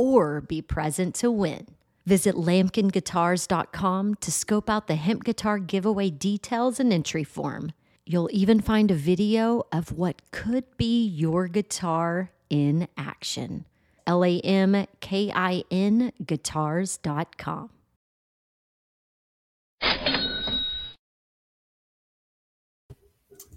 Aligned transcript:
or 0.00 0.40
be 0.40 0.62
present 0.62 1.14
to 1.16 1.30
win. 1.30 1.66
Visit 2.06 2.34
lamkinguitars.com 2.34 4.14
to 4.14 4.32
scope 4.32 4.70
out 4.70 4.86
the 4.86 4.94
hemp 4.94 5.24
guitar 5.24 5.58
giveaway 5.58 6.08
details 6.10 6.80
and 6.80 6.92
entry 6.92 7.24
form. 7.24 7.72
You'll 8.06 8.30
even 8.32 8.60
find 8.60 8.90
a 8.90 8.94
video 8.94 9.64
of 9.70 9.92
what 9.92 10.22
could 10.32 10.64
be 10.76 11.06
your 11.06 11.46
guitar 11.48 12.30
in 12.48 12.88
action. 12.96 13.66
L 14.06 14.24
A 14.24 14.40
M 14.40 14.86
K 15.00 15.30
I 15.34 15.64
N 15.70 16.12
guitars.com. 16.24 17.70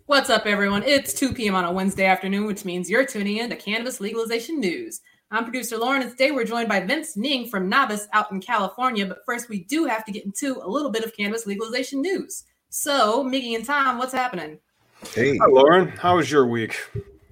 What's 0.05 0.29
up, 0.29 0.45
everyone? 0.45 0.83
It's 0.83 1.13
2 1.13 1.33
p.m. 1.33 1.55
on 1.55 1.63
a 1.63 1.71
Wednesday 1.71 2.05
afternoon, 2.05 2.45
which 2.45 2.65
means 2.65 2.89
you're 2.89 3.05
tuning 3.05 3.37
in 3.37 3.49
to 3.49 3.55
Cannabis 3.55 4.01
Legalization 4.01 4.59
News. 4.59 4.99
I'm 5.33 5.45
producer 5.45 5.77
Lauren, 5.79 6.03
and 6.03 6.11
today 6.11 6.29
we're 6.29 6.43
joined 6.43 6.69
by 6.69 6.79
Vince 6.81 7.17
Ning 7.17 7.47
from 7.47 7.67
Nabis 7.67 8.07
out 8.13 8.31
in 8.31 8.39
California. 8.39 9.03
But 9.03 9.25
first, 9.25 9.49
we 9.49 9.63
do 9.63 9.85
have 9.85 10.05
to 10.05 10.11
get 10.11 10.25
into 10.25 10.61
a 10.63 10.69
little 10.69 10.91
bit 10.91 11.03
of 11.03 11.17
cannabis 11.17 11.47
legalization 11.47 12.03
news. 12.03 12.43
So, 12.69 13.23
Miggy 13.23 13.55
and 13.55 13.65
Tom, 13.65 13.97
what's 13.97 14.13
happening? 14.13 14.59
Hey, 15.15 15.35
Hi, 15.39 15.47
Lauren. 15.47 15.87
How 15.87 16.17
was 16.17 16.29
your 16.29 16.45
week? 16.45 16.77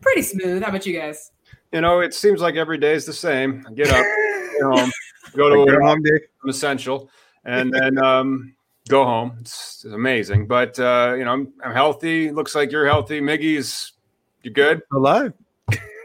Pretty 0.02 0.24
smooth. 0.24 0.64
How 0.64 0.70
about 0.70 0.84
you 0.88 1.00
guys? 1.00 1.32
You 1.72 1.82
know, 1.82 2.00
it 2.00 2.16
seems 2.16 2.42
like 2.42 2.56
every 2.56 2.80
day 2.80 2.94
is 2.94 3.06
the 3.06 3.14
same. 3.14 3.64
I 3.70 3.74
get 3.74 3.90
up, 3.90 4.04
get 4.04 4.62
home, 4.64 4.92
go 5.36 5.64
to 5.64 5.72
a 5.72 5.86
home 5.86 6.02
day. 6.02 6.22
I'm 6.44 6.50
essential, 6.50 7.08
and 7.46 7.72
then 7.72 8.04
um, 8.04 8.56
go 8.90 9.06
home. 9.06 9.38
It's, 9.42 9.86
it's 9.86 9.94
amazing. 9.94 10.48
But 10.48 10.80
uh, 10.80 11.14
you 11.20 11.24
know, 11.24 11.34
I'm, 11.34 11.54
I'm 11.64 11.74
healthy. 11.74 12.32
Looks 12.32 12.56
like 12.56 12.72
you're 12.72 12.88
healthy. 12.88 13.22
Miggy's, 13.22 13.92
you 14.42 14.50
good? 14.50 14.82
Alive. 14.92 15.34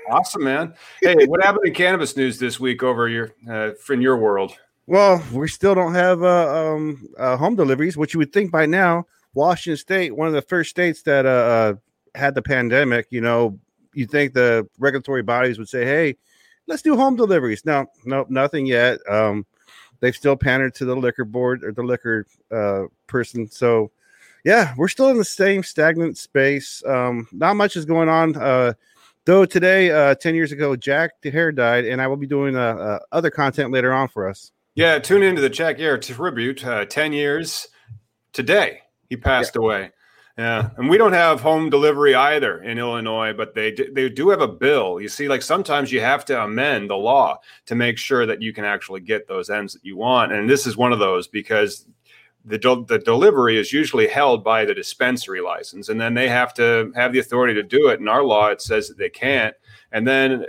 Awesome, 0.08 0.44
man. 0.44 0.74
Hey, 1.00 1.26
what 1.26 1.42
happened 1.42 1.66
in 1.66 1.74
cannabis 1.74 2.16
news 2.16 2.38
this 2.38 2.58
week 2.58 2.82
over 2.82 3.08
your 3.08 3.34
uh, 3.48 3.72
in 3.90 4.00
your 4.00 4.16
world? 4.16 4.52
Well, 4.86 5.22
we 5.32 5.48
still 5.48 5.74
don't 5.74 5.94
have 5.94 6.22
uh, 6.22 6.74
um, 6.74 7.08
uh, 7.18 7.36
home 7.36 7.56
deliveries, 7.56 7.96
which 7.96 8.14
you 8.14 8.18
would 8.18 8.32
think 8.32 8.50
by 8.50 8.66
now, 8.66 9.06
Washington 9.34 9.76
State, 9.76 10.16
one 10.16 10.28
of 10.28 10.34
the 10.34 10.42
first 10.42 10.70
states 10.70 11.02
that 11.02 11.26
uh, 11.26 11.28
uh 11.28 11.74
had 12.14 12.34
the 12.34 12.42
pandemic, 12.42 13.06
you 13.10 13.20
know, 13.20 13.58
you 13.92 14.06
think 14.06 14.32
the 14.32 14.66
regulatory 14.78 15.22
bodies 15.22 15.58
would 15.58 15.68
say, 15.68 15.84
"Hey, 15.84 16.16
let's 16.66 16.82
do 16.82 16.96
home 16.96 17.16
deliveries." 17.16 17.64
No, 17.64 17.86
no, 18.04 18.26
nothing 18.28 18.66
yet. 18.66 18.98
Um, 19.08 19.44
they've 20.00 20.14
still 20.14 20.36
pandered 20.36 20.74
to 20.76 20.84
the 20.84 20.96
liquor 20.96 21.24
board 21.24 21.64
or 21.64 21.72
the 21.72 21.82
liquor 21.82 22.26
uh, 22.50 22.84
person. 23.06 23.48
So, 23.50 23.90
yeah, 24.44 24.74
we're 24.76 24.88
still 24.88 25.08
in 25.08 25.18
the 25.18 25.24
same 25.24 25.62
stagnant 25.62 26.16
space. 26.18 26.82
Um, 26.86 27.28
not 27.32 27.56
much 27.56 27.76
is 27.76 27.84
going 27.84 28.08
on. 28.08 28.36
Uh, 28.36 28.74
though 29.26 29.44
today, 29.44 29.90
uh, 29.90 30.14
10 30.14 30.34
years 30.34 30.52
ago, 30.52 30.74
Jack 30.74 31.10
Herer 31.22 31.52
died, 31.52 31.84
and 31.84 32.00
I 32.00 32.06
will 32.06 32.16
be 32.16 32.26
doing 32.26 32.56
uh, 32.56 32.60
uh, 32.60 32.98
other 33.12 33.30
content 33.30 33.72
later 33.72 33.92
on 33.92 34.08
for 34.08 34.28
us. 34.28 34.52
Yeah, 34.74 34.98
tune 34.98 35.22
into 35.22 35.40
the 35.40 35.50
Jack 35.50 35.76
Herer 35.78 35.98
tribute. 35.98 36.64
Uh, 36.64 36.84
10 36.86 37.12
years 37.12 37.68
today, 38.32 38.80
he 39.10 39.16
passed 39.16 39.54
yeah. 39.54 39.60
away. 39.60 39.90
Yeah, 40.38 40.68
and 40.76 40.90
we 40.90 40.98
don't 40.98 41.14
have 41.14 41.40
home 41.40 41.70
delivery 41.70 42.14
either 42.14 42.62
in 42.62 42.76
Illinois, 42.76 43.32
but 43.32 43.54
they 43.54 43.70
do, 43.70 43.90
they 43.90 44.10
do 44.10 44.28
have 44.28 44.42
a 44.42 44.48
bill. 44.48 45.00
You 45.00 45.08
see, 45.08 45.28
like 45.28 45.40
sometimes 45.40 45.90
you 45.90 46.00
have 46.00 46.26
to 46.26 46.42
amend 46.42 46.90
the 46.90 46.96
law 46.96 47.38
to 47.64 47.74
make 47.74 47.96
sure 47.96 48.26
that 48.26 48.42
you 48.42 48.52
can 48.52 48.66
actually 48.66 49.00
get 49.00 49.26
those 49.26 49.48
ends 49.48 49.72
that 49.72 49.82
you 49.82 49.96
want, 49.96 50.32
and 50.32 50.48
this 50.48 50.66
is 50.66 50.76
one 50.76 50.92
of 50.92 50.98
those 50.98 51.26
because 51.26 51.86
the 52.46 52.84
the 52.86 52.98
delivery 52.98 53.58
is 53.58 53.72
usually 53.72 54.06
held 54.06 54.44
by 54.44 54.64
the 54.64 54.74
dispensary 54.74 55.40
license, 55.40 55.88
and 55.88 56.00
then 56.00 56.14
they 56.14 56.28
have 56.28 56.54
to 56.54 56.92
have 56.94 57.12
the 57.12 57.18
authority 57.18 57.54
to 57.54 57.62
do 57.62 57.88
it. 57.88 58.00
In 58.00 58.08
our 58.08 58.22
law, 58.22 58.48
it 58.48 58.62
says 58.62 58.88
that 58.88 58.98
they 58.98 59.10
can't, 59.10 59.54
and 59.90 60.06
then 60.06 60.46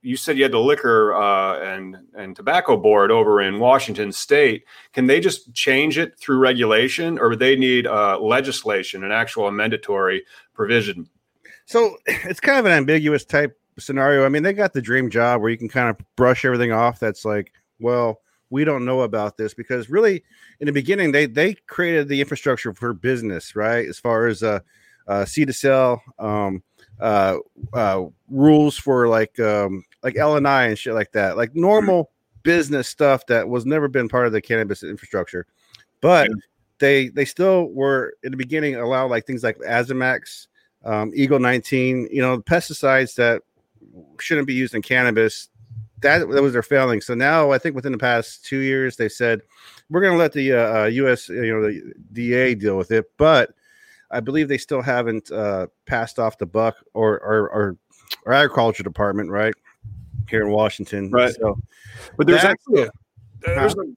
you 0.00 0.16
said 0.16 0.36
you 0.36 0.44
had 0.44 0.52
the 0.52 0.60
liquor 0.60 1.12
uh, 1.14 1.58
and 1.58 1.96
and 2.16 2.36
tobacco 2.36 2.76
board 2.76 3.10
over 3.10 3.40
in 3.40 3.58
Washington 3.58 4.12
State. 4.12 4.64
Can 4.92 5.06
they 5.06 5.18
just 5.18 5.52
change 5.54 5.98
it 5.98 6.16
through 6.18 6.38
regulation, 6.38 7.18
or 7.18 7.34
they 7.34 7.56
need 7.56 7.86
uh, 7.86 8.18
legislation, 8.20 9.02
an 9.02 9.10
actual 9.10 9.50
mandatory 9.50 10.24
provision? 10.54 11.08
So 11.66 11.96
it's 12.06 12.40
kind 12.40 12.58
of 12.58 12.66
an 12.66 12.72
ambiguous 12.72 13.24
type 13.24 13.58
scenario. 13.78 14.24
I 14.24 14.28
mean, 14.28 14.44
they 14.44 14.52
got 14.52 14.72
the 14.72 14.82
dream 14.82 15.10
job 15.10 15.40
where 15.40 15.50
you 15.50 15.58
can 15.58 15.68
kind 15.68 15.88
of 15.88 15.96
brush 16.14 16.44
everything 16.44 16.70
off. 16.70 17.00
That's 17.00 17.24
like, 17.24 17.52
well, 17.80 18.20
we 18.50 18.64
don't 18.64 18.84
know 18.84 19.00
about 19.00 19.36
this 19.36 19.54
because 19.54 19.90
really, 19.90 20.22
in 20.60 20.66
the 20.66 20.72
beginning, 20.72 21.12
they 21.12 21.26
they 21.26 21.54
created 21.54 22.08
the 22.08 22.20
infrastructure 22.20 22.72
for 22.72 22.92
business, 22.92 23.56
right? 23.56 23.86
As 23.86 23.98
far 23.98 24.26
as 24.26 24.42
uh, 24.42 24.60
uh, 25.06 25.24
seed 25.24 25.48
to 25.48 25.52
sell. 25.52 26.02
Um, 26.18 26.62
uh, 27.00 27.38
uh, 27.72 28.04
rules 28.28 28.78
for 28.78 29.08
like 29.08 29.38
um, 29.40 29.84
like 30.02 30.16
L 30.16 30.36
and 30.36 30.78
shit 30.78 30.94
like 30.94 31.12
that, 31.12 31.36
like 31.36 31.54
normal 31.54 32.10
business 32.42 32.88
stuff 32.88 33.26
that 33.26 33.48
was 33.48 33.66
never 33.66 33.88
been 33.88 34.08
part 34.08 34.26
of 34.26 34.32
the 34.32 34.40
cannabis 34.40 34.82
infrastructure. 34.82 35.46
But 36.00 36.28
yeah. 36.28 36.36
they 36.78 37.08
they 37.08 37.24
still 37.24 37.66
were 37.70 38.14
in 38.22 38.30
the 38.30 38.36
beginning 38.36 38.76
allow 38.76 39.08
like 39.08 39.26
things 39.26 39.42
like 39.42 39.58
Azamax, 39.58 40.46
um, 40.84 41.10
Eagle 41.14 41.40
19, 41.40 42.08
you 42.12 42.22
know, 42.22 42.38
pesticides 42.38 43.14
that 43.16 43.42
shouldn't 44.20 44.46
be 44.46 44.54
used 44.54 44.74
in 44.74 44.82
cannabis. 44.82 45.48
That, 46.04 46.28
that 46.30 46.42
was 46.42 46.52
their 46.52 46.62
failing. 46.62 47.00
So 47.00 47.14
now 47.14 47.50
I 47.50 47.58
think 47.58 47.74
within 47.74 47.92
the 47.92 47.98
past 47.98 48.44
two 48.44 48.58
years 48.58 48.96
they 48.96 49.08
said 49.08 49.42
we're 49.90 50.00
going 50.00 50.12
to 50.12 50.18
let 50.18 50.32
the 50.32 50.52
uh, 50.52 50.82
uh, 50.82 50.84
U.S. 50.86 51.28
you 51.28 51.52
know 51.52 51.62
the 51.62 51.92
DA 52.12 52.54
deal 52.54 52.76
with 52.76 52.90
it, 52.90 53.10
but 53.16 53.54
I 54.10 54.20
believe 54.20 54.48
they 54.48 54.58
still 54.58 54.82
haven't 54.82 55.30
uh, 55.32 55.66
passed 55.86 56.18
off 56.18 56.38
the 56.38 56.46
buck 56.46 56.76
or 56.94 57.18
or, 57.20 57.50
or, 57.50 57.76
or 58.24 58.32
agriculture 58.32 58.82
department, 58.82 59.30
right? 59.30 59.54
here 60.28 60.42
in 60.42 60.50
Washington. 60.50 61.10
Right. 61.10 61.34
So, 61.34 61.58
but 62.16 62.26
there's 62.26 62.44
actually 62.44 62.82
there's, 62.82 62.90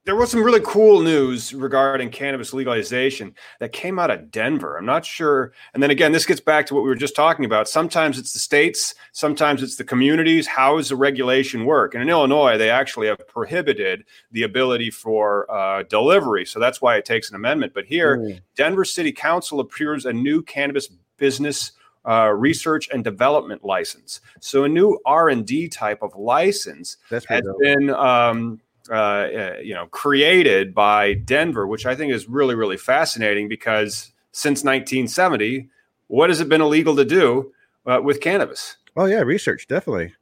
there 0.04 0.16
was 0.16 0.30
some 0.30 0.42
really 0.42 0.60
cool 0.62 1.00
news 1.00 1.54
regarding 1.54 2.10
cannabis 2.10 2.52
legalization 2.52 3.34
that 3.60 3.72
came 3.72 3.98
out 3.98 4.10
of 4.10 4.30
Denver. 4.30 4.76
I'm 4.76 4.84
not 4.84 5.04
sure. 5.04 5.52
And 5.74 5.82
then 5.82 5.90
again, 5.90 6.12
this 6.12 6.26
gets 6.26 6.40
back 6.40 6.66
to 6.66 6.74
what 6.74 6.82
we 6.82 6.88
were 6.88 6.94
just 6.94 7.16
talking 7.16 7.44
about. 7.44 7.68
Sometimes 7.68 8.18
it's 8.18 8.32
the 8.32 8.38
states, 8.38 8.94
sometimes 9.12 9.62
it's 9.62 9.76
the 9.76 9.84
communities. 9.84 10.46
How 10.46 10.76
does 10.76 10.90
the 10.90 10.96
regulation 10.96 11.64
work? 11.64 11.94
And 11.94 12.02
in 12.02 12.08
Illinois, 12.08 12.58
they 12.58 12.70
actually 12.70 13.06
have 13.06 13.26
prohibited 13.26 14.04
the 14.32 14.42
ability 14.42 14.90
for 14.90 15.50
uh, 15.50 15.82
delivery. 15.84 16.44
So 16.44 16.58
that's 16.58 16.82
why 16.82 16.96
it 16.96 17.04
takes 17.04 17.30
an 17.30 17.36
amendment. 17.36 17.72
But 17.74 17.86
here, 17.86 18.16
Ooh. 18.16 18.38
Denver 18.54 18.84
City 18.84 19.12
Council 19.12 19.60
approves 19.60 20.04
a 20.04 20.12
new 20.12 20.42
cannabis 20.42 20.88
business 21.16 21.72
uh, 22.08 22.28
research 22.28 22.88
and 22.92 23.04
development 23.04 23.64
license. 23.64 24.20
So 24.40 24.64
a 24.64 24.68
new 24.68 24.98
R 25.04 25.28
and 25.28 25.46
D 25.46 25.68
type 25.68 26.02
of 26.02 26.14
license 26.16 26.96
That's 27.10 27.26
has 27.26 27.42
dope. 27.42 27.58
been 27.60 27.90
um, 27.90 28.60
uh, 28.90 28.94
uh, 28.94 29.56
you 29.62 29.74
know 29.74 29.86
created 29.86 30.74
by 30.74 31.14
Denver, 31.14 31.66
which 31.66 31.86
I 31.86 31.94
think 31.94 32.12
is 32.12 32.28
really 32.28 32.54
really 32.54 32.76
fascinating 32.76 33.48
because 33.48 34.12
since 34.32 34.62
1970, 34.64 35.68
what 36.06 36.30
has 36.30 36.40
it 36.40 36.48
been 36.48 36.60
illegal 36.60 36.96
to 36.96 37.04
do 37.04 37.52
uh, 37.86 38.00
with 38.02 38.20
cannabis? 38.20 38.76
Oh 38.96 39.06
yeah, 39.06 39.20
research 39.20 39.66
definitely. 39.68 40.14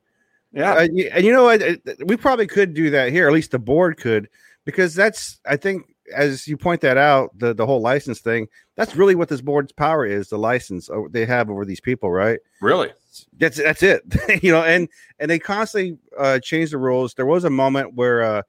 Yeah, 0.52 0.74
uh, 0.74 0.80
and 0.80 1.24
you 1.24 1.32
know 1.32 1.44
what? 1.44 1.62
We 2.04 2.16
probably 2.16 2.46
could 2.46 2.72
do 2.72 2.90
that 2.90 3.10
here. 3.10 3.26
At 3.26 3.34
least 3.34 3.50
the 3.50 3.58
board 3.58 3.98
could, 3.98 4.28
because 4.64 4.94
that's 4.94 5.38
I 5.46 5.56
think 5.56 5.84
as 6.14 6.46
you 6.46 6.56
point 6.56 6.80
that 6.82 6.96
out, 6.96 7.36
the 7.38 7.54
the 7.54 7.66
whole 7.66 7.80
license 7.80 8.20
thing, 8.20 8.48
that's 8.76 8.96
really 8.96 9.14
what 9.14 9.28
this 9.28 9.40
board's 9.40 9.72
power 9.72 10.06
is, 10.06 10.28
the 10.28 10.38
license 10.38 10.88
they 11.10 11.26
have 11.26 11.50
over 11.50 11.64
these 11.64 11.80
people, 11.80 12.10
right? 12.10 12.38
Really? 12.60 12.92
That's 13.38 13.56
that's 13.56 13.82
it. 13.82 14.02
you 14.42 14.52
know, 14.52 14.62
and 14.62 14.88
and 15.18 15.30
they 15.30 15.38
constantly 15.38 15.98
uh 16.18 16.38
change 16.40 16.70
the 16.70 16.78
rules. 16.78 17.14
There 17.14 17.26
was 17.26 17.44
a 17.44 17.50
moment 17.50 17.94
where 17.94 18.22
uh 18.22 18.42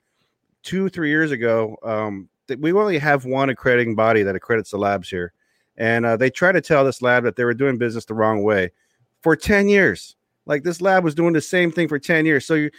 two, 0.63 0.89
three 0.89 1.09
years 1.09 1.31
ago, 1.31 1.77
um 1.83 2.29
we 2.59 2.71
only 2.71 2.97
have 2.97 3.25
one 3.25 3.49
accrediting 3.49 3.95
body 3.95 4.23
that 4.23 4.35
accredits 4.35 4.71
the 4.71 4.77
labs 4.77 5.09
here. 5.09 5.33
and 5.77 6.05
uh, 6.05 6.15
they 6.17 6.29
tried 6.29 6.53
to 6.53 6.61
tell 6.61 6.85
this 6.85 7.01
lab 7.01 7.23
that 7.23 7.35
they 7.35 7.43
were 7.43 7.53
doing 7.53 7.77
business 7.77 8.05
the 8.05 8.13
wrong 8.13 8.43
way 8.43 8.71
for 9.21 9.35
10 9.35 9.67
years. 9.67 10.15
Like 10.45 10.63
this 10.63 10.81
lab 10.81 11.03
was 11.03 11.13
doing 11.13 11.33
the 11.33 11.41
same 11.41 11.71
thing 11.71 11.87
for 11.87 11.99
10 11.99 12.25
years. 12.25 12.45
So 12.45 12.55
you 12.55 12.71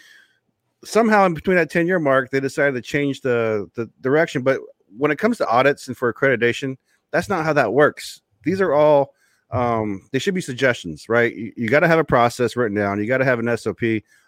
somehow 0.85 1.27
in 1.27 1.35
between 1.35 1.57
that 1.57 1.71
10 1.71 1.87
year 1.87 1.99
mark, 1.99 2.31
they 2.31 2.41
decided 2.41 2.75
to 2.75 2.81
change 2.81 3.21
the, 3.21 3.71
the 3.75 3.91
direction. 4.01 4.43
But 4.43 4.61
when 4.97 5.11
it 5.11 5.19
comes 5.19 5.39
to 5.39 5.49
audits 5.49 5.89
and 5.89 5.97
for 5.97 6.13
accreditation, 6.13 6.77
that's 7.11 7.29
not 7.29 7.45
how 7.45 7.53
that 7.53 7.73
works. 7.73 8.23
These 8.45 8.61
are 8.61 8.73
all 8.73 9.15
um, 9.51 10.07
they 10.13 10.19
should 10.19 10.35
be 10.35 10.41
suggestions, 10.43 11.09
right? 11.09 11.35
You, 11.35 11.53
you 11.57 11.69
got 11.69 11.81
to 11.81 11.89
have 11.89 11.99
a 11.99 12.05
process 12.05 12.55
written 12.55 12.77
down. 12.77 12.99
You 12.99 13.07
got 13.07 13.19
to 13.19 13.25
have 13.25 13.39
an 13.39 13.57
SOP. 13.57 13.81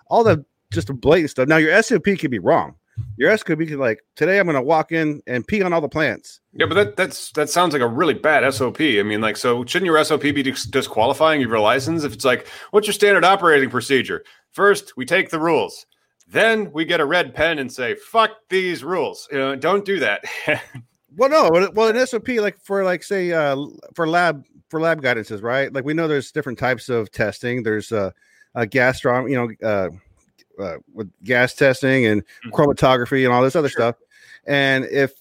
All 0.06 0.24
the 0.24 0.44
just 0.72 0.88
blatant 1.00 1.30
stuff. 1.30 1.48
Now 1.48 1.58
your 1.58 1.82
SOP 1.82 2.04
could 2.04 2.30
be 2.30 2.38
wrong. 2.38 2.74
Your 3.16 3.36
SOP 3.36 3.46
could 3.46 3.58
be 3.58 3.76
like 3.76 4.00
today 4.16 4.38
I'm 4.38 4.46
going 4.46 4.56
to 4.56 4.62
walk 4.62 4.92
in 4.92 5.22
and 5.26 5.46
pee 5.46 5.62
on 5.62 5.72
all 5.72 5.80
the 5.80 5.88
plants. 5.88 6.40
Yeah, 6.52 6.66
but 6.66 6.74
that 6.74 6.96
that's 6.96 7.32
that 7.32 7.50
sounds 7.50 7.72
like 7.72 7.82
a 7.82 7.86
really 7.86 8.14
bad 8.14 8.48
SOP. 8.52 8.80
I 8.80 9.02
mean, 9.02 9.20
like, 9.20 9.36
so 9.36 9.64
shouldn't 9.64 9.86
your 9.86 10.02
SOP 10.04 10.22
be 10.22 10.42
disqualifying 10.42 11.40
your 11.40 11.58
license 11.58 12.04
if 12.04 12.12
it's 12.12 12.24
like, 12.24 12.46
what's 12.70 12.86
your 12.86 12.94
standard 12.94 13.24
operating 13.24 13.70
procedure? 13.70 14.24
First, 14.52 14.96
we 14.96 15.04
take 15.04 15.30
the 15.30 15.40
rules. 15.40 15.86
Then 16.28 16.72
we 16.72 16.84
get 16.84 17.00
a 17.00 17.04
red 17.04 17.34
pen 17.34 17.58
and 17.58 17.72
say, 17.72 17.96
"Fuck 17.96 18.30
these 18.48 18.84
rules." 18.84 19.28
You 19.32 19.38
know, 19.38 19.56
don't 19.56 19.84
do 19.84 19.98
that. 19.98 20.24
well, 21.16 21.28
no. 21.28 21.70
Well, 21.74 21.88
an 21.88 22.06
SOP, 22.06 22.28
like 22.28 22.60
for 22.62 22.84
like 22.84 23.02
say 23.02 23.32
uh, 23.32 23.56
for 23.94 24.08
lab 24.08 24.44
for 24.68 24.80
lab 24.80 25.02
guidances, 25.02 25.42
right? 25.42 25.72
Like 25.72 25.84
we 25.84 25.92
know 25.92 26.06
there's 26.06 26.30
different 26.30 26.58
types 26.58 26.88
of 26.88 27.10
testing. 27.10 27.64
There's 27.64 27.90
uh, 27.90 28.12
a 28.54 28.66
gas 28.66 29.04
you 29.04 29.28
know, 29.28 29.68
uh, 29.68 29.88
uh, 30.60 30.78
with 30.92 31.10
gas 31.24 31.54
testing 31.54 32.06
and 32.06 32.22
mm-hmm. 32.22 32.50
chromatography 32.50 33.24
and 33.24 33.32
all 33.32 33.42
this 33.42 33.56
other 33.56 33.68
sure. 33.68 33.80
stuff. 33.80 33.96
And 34.46 34.84
if 34.86 35.12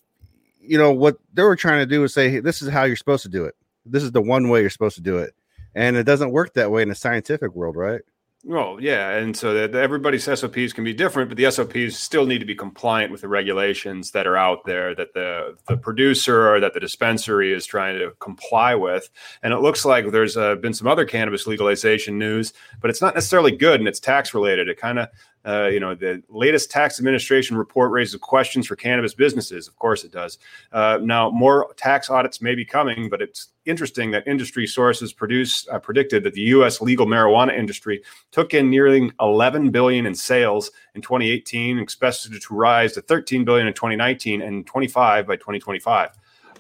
you 0.62 0.78
know 0.78 0.92
what 0.92 1.18
they 1.34 1.44
were 1.44 1.56
trying 1.56 1.80
to 1.80 1.86
do 1.86 2.04
is 2.04 2.14
say, 2.14 2.30
hey, 2.30 2.40
this 2.40 2.62
is 2.62 2.70
how 2.70 2.84
you're 2.84 2.96
supposed 2.96 3.24
to 3.24 3.30
do 3.30 3.46
it. 3.46 3.56
This 3.86 4.04
is 4.04 4.12
the 4.12 4.22
one 4.22 4.50
way 4.50 4.62
you're 4.62 4.70
supposed 4.70 4.96
to 4.96 5.02
do 5.02 5.18
it, 5.18 5.34
and 5.74 5.96
it 5.96 6.04
doesn't 6.04 6.32
work 6.32 6.54
that 6.54 6.72
way 6.72 6.82
in 6.82 6.90
the 6.90 6.96
scientific 6.96 7.56
world, 7.56 7.76
right? 7.76 8.02
Well, 8.46 8.78
yeah, 8.80 9.18
and 9.18 9.36
so 9.36 9.54
that 9.54 9.76
everybody's 9.76 10.24
SOPs 10.24 10.72
can 10.72 10.86
be 10.86 10.94
different, 10.94 11.28
but 11.28 11.38
the 11.38 11.52
SOPs 11.52 11.98
still 11.98 12.26
need 12.26 12.40
to 12.40 12.46
be 12.46 12.56
compliant 12.56 13.12
with 13.12 13.20
the 13.20 13.28
regulations 13.28 14.12
that 14.12 14.26
are 14.26 14.38
out 14.38 14.64
there 14.66 14.96
that 14.96 15.14
the 15.14 15.58
the 15.68 15.76
producer 15.76 16.50
or 16.50 16.62
that 16.62 16.74
the 16.74 16.80
dispensary 16.80 17.52
is 17.52 17.66
trying 17.66 18.00
to 18.00 18.12
comply 18.20 18.76
with. 18.76 19.10
And 19.44 19.52
it 19.52 19.60
looks 19.60 19.84
like 19.84 20.12
there's 20.12 20.38
uh, 20.38 20.56
been 20.56 20.74
some 20.74 20.88
other 20.88 21.04
cannabis 21.04 21.48
legalization 21.48 22.18
news, 22.18 22.54
but 22.80 22.90
it's 22.90 23.02
not 23.02 23.14
necessarily 23.14 23.52
good 23.52 23.82
and 23.82 23.90
it's 23.90 24.00
tax 24.00 24.34
related. 24.34 24.70
It 24.70 24.80
kind 24.80 25.00
of 25.00 25.10
uh, 25.50 25.68
you 25.68 25.80
know, 25.80 25.96
the 25.96 26.22
latest 26.30 26.70
tax 26.70 27.00
administration 27.00 27.58
report 27.58 27.92
raises 27.92 28.20
questions 28.20 28.68
for 28.68 28.76
cannabis 28.76 29.16
businesses. 29.16 29.68
Of 29.68 29.76
course, 29.78 30.04
it 30.04 30.12
does. 30.12 30.38
Uh, 30.72 31.00
now, 31.02 31.32
more 31.32 31.74
tax 31.76 32.10
audits 32.10 32.40
may 32.40 32.54
be 32.54 32.64
coming, 32.64 33.10
but 33.10 33.20
it's 33.20 33.48
interesting 33.66 34.12
that 34.12 34.28
industry 34.28 34.68
sources 34.68 35.12
produce 35.12 35.68
uh, 35.70 35.80
predicted 35.80 36.24
that 36.24 36.34
the 36.34 36.42
U.S. 36.42 36.82
legal 36.82 37.08
marijuana 37.08 37.58
industry 37.58 38.04
took 38.32 38.54
in 38.54 38.70
nearly 38.70 39.12
11 39.20 39.72
billion 39.72 40.06
in 40.06 40.14
sales 40.14 40.70
in 40.94 41.02
2018, 41.02 41.80
expected 41.80 42.40
to 42.40 42.54
rise 42.54 42.94
to 42.94 43.02
13 43.02 43.44
billion 43.44 43.68
in 43.68 43.74
2019 43.74 44.42
and 44.44 44.68
25 44.68 45.26
by 45.26 45.36
2025. 45.36 46.12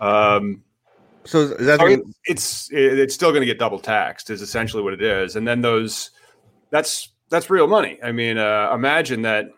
Um, 0.01 0.63
so 1.25 1.41
is 1.41 1.57
that 1.67 2.01
it's 2.25 2.69
it's 2.71 3.13
still 3.13 3.29
going 3.29 3.41
to 3.41 3.45
get 3.45 3.59
double 3.59 3.77
taxed 3.77 4.31
is 4.31 4.41
essentially 4.41 4.81
what 4.81 4.93
it 4.93 5.01
is, 5.01 5.35
and 5.35 5.47
then 5.47 5.61
those 5.61 6.09
that's 6.71 7.09
that's 7.29 7.49
real 7.49 7.67
money. 7.67 7.99
I 8.03 8.11
mean, 8.11 8.37
uh, 8.37 8.71
imagine 8.73 9.23
that. 9.23 9.49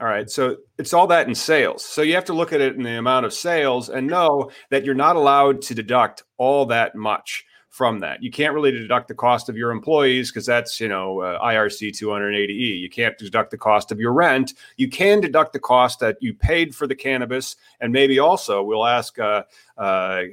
All 0.00 0.08
right, 0.08 0.28
so 0.28 0.56
it's 0.78 0.92
all 0.92 1.06
that 1.08 1.28
in 1.28 1.34
sales. 1.34 1.84
So 1.84 2.02
you 2.02 2.14
have 2.16 2.24
to 2.24 2.32
look 2.32 2.52
at 2.52 2.60
it 2.60 2.74
in 2.74 2.82
the 2.82 2.98
amount 2.98 3.24
of 3.24 3.32
sales 3.32 3.88
and 3.88 4.08
know 4.08 4.50
that 4.70 4.84
you're 4.84 4.96
not 4.96 5.14
allowed 5.14 5.62
to 5.62 5.76
deduct 5.76 6.24
all 6.38 6.66
that 6.66 6.96
much 6.96 7.44
from 7.72 8.00
that. 8.00 8.22
You 8.22 8.30
can't 8.30 8.52
really 8.52 8.70
deduct 8.70 9.08
the 9.08 9.14
cost 9.14 9.48
of 9.48 9.56
your 9.56 9.70
employees 9.70 10.30
because 10.30 10.44
that's, 10.44 10.78
you 10.78 10.88
know, 10.88 11.20
uh, 11.20 11.42
IRC 11.42 11.98
280E. 11.98 12.80
You 12.80 12.90
can't 12.90 13.16
deduct 13.16 13.50
the 13.50 13.56
cost 13.56 13.90
of 13.90 13.98
your 13.98 14.12
rent. 14.12 14.52
You 14.76 14.90
can 14.90 15.22
deduct 15.22 15.54
the 15.54 15.58
cost 15.58 15.98
that 16.00 16.18
you 16.20 16.34
paid 16.34 16.74
for 16.74 16.86
the 16.86 16.94
cannabis. 16.94 17.56
And 17.80 17.90
maybe 17.90 18.18
also 18.18 18.62
we'll 18.62 18.84
ask 18.84 19.18
uh, 19.18 19.44
uh, 19.78 20.24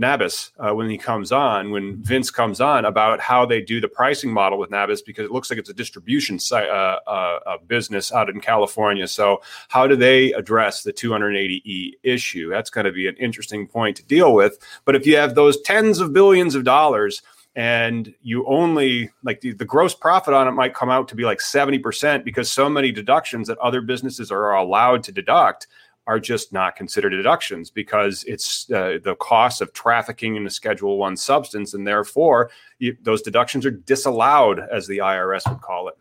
Nabis 0.00 0.50
uh, 0.58 0.74
when 0.74 0.88
he 0.88 0.96
comes 0.96 1.30
on, 1.30 1.70
when 1.70 2.02
Vince 2.02 2.30
comes 2.30 2.60
on, 2.60 2.84
about 2.84 3.20
how 3.20 3.44
they 3.44 3.60
do 3.60 3.80
the 3.80 3.88
pricing 3.88 4.32
model 4.32 4.58
with 4.58 4.70
Nabis 4.70 5.02
because 5.04 5.26
it 5.26 5.30
looks 5.30 5.50
like 5.50 5.58
it's 5.58 5.68
a 5.68 5.74
distribution 5.74 6.38
site, 6.38 6.68
uh, 6.68 6.98
uh, 7.06 7.58
business 7.66 8.12
out 8.12 8.30
in 8.30 8.40
California. 8.40 9.06
So, 9.06 9.42
how 9.68 9.86
do 9.86 9.96
they 9.96 10.32
address 10.32 10.82
the 10.82 10.92
280E 10.92 11.92
issue? 12.02 12.48
That's 12.48 12.70
going 12.70 12.86
to 12.86 12.92
be 12.92 13.06
an 13.06 13.16
interesting 13.16 13.66
point 13.66 13.96
to 13.98 14.04
deal 14.04 14.34
with. 14.34 14.58
But 14.84 14.96
if 14.96 15.06
you 15.06 15.16
have 15.16 15.34
those 15.34 15.60
tens 15.60 16.00
of 16.00 16.12
billions 16.12 16.54
of 16.54 16.64
dollars, 16.64 17.22
and 17.56 18.14
you 18.22 18.46
only 18.46 19.10
like 19.24 19.40
the, 19.40 19.52
the, 19.52 19.64
gross 19.64 19.92
profit 19.92 20.32
on 20.32 20.46
it 20.46 20.52
might 20.52 20.72
come 20.72 20.88
out 20.88 21.08
to 21.08 21.16
be 21.16 21.24
like 21.24 21.40
70% 21.40 22.24
because 22.24 22.48
so 22.48 22.70
many 22.70 22.92
deductions 22.92 23.48
that 23.48 23.58
other 23.58 23.80
businesses 23.80 24.30
are 24.30 24.54
allowed 24.54 25.02
to 25.02 25.12
deduct 25.12 25.66
are 26.10 26.18
just 26.18 26.52
not 26.52 26.74
considered 26.74 27.10
deductions 27.10 27.70
because 27.70 28.24
it's 28.24 28.68
uh, 28.72 28.98
the 29.04 29.14
cost 29.20 29.60
of 29.60 29.72
trafficking 29.72 30.34
in 30.34 30.44
a 30.44 30.50
Schedule 30.50 30.98
One 30.98 31.16
substance, 31.16 31.72
and 31.72 31.86
therefore 31.86 32.50
you, 32.80 32.96
those 33.00 33.22
deductions 33.22 33.64
are 33.64 33.70
disallowed, 33.70 34.58
as 34.72 34.88
the 34.88 34.98
IRS 34.98 35.48
would 35.48 35.60
call 35.60 35.86
it. 35.86 35.94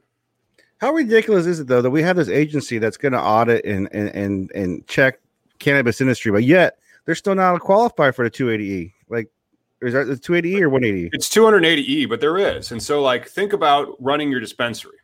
How 0.80 0.94
ridiculous 0.94 1.46
is 1.46 1.60
it 1.60 1.68
though 1.68 1.84
that 1.84 1.92
we 1.92 2.02
have 2.02 2.16
this 2.16 2.28
agency 2.28 2.80
that's 2.80 2.98
going 2.98 3.12
to 3.12 3.22
audit 3.22 3.64
and, 3.66 3.88
and 3.92 4.10
and 4.16 4.52
and 4.56 4.88
check 4.88 5.20
cannabis 5.60 6.02
industry, 6.02 6.32
but 6.32 6.44
yet 6.44 6.80
they're 7.06 7.14
still 7.14 7.36
not 7.36 7.60
qualified 7.60 8.16
for 8.16 8.28
the 8.28 8.32
280e? 8.32 8.92
Like, 9.10 9.30
is 9.84 9.94
that 9.94 10.06
the 10.06 10.16
280e 10.16 10.62
or 10.62 10.70
180? 10.70 11.12
It's 11.14 11.30
280e, 11.30 12.10
but 12.10 12.20
there 12.20 12.40
is, 12.40 12.72
and 12.72 12.82
so 12.82 13.04
like 13.04 13.28
think 13.28 13.54
about 13.54 13.96
running 14.00 14.32
your 14.32 14.40
dispensary 14.40 14.98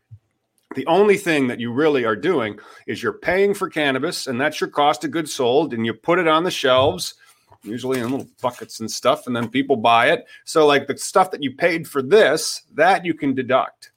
the 0.76 0.86
only 0.86 1.18
thing 1.18 1.48
that 1.48 1.60
you 1.60 1.72
really 1.72 2.06
are 2.06 2.16
doing 2.16 2.60
is 2.88 3.02
you're 3.02 3.14
paying 3.14 3.54
for 3.54 3.70
cannabis, 3.70 4.28
and 4.28 4.40
that's 4.40 4.62
your 4.62 4.70
cost 4.70 5.04
of 5.04 5.12
goods 5.12 5.34
sold, 5.34 5.74
and 5.74 5.86
you 5.86 5.94
put 5.94 6.20
it 6.20 6.28
on 6.28 6.44
the 6.44 6.52
shelves, 6.52 7.16
usually 7.64 8.00
in 8.00 8.12
little 8.12 8.28
buckets 8.42 8.80
and 8.80 8.92
stuff, 8.92 9.28
and 9.28 9.36
then 9.36 9.50
people 9.50 9.76
buy 9.76 10.12
it. 10.12 10.26
So, 10.44 10.66
like 10.68 10.88
the 10.88 10.98
stuff 10.98 11.32
that 11.32 11.42
you 11.42 11.56
paid 11.56 11.88
for 11.88 12.02
this, 12.02 12.64
that 12.74 13.06
you 13.06 13.14
can 13.14 13.34
deduct 13.34 13.92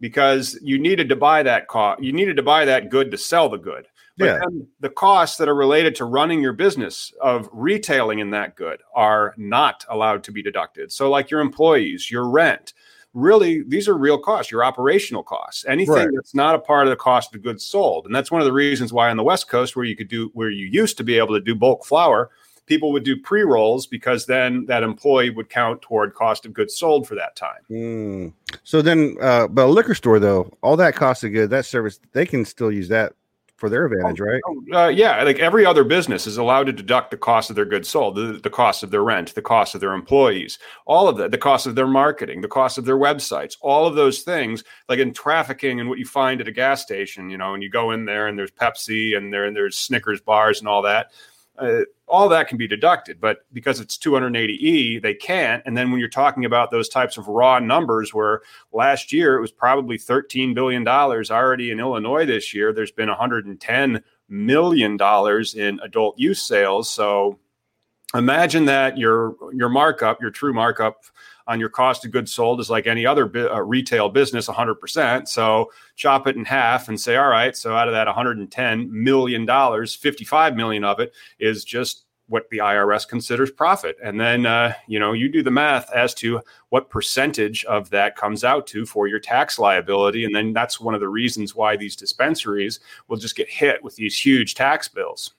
because 0.00 0.58
you 0.62 0.78
needed 0.78 1.08
to 1.08 1.16
buy 1.16 1.42
that 1.42 1.68
cost. 1.68 2.02
You 2.02 2.12
needed 2.12 2.36
to 2.36 2.42
buy 2.42 2.64
that 2.64 2.90
good 2.90 3.10
to 3.10 3.18
sell 3.18 3.48
the 3.48 3.58
good. 3.58 3.86
But 4.16 4.24
yeah. 4.26 4.40
the 4.78 4.90
costs 4.90 5.38
that 5.38 5.48
are 5.48 5.54
related 5.54 5.96
to 5.96 6.04
running 6.04 6.40
your 6.40 6.52
business 6.52 7.12
of 7.20 7.48
retailing 7.52 8.20
in 8.20 8.30
that 8.30 8.54
good 8.54 8.80
are 8.94 9.34
not 9.36 9.84
allowed 9.88 10.22
to 10.24 10.32
be 10.32 10.42
deducted. 10.42 10.92
So, 10.92 11.10
like 11.10 11.30
your 11.30 11.40
employees, 11.40 12.10
your 12.10 12.28
rent, 12.28 12.74
really 13.14 13.62
these 13.62 13.88
are 13.88 13.96
real 13.96 14.18
costs 14.18 14.50
your 14.50 14.64
operational 14.64 15.22
costs 15.22 15.64
anything 15.66 15.94
right. 15.94 16.08
that's 16.14 16.34
not 16.34 16.54
a 16.54 16.58
part 16.58 16.86
of 16.86 16.90
the 16.90 16.96
cost 16.96 17.34
of 17.34 17.42
goods 17.42 17.64
sold 17.64 18.04
and 18.06 18.14
that's 18.14 18.30
one 18.30 18.40
of 18.40 18.44
the 18.44 18.52
reasons 18.52 18.92
why 18.92 19.08
on 19.08 19.16
the 19.16 19.22
west 19.22 19.48
coast 19.48 19.76
where 19.76 19.84
you 19.84 19.96
could 19.96 20.08
do 20.08 20.30
where 20.34 20.50
you 20.50 20.66
used 20.66 20.96
to 20.96 21.04
be 21.04 21.16
able 21.16 21.34
to 21.34 21.40
do 21.40 21.54
bulk 21.54 21.84
flower 21.84 22.30
people 22.66 22.92
would 22.92 23.04
do 23.04 23.16
pre-rolls 23.16 23.86
because 23.86 24.26
then 24.26 24.64
that 24.66 24.82
employee 24.82 25.30
would 25.30 25.48
count 25.48 25.80
toward 25.80 26.14
cost 26.14 26.44
of 26.44 26.52
goods 26.52 26.74
sold 26.74 27.06
for 27.06 27.14
that 27.14 27.36
time 27.36 27.60
mm. 27.70 28.32
so 28.64 28.82
then 28.82 29.16
uh, 29.20 29.46
but 29.46 29.66
a 29.66 29.68
liquor 29.68 29.94
store 29.94 30.18
though 30.18 30.52
all 30.60 30.76
that 30.76 30.96
cost 30.96 31.22
of 31.22 31.32
good 31.32 31.50
that 31.50 31.64
service 31.64 32.00
they 32.12 32.26
can 32.26 32.44
still 32.44 32.72
use 32.72 32.88
that 32.88 33.14
for 33.64 33.70
their 33.70 33.86
advantage, 33.86 34.20
right? 34.20 34.42
Oh, 34.46 34.84
uh, 34.84 34.88
yeah, 34.88 35.22
like 35.22 35.38
every 35.38 35.64
other 35.64 35.84
business 35.84 36.26
is 36.26 36.36
allowed 36.36 36.64
to 36.64 36.72
deduct 36.72 37.10
the 37.10 37.16
cost 37.16 37.48
of 37.48 37.56
their 37.56 37.64
goods 37.64 37.88
sold, 37.88 38.14
the, 38.14 38.38
the 38.42 38.50
cost 38.50 38.82
of 38.82 38.90
their 38.90 39.02
rent, 39.02 39.34
the 39.34 39.40
cost 39.40 39.74
of 39.74 39.80
their 39.80 39.94
employees, 39.94 40.58
all 40.84 41.08
of 41.08 41.16
that, 41.16 41.30
the 41.30 41.38
cost 41.38 41.66
of 41.66 41.74
their 41.74 41.86
marketing, 41.86 42.42
the 42.42 42.48
cost 42.48 42.76
of 42.76 42.84
their 42.84 42.98
websites, 42.98 43.56
all 43.62 43.86
of 43.86 43.94
those 43.94 44.20
things, 44.20 44.64
like 44.90 44.98
in 44.98 45.14
trafficking 45.14 45.80
and 45.80 45.88
what 45.88 45.98
you 45.98 46.04
find 46.04 46.42
at 46.42 46.48
a 46.48 46.52
gas 46.52 46.82
station, 46.82 47.30
you 47.30 47.38
know, 47.38 47.54
and 47.54 47.62
you 47.62 47.70
go 47.70 47.92
in 47.92 48.04
there 48.04 48.26
and 48.26 48.38
there's 48.38 48.50
Pepsi 48.50 49.16
and 49.16 49.32
there 49.32 49.46
and 49.46 49.56
there's 49.56 49.78
Snickers 49.78 50.20
bars 50.20 50.58
and 50.58 50.68
all 50.68 50.82
that 50.82 51.10
uh, 51.58 51.80
all 52.06 52.28
that 52.28 52.48
can 52.48 52.58
be 52.58 52.68
deducted 52.68 53.20
but 53.20 53.46
because 53.52 53.80
it's 53.80 53.96
280e 53.96 55.00
they 55.02 55.14
can't. 55.14 55.62
And 55.64 55.76
then 55.76 55.90
when 55.90 56.00
you're 56.00 56.08
talking 56.08 56.44
about 56.44 56.70
those 56.70 56.88
types 56.88 57.16
of 57.16 57.28
raw 57.28 57.58
numbers 57.58 58.12
where 58.12 58.42
last 58.72 59.12
year 59.12 59.36
it 59.36 59.40
was 59.40 59.52
probably 59.52 59.98
13 59.98 60.54
billion 60.54 60.84
dollars 60.84 61.30
already 61.30 61.70
in 61.70 61.80
illinois 61.80 62.26
this 62.26 62.52
year 62.52 62.72
there's 62.72 62.92
been 62.92 63.08
110 63.08 64.02
million 64.28 64.96
dollars 64.96 65.54
in 65.54 65.80
adult 65.82 66.18
use 66.18 66.42
sales. 66.42 66.90
So 66.90 67.38
imagine 68.14 68.64
that 68.66 68.98
your 68.98 69.34
your 69.52 69.68
markup 69.68 70.20
your 70.20 70.30
true 70.30 70.52
markup 70.52 71.04
on 71.46 71.60
your 71.60 71.68
cost 71.68 72.04
of 72.04 72.10
goods 72.10 72.32
sold 72.32 72.60
is 72.60 72.70
like 72.70 72.86
any 72.86 73.04
other 73.04 73.26
bi- 73.26 73.40
uh, 73.40 73.60
retail 73.60 74.08
business 74.08 74.48
100% 74.48 75.28
so 75.28 75.70
chop 75.96 76.26
it 76.26 76.36
in 76.36 76.44
half 76.44 76.88
and 76.88 77.00
say 77.00 77.16
all 77.16 77.28
right 77.28 77.56
so 77.56 77.74
out 77.74 77.88
of 77.88 77.94
that 77.94 78.06
110 78.06 78.88
million 78.90 79.44
dollars 79.44 79.94
55 79.94 80.56
million 80.56 80.84
of 80.84 81.00
it 81.00 81.12
is 81.38 81.64
just 81.64 82.04
what 82.26 82.48
the 82.50 82.58
IRS 82.58 83.06
considers 83.06 83.50
profit. 83.50 83.96
And 84.02 84.18
then, 84.18 84.46
uh, 84.46 84.72
you 84.86 84.98
know, 84.98 85.12
you 85.12 85.28
do 85.28 85.42
the 85.42 85.50
math 85.50 85.90
as 85.92 86.14
to 86.14 86.40
what 86.70 86.88
percentage 86.88 87.64
of 87.66 87.90
that 87.90 88.16
comes 88.16 88.44
out 88.44 88.66
to 88.68 88.86
for 88.86 89.06
your 89.06 89.20
tax 89.20 89.58
liability. 89.58 90.24
And 90.24 90.34
then 90.34 90.52
that's 90.52 90.80
one 90.80 90.94
of 90.94 91.00
the 91.00 91.08
reasons 91.08 91.54
why 91.54 91.76
these 91.76 91.96
dispensaries 91.96 92.80
will 93.08 93.18
just 93.18 93.36
get 93.36 93.48
hit 93.48 93.82
with 93.82 93.96
these 93.96 94.18
huge 94.18 94.54
tax 94.54 94.88
bills. 94.88 95.34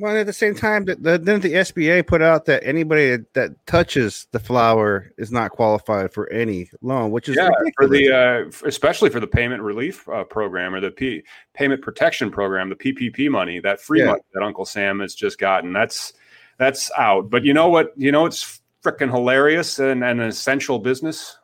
Well, 0.00 0.16
at 0.16 0.24
the 0.24 0.32
same 0.32 0.54
time, 0.54 0.86
the, 0.86 0.96
the, 0.96 1.18
didn't 1.18 1.42
the 1.42 1.52
SBA 1.52 2.06
put 2.06 2.22
out 2.22 2.46
that 2.46 2.62
anybody 2.64 3.10
that, 3.10 3.34
that, 3.34 3.66
touches 3.66 4.26
the 4.32 4.38
flower 4.38 5.12
is 5.18 5.30
not 5.30 5.50
qualified 5.50 6.12
for 6.14 6.32
any 6.32 6.70
loan, 6.80 7.10
which 7.10 7.28
is 7.28 7.36
yeah 7.36 7.50
ridiculous. 7.58 7.74
for 7.76 7.86
the 7.86 8.10
uh, 8.10 8.66
especially 8.66 9.10
for 9.10 9.20
the 9.20 9.26
payment 9.26 9.62
relief 9.62 10.08
uh, 10.08 10.24
program 10.24 10.74
or 10.74 10.80
the 10.80 10.90
P, 10.90 11.22
payment 11.52 11.82
protection 11.82 12.30
program, 12.30 12.70
the 12.70 12.76
PPP 12.76 13.28
money, 13.30 13.60
that 13.60 13.78
free 13.78 14.00
Yeah. 14.00 14.06
money 14.06 14.22
that 14.32 14.42
Uncle 14.42 14.64
Sam 14.64 15.00
has 15.00 15.14
just 15.14 15.38
gotten. 15.38 15.72
That's 15.74 16.14
that's 16.56 16.90
out. 16.96 17.28
But 17.28 17.44
you 17.44 17.52
know 17.52 17.68
what? 17.68 17.92
You 17.96 18.10
know 18.10 18.24
it's 18.24 18.60
freaking 18.82 19.10
hilarious 19.10 19.78
and, 19.80 20.02
and 20.02 20.20
an 20.22 20.28
essential 20.28 20.78
business. 20.78 21.36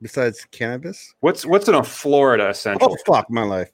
besides 0.00 0.46
cannabis. 0.50 1.12
What's 1.20 1.44
what's 1.44 1.68
in 1.68 1.74
a 1.74 1.84
Florida 1.84 2.48
essential? 2.48 2.88
Oh 2.90 2.96
fuck 3.12 3.28
my 3.30 3.42
life! 3.42 3.68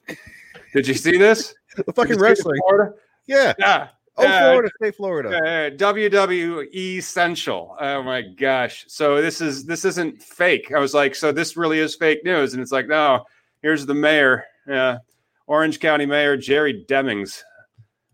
Did 0.73 0.87
you 0.87 0.93
see 0.95 1.17
this? 1.17 1.55
The 1.85 1.93
fucking 1.93 2.09
you 2.09 2.13
see 2.15 2.17
the 2.19 2.23
wrestling. 2.25 2.59
Florida? 2.67 2.93
Yeah. 3.31 3.53
Yeah. 3.59 3.87
Oh, 4.17 4.23
Yeah. 4.23 4.49
Florida, 4.51 4.69
stay 4.77 4.91
Florida. 4.91 5.29
Uh, 5.37 5.69
WWE 5.77 6.67
Essential. 6.75 7.75
Oh 7.79 8.03
my 8.03 8.21
gosh! 8.21 8.85
So 8.87 9.21
this 9.21 9.39
is 9.41 9.65
this 9.65 9.85
isn't 9.85 10.21
fake. 10.21 10.71
I 10.75 10.79
was 10.79 10.93
like, 10.93 11.15
so 11.15 11.31
this 11.31 11.55
really 11.55 11.79
is 11.79 11.95
fake 11.95 12.23
news, 12.25 12.53
and 12.53 12.61
it's 12.61 12.71
like, 12.71 12.87
no. 12.87 13.25
Here's 13.61 13.85
the 13.85 13.93
mayor, 13.93 14.43
uh, 14.71 14.97
Orange 15.47 15.79
County 15.79 16.05
Mayor 16.05 16.35
Jerry 16.35 16.83
Demings. 16.89 17.41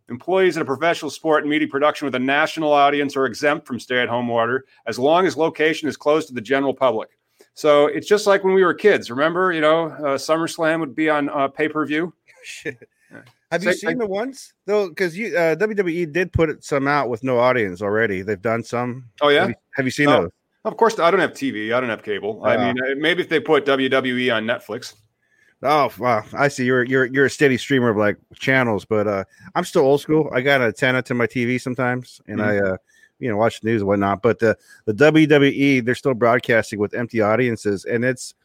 Employees 0.10 0.56
in 0.56 0.62
a 0.62 0.66
professional 0.66 1.10
sport 1.10 1.44
and 1.44 1.50
media 1.50 1.68
production 1.68 2.06
with 2.06 2.16
a 2.16 2.20
national 2.20 2.72
audience 2.72 3.16
are 3.18 3.26
exempt 3.26 3.66
from 3.66 3.80
stay-at-home 3.80 4.30
order 4.30 4.66
as 4.86 5.00
long 5.00 5.26
as 5.26 5.36
location 5.36 5.90
is 5.90 5.98
closed 5.98 6.28
to 6.30 6.34
the 6.34 6.42
general 6.42 6.74
public. 6.74 7.10
So 7.54 7.88
it's 7.88 8.08
just 8.08 8.28
like 8.28 8.44
when 8.44 8.54
we 8.54 8.64
were 8.64 8.74
kids. 8.74 9.10
Remember, 9.10 9.52
you 9.52 9.62
know, 9.62 9.86
uh, 9.88 10.18
SummerSlam 10.18 10.80
would 10.80 10.96
be 10.96 11.10
on 11.10 11.30
uh, 11.30 11.48
pay-per-view. 11.48 12.14
Have 13.52 13.64
you 13.64 13.74
seen 13.74 13.92
thing. 13.92 13.98
the 13.98 14.08
ones 14.08 14.54
though? 14.66 14.90
Because 14.90 15.18
you 15.18 15.38
uh, 15.38 15.56
WWE 15.56 16.12
did 16.12 16.34
put 16.34 16.64
some 16.64 16.88
out 16.88 17.10
with 17.10 17.24
no 17.24 17.40
audience 17.40 17.82
already. 17.82 18.22
They've 18.22 18.42
done 18.42 18.64
some. 18.64 19.06
Oh 19.22 19.30
yeah. 19.30 19.42
Have 19.42 19.50
you, 19.50 19.56
have 19.76 19.86
you 19.86 19.92
seen 19.92 20.08
Oh. 20.10 20.22
those? 20.24 20.32
Of 20.66 20.76
course, 20.76 21.00
I 21.00 21.10
don't 21.12 21.22
have 21.22 21.32
TV. 21.32 21.74
I 21.74 21.80
don't 21.80 21.90
have 21.90 22.04
cable. 22.04 22.42
I 22.44 22.56
Uh. 22.58 22.66
mean, 22.74 22.76
uh, 22.84 22.96
maybe 22.98 23.22
if 23.22 23.30
they 23.30 23.40
put 23.40 23.66
WWE 23.66 24.36
on 24.36 24.44
Netflix. 24.46 24.96
Oh 25.64 25.92
wow, 25.98 26.24
I 26.34 26.50
see. 26.50 26.66
You're 26.66 26.84
you're 26.84 27.06
you're 27.06 27.26
a 27.26 27.30
steady 27.30 27.58
streamer 27.58 27.90
of 27.90 27.98
like 27.98 28.18
channels, 28.36 28.86
but 28.86 29.08
uh, 29.08 29.24
I'm 29.56 29.64
still 29.64 29.84
old 29.84 30.02
school. 30.02 30.30
I 30.34 30.42
got 30.42 30.62
an 30.62 30.68
antenna 30.68 31.02
to 31.04 31.14
my 31.16 31.26
TV 31.26 31.60
sometimes, 31.60 32.22
and 32.28 32.42
I 32.44 32.58
uh, 32.58 32.78
you 33.20 33.30
know, 33.32 33.38
watch 33.38 33.62
the 33.62 33.70
news 33.70 33.82
and 33.82 33.88
whatnot. 33.88 34.22
But 34.22 34.38
the 34.40 34.56
the 34.86 34.94
WWE, 34.94 35.84
they're 35.84 35.96
still 35.96 36.14
broadcasting 36.14 36.78
with 36.80 36.94
empty 36.94 37.22
audiences, 37.22 37.86
and 37.86 38.06
it's 38.06 38.36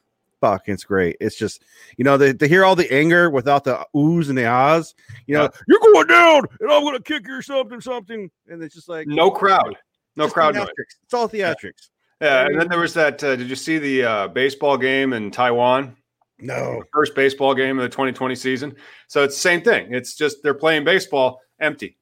fuck, 0.43 0.65
it's 0.67 0.85
great. 0.85 1.17
It's 1.21 1.37
just 1.37 1.63
you 1.97 2.05
know, 2.05 2.19
they, 2.19 2.35
to 2.35 2.47
hear 2.47 2.65
all 2.67 2.77
the 2.77 2.93
anger 2.93 3.31
without 3.31 3.65
the 3.65 3.87
oohs 3.97 4.29
and 4.29 4.37
the 4.37 4.45
ahs. 4.45 4.95
You 5.27 5.37
know, 5.37 5.45
Yeah. 5.45 5.49
you're 5.69 5.81
going 5.81 6.07
down, 6.09 6.45
and 6.61 6.71
I'm 6.71 6.83
gonna 6.85 7.01
kick 7.01 7.27
you 7.27 7.37
or 7.37 7.43
something, 7.43 7.81
something, 7.81 8.31
and 8.49 8.63
it's 8.63 8.75
just 8.75 8.89
like 8.91 9.07
No 9.07 9.31
crowd. 9.31 9.77
No 10.17 10.29
crowd 10.29 10.55
noise. 10.55 10.69
It's 11.05 11.15
all 11.15 11.29
theatrics. 11.29 11.89
Yeah, 12.21 12.45
and 12.47 12.61
then 12.61 12.69
there 12.69 12.79
was 12.79 12.93
that. 12.95 13.25
Uh, 13.25 13.35
did 13.37 13.49
you 13.49 13.57
see 13.57 13.79
the 13.79 14.05
uh, 14.05 14.29
baseball 14.29 14.77
game 14.77 15.13
in 15.15 15.31
Taiwan? 15.31 15.97
No, 16.39 16.83
First 16.93 17.15
baseball 17.15 17.55
game 17.55 17.79
of 17.79 17.83
the 17.85 17.89
2020 17.89 18.35
season. 18.35 18.75
So 19.07 19.23
it's 19.23 19.35
the 19.37 19.41
same 19.41 19.63
thing. 19.63 19.95
It's 19.95 20.15
just 20.17 20.43
they're 20.43 20.55
playing 20.55 20.85
baseball 20.85 21.41
empty. 21.61 21.97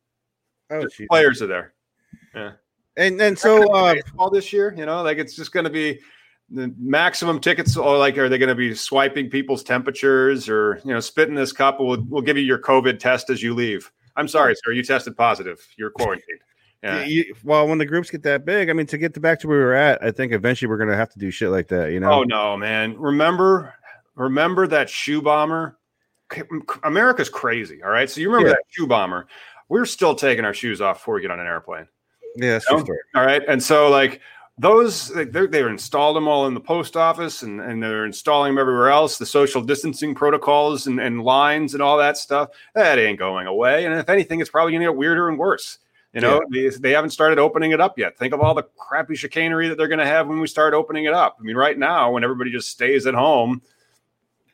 oh, 0.71 0.87
players 1.09 1.43
are 1.43 1.47
there. 1.47 1.75
Yeah, 2.35 2.53
and 2.97 3.21
and 3.21 3.39
so 3.39 3.71
uh, 3.73 3.95
baseball 3.95 4.31
this 4.31 4.53
year, 4.53 4.75
you 4.77 4.87
know, 4.87 5.03
like 5.03 5.19
it's 5.19 5.37
just 5.37 5.53
going 5.53 5.65
to 5.65 5.71
be 5.71 6.01
the 6.51 6.75
maximum 6.79 7.41
tickets. 7.41 7.77
Or 7.77 7.97
like, 7.97 8.19
are 8.19 8.29
they 8.29 8.39
going 8.39 8.49
to 8.49 8.55
be 8.55 8.75
swiping 8.75 9.31
people's 9.31 9.63
temperatures 9.63 10.49
or 10.49 10.81
you 10.85 10.93
know, 10.93 11.01
spitting 11.01 11.35
this 11.35 11.53
cup? 11.53 11.79
We'll 11.81 12.03
we'll 12.09 12.23
give 12.23 12.37
you 12.37 12.43
your 12.43 12.59
COVID 12.59 12.99
test 12.99 13.31
as 13.31 13.43
you 13.43 13.55
leave. 13.55 13.91
I'm 14.17 14.29
sorry, 14.29 14.55
sir. 14.57 14.73
You 14.73 14.83
tested 14.83 15.17
positive. 15.17 15.67
You're 15.77 15.91
quarantined. 15.91 16.41
Yeah. 16.83 17.05
You- 17.05 17.35
well, 17.45 17.69
when 17.69 17.79
the 17.79 17.87
groups 17.87 18.11
get 18.11 18.23
that 18.25 18.45
big, 18.45 18.71
I 18.71 18.73
mean, 18.73 18.87
to 18.87 18.99
get 18.99 19.15
to 19.15 19.21
back 19.21 19.39
to 19.41 19.49
where 19.49 19.59
we 19.59 19.65
were 19.65 19.75
at, 19.75 20.03
I 20.03 20.11
think 20.11 20.33
eventually 20.33 20.69
we're 20.69 20.79
gonna 20.79 20.97
have 20.97 21.11
to 21.11 21.19
do 21.19 21.31
shit 21.31 21.51
like 21.51 21.69
that. 21.69 21.93
You 21.93 22.01
know? 22.01 22.11
Oh 22.11 22.23
no, 22.25 22.57
man! 22.57 22.99
Remember, 22.99 23.75
remember 24.15 24.67
that 24.67 24.89
shoe 24.91 25.21
bomber? 25.23 25.79
America's 26.85 27.29
crazy. 27.29 27.83
All 27.83 27.91
right, 27.91 28.09
so 28.09 28.21
you 28.21 28.29
remember 28.31 28.49
Yeah. 28.49 28.55
that 28.55 28.65
shoe 28.71 28.87
bomber? 28.87 29.27
We're 29.69 29.85
still 29.85 30.15
taking 30.15 30.45
our 30.45 30.55
shoes 30.55 30.81
off 30.81 30.99
before 30.99 31.15
we 31.15 31.21
get 31.23 31.31
on 31.31 31.41
an 31.41 31.47
airplane. 31.47 31.87
yeah, 32.37 32.61
No. 32.71 32.83
true. 32.85 32.97
All 33.15 33.25
right, 33.25 33.43
and 33.49 33.63
so 33.63 33.89
like 33.91 34.21
those, 34.61 35.11
like, 35.15 35.33
they're, 35.33 35.47
they're 35.47 35.69
installed 35.69 36.17
them 36.17 36.29
all 36.29 36.47
in 36.47 36.55
the 36.55 36.61
post 36.61 36.97
office, 36.97 37.43
and, 37.43 37.61
and 37.61 37.83
they're 37.83 38.05
installing 38.05 38.55
them 38.55 38.61
everywhere 38.61 38.91
else. 38.91 39.17
The 39.17 39.27
social 39.27 39.63
distancing 39.63 40.15
protocols 40.15 40.87
and, 40.87 41.01
and 41.01 41.23
lines 41.23 41.75
and 41.75 41.83
all 41.83 41.97
that 41.99 42.19
stuff 42.19 42.51
that 42.75 42.99
ain't 42.99 43.19
going 43.19 43.47
away. 43.47 43.87
And 43.87 43.95
if 43.95 44.09
anything, 44.09 44.41
it's 44.41 44.51
probably 44.51 44.73
going 44.73 44.83
to 44.83 44.89
get 44.89 44.97
weirder 44.97 45.29
and 45.29 45.39
worse. 45.39 45.79
You 46.13 46.21
know, 46.21 46.43
they, 46.51 46.69
they 46.71 46.91
haven't 46.91 47.11
started 47.11 47.39
opening 47.39 47.71
it 47.71 47.81
up 47.81 47.97
yet. 47.97 48.19
Think 48.19 48.35
of 48.35 48.41
all 48.41 48.53
the 48.53 48.65
crappy 48.77 49.15
chicanery 49.15 49.69
that 49.69 49.79
they're 49.79 49.87
going 49.89 50.01
to 50.01 50.07
have 50.07 50.27
when 50.27 50.41
we 50.41 50.49
start 50.49 50.75
opening 50.75 51.05
it 51.05 51.15
up. 51.15 51.37
I 51.39 51.43
mean, 51.45 51.57
right 51.57 51.79
now, 51.79 52.11
when 52.11 52.25
everybody 52.25 52.51
just 52.51 52.69
stays 52.69 53.07
at 53.07 53.15
home, 53.15 53.63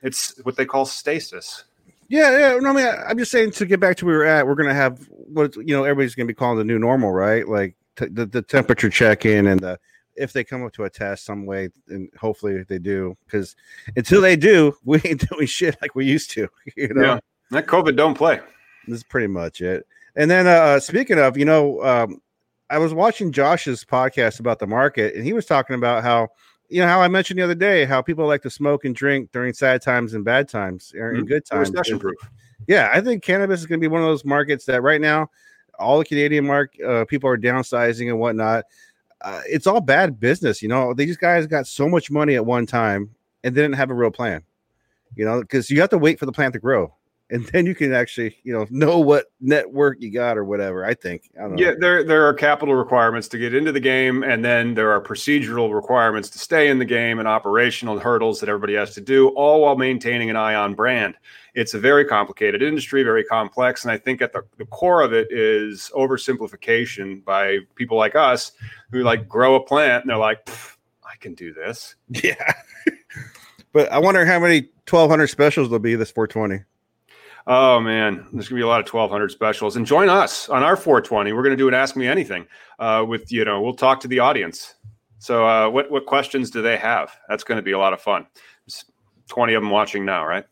it's 0.02 0.36
what 0.44 0.56
they 0.56 0.66
call 0.66 0.84
stasis. 0.84 1.64
Yeah, 2.08 2.38
yeah. 2.38 2.58
No, 2.58 2.70
I 2.70 2.72
mean, 2.72 2.86
I- 2.86 3.06
I'm 3.08 3.18
just 3.18 3.30
saying 3.32 3.52
to 3.52 3.66
get 3.66 3.80
back 3.80 3.96
to 3.96 4.04
where 4.04 4.14
we 4.14 4.18
were 4.18 4.26
at, 4.26 4.46
we're 4.46 4.54
gonna 4.54 4.74
have 4.74 5.08
what 5.08 5.56
you 5.56 5.74
know 5.74 5.84
everybody's 5.84 6.14
gonna 6.14 6.26
be 6.26 6.34
calling 6.34 6.58
the 6.58 6.64
new 6.64 6.78
normal, 6.78 7.10
right? 7.10 7.48
Like 7.48 7.74
t- 7.96 8.06
the 8.06 8.26
the 8.26 8.42
temperature 8.42 8.90
check 8.90 9.26
in 9.26 9.46
and 9.46 9.58
the 9.58 9.78
if 10.16 10.32
they 10.32 10.44
come 10.44 10.64
up 10.64 10.72
to 10.74 10.84
a 10.84 10.90
test 10.90 11.24
some 11.24 11.46
way, 11.46 11.68
and 11.88 12.08
hopefully 12.18 12.62
they 12.64 12.78
do, 12.78 13.16
because 13.24 13.54
until 13.96 14.20
they 14.20 14.36
do, 14.36 14.74
we 14.84 15.00
ain't 15.04 15.28
doing 15.30 15.46
shit 15.46 15.76
like 15.82 15.94
we 15.94 16.04
used 16.06 16.30
to. 16.32 16.48
You 16.76 16.88
know, 16.94 17.02
Yeah. 17.02 17.18
That 17.52 17.66
COVID 17.66 17.96
don't 17.96 18.14
play. 18.14 18.40
this 18.88 18.98
is 18.98 19.04
pretty 19.04 19.28
much 19.28 19.60
it. 19.60 19.86
And 20.16 20.30
then 20.30 20.46
uh 20.46 20.80
speaking 20.80 21.18
of, 21.18 21.36
you 21.38 21.44
know, 21.44 21.82
um 21.84 22.20
I 22.68 22.78
was 22.78 22.92
watching 22.92 23.30
Josh's 23.30 23.84
podcast 23.84 24.40
about 24.40 24.58
the 24.58 24.66
market 24.66 25.14
and 25.14 25.24
he 25.24 25.32
was 25.32 25.46
talking 25.46 25.76
about 25.76 26.02
how 26.02 26.28
you 26.68 26.80
know 26.80 26.88
how 26.88 27.00
I 27.00 27.06
mentioned 27.08 27.38
the 27.38 27.44
other 27.44 27.54
day 27.54 27.84
how 27.84 28.02
people 28.02 28.26
like 28.26 28.42
to 28.42 28.50
smoke 28.50 28.84
and 28.84 28.94
drink 28.94 29.30
during 29.32 29.52
sad 29.54 29.82
times 29.82 30.14
and 30.14 30.24
bad 30.24 30.48
times 30.48 30.92
or 30.98 31.12
in 31.12 31.24
Mhm. 31.24 31.28
good 31.28 31.44
times. 31.46 31.70
Recession 31.70 31.98
proof. 32.00 32.16
Yeah, 32.66 32.90
I 32.92 33.00
think 33.00 33.22
cannabis 33.22 33.60
is 33.60 33.66
going 33.66 33.78
to 33.78 33.84
be 33.84 33.92
one 33.92 34.00
of 34.00 34.08
those 34.08 34.24
markets 34.24 34.64
that 34.64 34.82
right 34.82 35.00
now 35.00 35.30
all 35.78 35.98
the 36.00 36.04
Canadian 36.04 36.44
mark 36.46 36.72
uh, 36.84 37.04
people 37.04 37.28
are 37.30 37.36
downsizing 37.38 38.08
and 38.08 38.18
whatnot. 38.18 38.64
Uh, 39.22 39.40
it's 39.46 39.66
all 39.66 39.80
bad 39.80 40.20
business, 40.20 40.62
you 40.62 40.68
know. 40.68 40.94
These 40.94 41.16
guys 41.16 41.46
got 41.46 41.66
so 41.66 41.88
much 41.88 42.10
money 42.10 42.34
at 42.34 42.46
one 42.46 42.66
time 42.66 43.14
and 43.44 43.54
didn't 43.54 43.74
have 43.74 43.90
a 43.90 43.94
real 43.94 44.10
plan, 44.10 44.42
you 45.14 45.24
know, 45.24 45.40
because 45.40 45.70
you 45.70 45.80
have 45.80 45.90
to 45.90 45.98
wait 45.98 46.18
for 46.18 46.26
the 46.26 46.32
plant 46.32 46.52
to 46.54 46.58
grow, 46.58 46.94
and 47.30 47.44
then 47.46 47.66
you 47.66 47.74
can 47.74 47.92
actually, 47.92 48.36
you 48.44 48.52
know, 48.52 48.66
know 48.70 48.98
what 48.98 49.26
network 49.40 50.00
you 50.00 50.12
got 50.12 50.38
or 50.38 50.44
whatever. 50.44 50.84
I 50.84 50.94
think. 50.94 51.30
I 51.36 51.42
don't 51.42 51.56
know. 51.56 51.62
Yeah, 51.62 51.72
there 51.78 52.04
there 52.04 52.26
are 52.26 52.34
capital 52.34 52.74
requirements 52.74 53.26
to 53.28 53.38
get 53.38 53.54
into 53.54 53.72
the 53.72 53.80
game, 53.80 54.22
and 54.22 54.44
then 54.44 54.74
there 54.74 54.92
are 54.92 55.00
procedural 55.00 55.74
requirements 55.74 56.30
to 56.30 56.38
stay 56.38 56.68
in 56.68 56.78
the 56.78 56.84
game 56.84 57.18
and 57.18 57.26
operational 57.26 57.98
hurdles 57.98 58.40
that 58.40 58.48
everybody 58.48 58.74
has 58.74 58.94
to 58.94 59.00
do, 59.00 59.28
all 59.28 59.62
while 59.62 59.76
maintaining 59.76 60.30
an 60.30 60.36
eye 60.36 60.54
on 60.54 60.74
brand. 60.74 61.14
It's 61.54 61.74
a 61.74 61.78
very 61.78 62.04
complicated 62.04 62.62
industry, 62.62 63.02
very 63.02 63.24
complex, 63.24 63.82
and 63.82 63.90
I 63.90 63.96
think 63.96 64.20
at 64.22 64.32
the, 64.32 64.42
the 64.58 64.66
core 64.66 65.02
of 65.02 65.12
it 65.12 65.28
is 65.30 65.90
oversimplification 65.94 67.24
by 67.24 67.60
people 67.74 67.96
like 67.96 68.14
us 68.14 68.52
who 68.92 69.02
like 69.02 69.26
grow 69.26 69.54
a 69.54 69.60
plant 69.60 70.04
and 70.04 70.10
they're 70.10 70.18
like, 70.18 70.48
I 71.02 71.16
can 71.18 71.34
do 71.34 71.52
this. 71.52 71.96
Yeah. 72.22 72.52
but 73.72 73.90
I 73.90 73.98
wonder 73.98 74.24
how 74.26 74.38
many 74.38 74.68
1200 74.88 75.26
specials 75.28 75.68
there'll 75.68 75.80
be 75.80 75.96
this 75.96 76.10
420. 76.10 76.62
Oh 77.46 77.80
man, 77.80 78.26
there's 78.32 78.48
gonna 78.48 78.58
be 78.58 78.64
a 78.64 78.66
lot 78.66 78.80
of 78.80 78.92
1200 78.92 79.30
specials, 79.30 79.76
and 79.76 79.86
join 79.86 80.08
us 80.08 80.48
on 80.48 80.62
our 80.62 80.76
420. 80.76 81.32
We're 81.32 81.42
gonna 81.44 81.56
do 81.56 81.68
an 81.68 81.74
Ask 81.74 81.94
Me 81.94 82.08
Anything 82.08 82.46
uh, 82.78 83.04
with 83.06 83.30
you 83.30 83.44
know 83.44 83.62
we'll 83.62 83.74
talk 83.74 84.00
to 84.00 84.08
the 84.08 84.18
audience. 84.18 84.74
So 85.18 85.46
uh, 85.46 85.68
what 85.68 85.90
what 85.90 86.06
questions 86.06 86.50
do 86.50 86.60
they 86.60 86.76
have? 86.76 87.16
That's 87.28 87.44
gonna 87.44 87.62
be 87.62 87.72
a 87.72 87.78
lot 87.78 87.92
of 87.92 88.00
fun. 88.00 88.26
There's 88.66 88.84
20 89.28 89.54
of 89.54 89.62
them 89.62 89.70
watching 89.70 90.04
now, 90.04 90.26
right? 90.26 90.44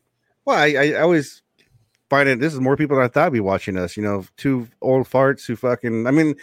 Well, 0.44 0.56
I, 0.56 0.74
I 0.74 1.00
always 1.00 1.42
find 2.10 2.28
it. 2.28 2.38
This 2.38 2.52
is 2.52 2.60
more 2.60 2.76
people 2.76 2.96
than 2.96 3.04
I 3.04 3.08
thought 3.08 3.26
would 3.30 3.36
be 3.36 3.40
watching 3.40 3.76
us. 3.76 3.96
You 3.96 4.02
know, 4.02 4.24
two 4.36 4.68
old 4.80 5.08
farts 5.08 5.46
who 5.46 5.56
fucking. 5.56 6.06
I 6.06 6.12
mean, 6.12 6.36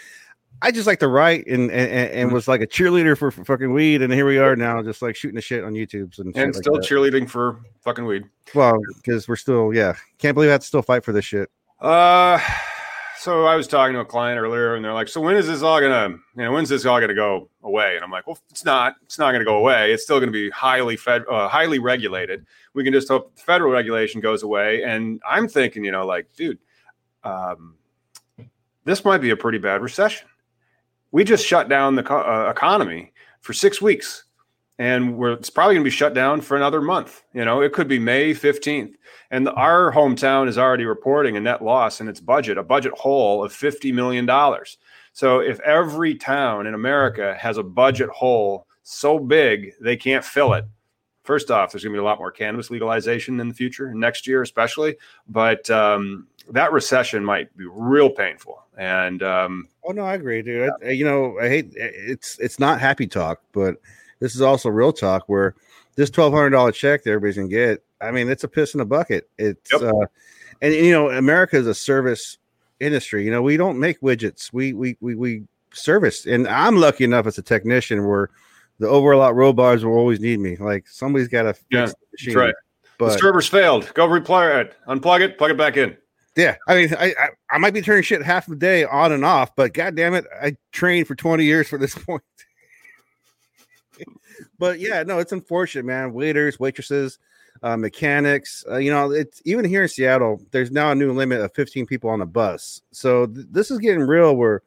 I 0.63 0.71
just 0.71 0.85
like 0.87 0.99
to 0.99 1.07
write 1.07 1.47
and 1.47 1.71
and, 1.71 1.91
and 1.91 2.25
Mm-hmm. 2.27 2.33
was 2.33 2.47
like 2.47 2.61
a 2.61 2.67
cheerleader 2.67 3.17
for, 3.17 3.31
for 3.31 3.43
fucking 3.43 3.73
weed, 3.73 4.01
and 4.01 4.13
here 4.13 4.25
we 4.27 4.37
are 4.37 4.55
now, 4.55 4.81
just 4.83 5.01
like 5.01 5.15
shooting 5.15 5.35
the 5.35 5.41
shit 5.41 5.63
on 5.63 5.73
YouTube's 5.73 6.19
and, 6.19 6.35
And 6.37 6.55
still 6.55 6.73
that. 6.75 6.83
cheerleading 6.83 7.29
for 7.29 7.59
fucking 7.83 8.05
weed. 8.05 8.25
Well, 8.53 8.79
because 8.97 9.27
we're 9.27 9.35
still, 9.37 9.73
yeah, 9.73 9.95
can't 10.19 10.35
believe 10.35 10.49
I 10.49 10.53
have 10.53 10.61
to 10.61 10.67
still 10.67 10.81
fight 10.81 11.03
for 11.03 11.13
this 11.13 11.25
shit. 11.25 11.49
Uh, 11.79 12.39
so 13.17 13.45
I 13.45 13.55
was 13.55 13.67
talking 13.67 13.93
to 13.93 13.99
a 14.01 14.05
client 14.05 14.39
earlier, 14.39 14.75
and 14.75 14.83
they're 14.85 14.93
like, 14.93 15.07
"So 15.07 15.19
when 15.21 15.35
is 15.35 15.47
this 15.47 15.61
all 15.63 15.79
gonna? 15.79 16.09
You 16.09 16.43
know, 16.43 16.51
when's 16.51 16.69
this 16.69 16.85
all 16.85 16.99
gonna 16.99 17.15
go 17.15 17.49
away?" 17.63 17.95
And 17.95 18.03
I'm 18.03 18.11
like, 18.11 18.27
"Well, 18.27 18.37
it's 18.49 18.63
not. 18.65 18.95
It's 19.03 19.17
not 19.19 19.31
gonna 19.31 19.45
go 19.45 19.57
away. 19.57 19.91
It's 19.93 20.03
still 20.03 20.19
gonna 20.19 20.31
be 20.31 20.49
highly 20.51 20.95
fed, 20.95 21.23
uh, 21.29 21.47
highly 21.47 21.79
regulated. 21.79 22.45
We 22.73 22.83
can 22.83 22.93
just 22.93 23.07
hope 23.07 23.37
federal 23.39 23.71
regulation 23.71 24.21
goes 24.21 24.43
away." 24.43 24.83
And 24.83 25.21
I'm 25.27 25.47
thinking, 25.47 25.83
you 25.83 25.91
know, 25.91 26.05
like, 26.05 26.27
dude, 26.35 26.59
um, 27.23 27.75
this 28.85 29.03
might 29.05 29.19
be 29.19 29.29
a 29.31 29.35
pretty 29.37 29.57
bad 29.59 29.81
recession. 29.81 30.27
We 31.11 31.23
just 31.23 31.45
shut 31.45 31.69
down 31.69 31.95
the 31.95 32.03
co- 32.03 32.21
uh, 32.21 32.49
economy 32.49 33.11
for 33.41 33.53
six 33.53 33.81
weeks, 33.81 34.25
and 34.77 35.17
we're, 35.17 35.33
it's 35.33 35.49
probably 35.49 35.75
going 35.75 35.83
to 35.83 35.89
be 35.89 35.95
shut 35.95 36.13
down 36.13 36.41
for 36.41 36.57
another 36.57 36.81
month. 36.81 37.23
You 37.33 37.45
know, 37.45 37.61
it 37.61 37.73
could 37.73 37.87
be 37.87 37.99
May 37.99 38.33
15th. 38.33 38.95
And 39.29 39.45
the, 39.45 39.53
our 39.53 39.91
hometown 39.93 40.47
is 40.47 40.57
already 40.57 40.85
reporting 40.85 41.37
a 41.37 41.41
net 41.41 41.63
loss 41.63 42.01
in 42.01 42.07
its 42.07 42.19
budget, 42.19 42.57
a 42.57 42.63
budget 42.63 42.93
hole 42.93 43.43
of 43.43 43.53
$50 43.53 43.93
million. 43.93 44.27
So 45.13 45.39
if 45.39 45.59
every 45.61 46.15
town 46.15 46.67
in 46.67 46.73
America 46.73 47.35
has 47.39 47.57
a 47.57 47.63
budget 47.63 48.09
hole 48.09 48.67
so 48.83 49.19
big 49.19 49.73
they 49.79 49.95
can't 49.95 50.25
fill 50.25 50.53
it, 50.53 50.65
first 51.23 51.51
off, 51.51 51.71
there's 51.71 51.83
going 51.83 51.93
to 51.93 51.97
be 51.97 52.01
a 52.01 52.05
lot 52.05 52.17
more 52.17 52.31
cannabis 52.31 52.69
legalization 52.69 53.39
in 53.39 53.47
the 53.47 53.53
future, 53.53 53.93
next 53.93 54.25
year 54.27 54.41
especially. 54.41 54.95
But 55.27 55.69
um, 55.69 56.27
that 56.49 56.71
recession 56.71 57.23
might 57.23 57.55
be 57.55 57.65
real 57.69 58.09
painful. 58.09 58.63
And 58.81 59.21
um, 59.21 59.67
oh 59.83 59.91
no, 59.91 60.01
I 60.01 60.15
agree, 60.15 60.41
dude. 60.41 60.71
I, 60.83 60.89
you 60.89 61.05
know, 61.05 61.37
I 61.39 61.47
hate 61.49 61.71
it's 61.75 62.39
it's 62.39 62.57
not 62.57 62.81
happy 62.81 63.05
talk, 63.05 63.39
but 63.51 63.75
this 64.19 64.33
is 64.33 64.41
also 64.41 64.69
real 64.69 64.91
talk 64.91 65.25
where 65.27 65.53
this 65.97 66.09
twelve 66.09 66.33
hundred 66.33 66.49
dollar 66.49 66.71
check 66.71 67.03
that 67.03 67.11
everybody's 67.11 67.35
gonna 67.35 67.47
get. 67.47 67.83
I 68.01 68.09
mean, 68.09 68.27
it's 68.27 68.43
a 68.43 68.47
piss 68.47 68.73
in 68.73 68.79
a 68.79 68.85
bucket. 68.85 69.29
It's 69.37 69.71
yep. 69.71 69.83
uh, 69.83 70.07
and 70.63 70.73
you 70.73 70.89
know, 70.89 71.11
America 71.11 71.57
is 71.57 71.67
a 71.67 71.75
service 71.75 72.39
industry. 72.79 73.23
You 73.23 73.29
know, 73.29 73.43
we 73.43 73.55
don't 73.55 73.79
make 73.79 74.01
widgets. 74.01 74.51
We 74.51 74.73
we 74.73 74.97
we 74.99 75.13
we 75.13 75.43
service, 75.75 76.25
and 76.25 76.47
I'm 76.47 76.77
lucky 76.77 77.03
enough 77.03 77.27
as 77.27 77.37
a 77.37 77.43
technician 77.43 78.07
where 78.07 78.31
the 78.79 78.87
overlock 78.87 79.35
robots 79.35 79.83
will 79.83 79.93
always 79.93 80.19
need 80.19 80.39
me. 80.39 80.55
Like 80.55 80.87
somebody's 80.87 81.27
got 81.27 81.43
to 81.43 81.53
fix 81.53 81.65
yeah, 81.69 81.85
the 81.85 81.95
machine. 82.13 82.35
right. 82.35 82.55
But, 82.97 83.09
the 83.09 83.19
server's 83.19 83.47
failed. 83.47 83.93
Go 83.93 84.07
replug 84.07 84.59
it, 84.59 84.75
unplug 84.87 85.21
it, 85.21 85.37
plug 85.37 85.51
it 85.51 85.57
back 85.57 85.77
in. 85.77 85.97
Yeah, 86.35 86.55
I 86.67 86.75
mean, 86.75 86.93
I, 86.97 87.13
I, 87.19 87.29
I 87.49 87.57
might 87.57 87.73
be 87.73 87.81
turning 87.81 88.03
shit 88.03 88.23
half 88.23 88.47
a 88.47 88.55
day 88.55 88.85
on 88.85 89.11
and 89.11 89.25
off, 89.25 89.53
but 89.55 89.73
god 89.73 89.95
damn 89.95 90.13
it, 90.13 90.25
I 90.41 90.55
trained 90.71 91.07
for 91.07 91.15
20 91.15 91.43
years 91.43 91.67
for 91.67 91.77
this 91.77 91.93
point 92.05 92.23
but 94.57 94.79
yeah, 94.79 95.03
no, 95.03 95.19
it's 95.19 95.31
unfortunate, 95.31 95.85
man. 95.85 96.13
Waiters, 96.13 96.59
waitresses, 96.59 97.19
uh, 97.63 97.77
mechanics. 97.77 98.63
Uh, 98.69 98.77
you 98.77 98.91
know, 98.91 99.11
it's 99.11 99.41
even 99.45 99.65
here 99.65 99.83
in 99.83 99.89
Seattle. 99.89 100.41
There's 100.51 100.71
now 100.71 100.91
a 100.91 100.95
new 100.95 101.11
limit 101.11 101.41
of 101.41 101.53
15 101.53 101.85
people 101.85 102.09
on 102.09 102.21
a 102.21 102.25
bus. 102.25 102.81
So 102.91 103.25
th- 103.27 103.47
this 103.49 103.71
is 103.71 103.79
getting 103.79 104.01
real. 104.01 104.35
Where 104.35 104.61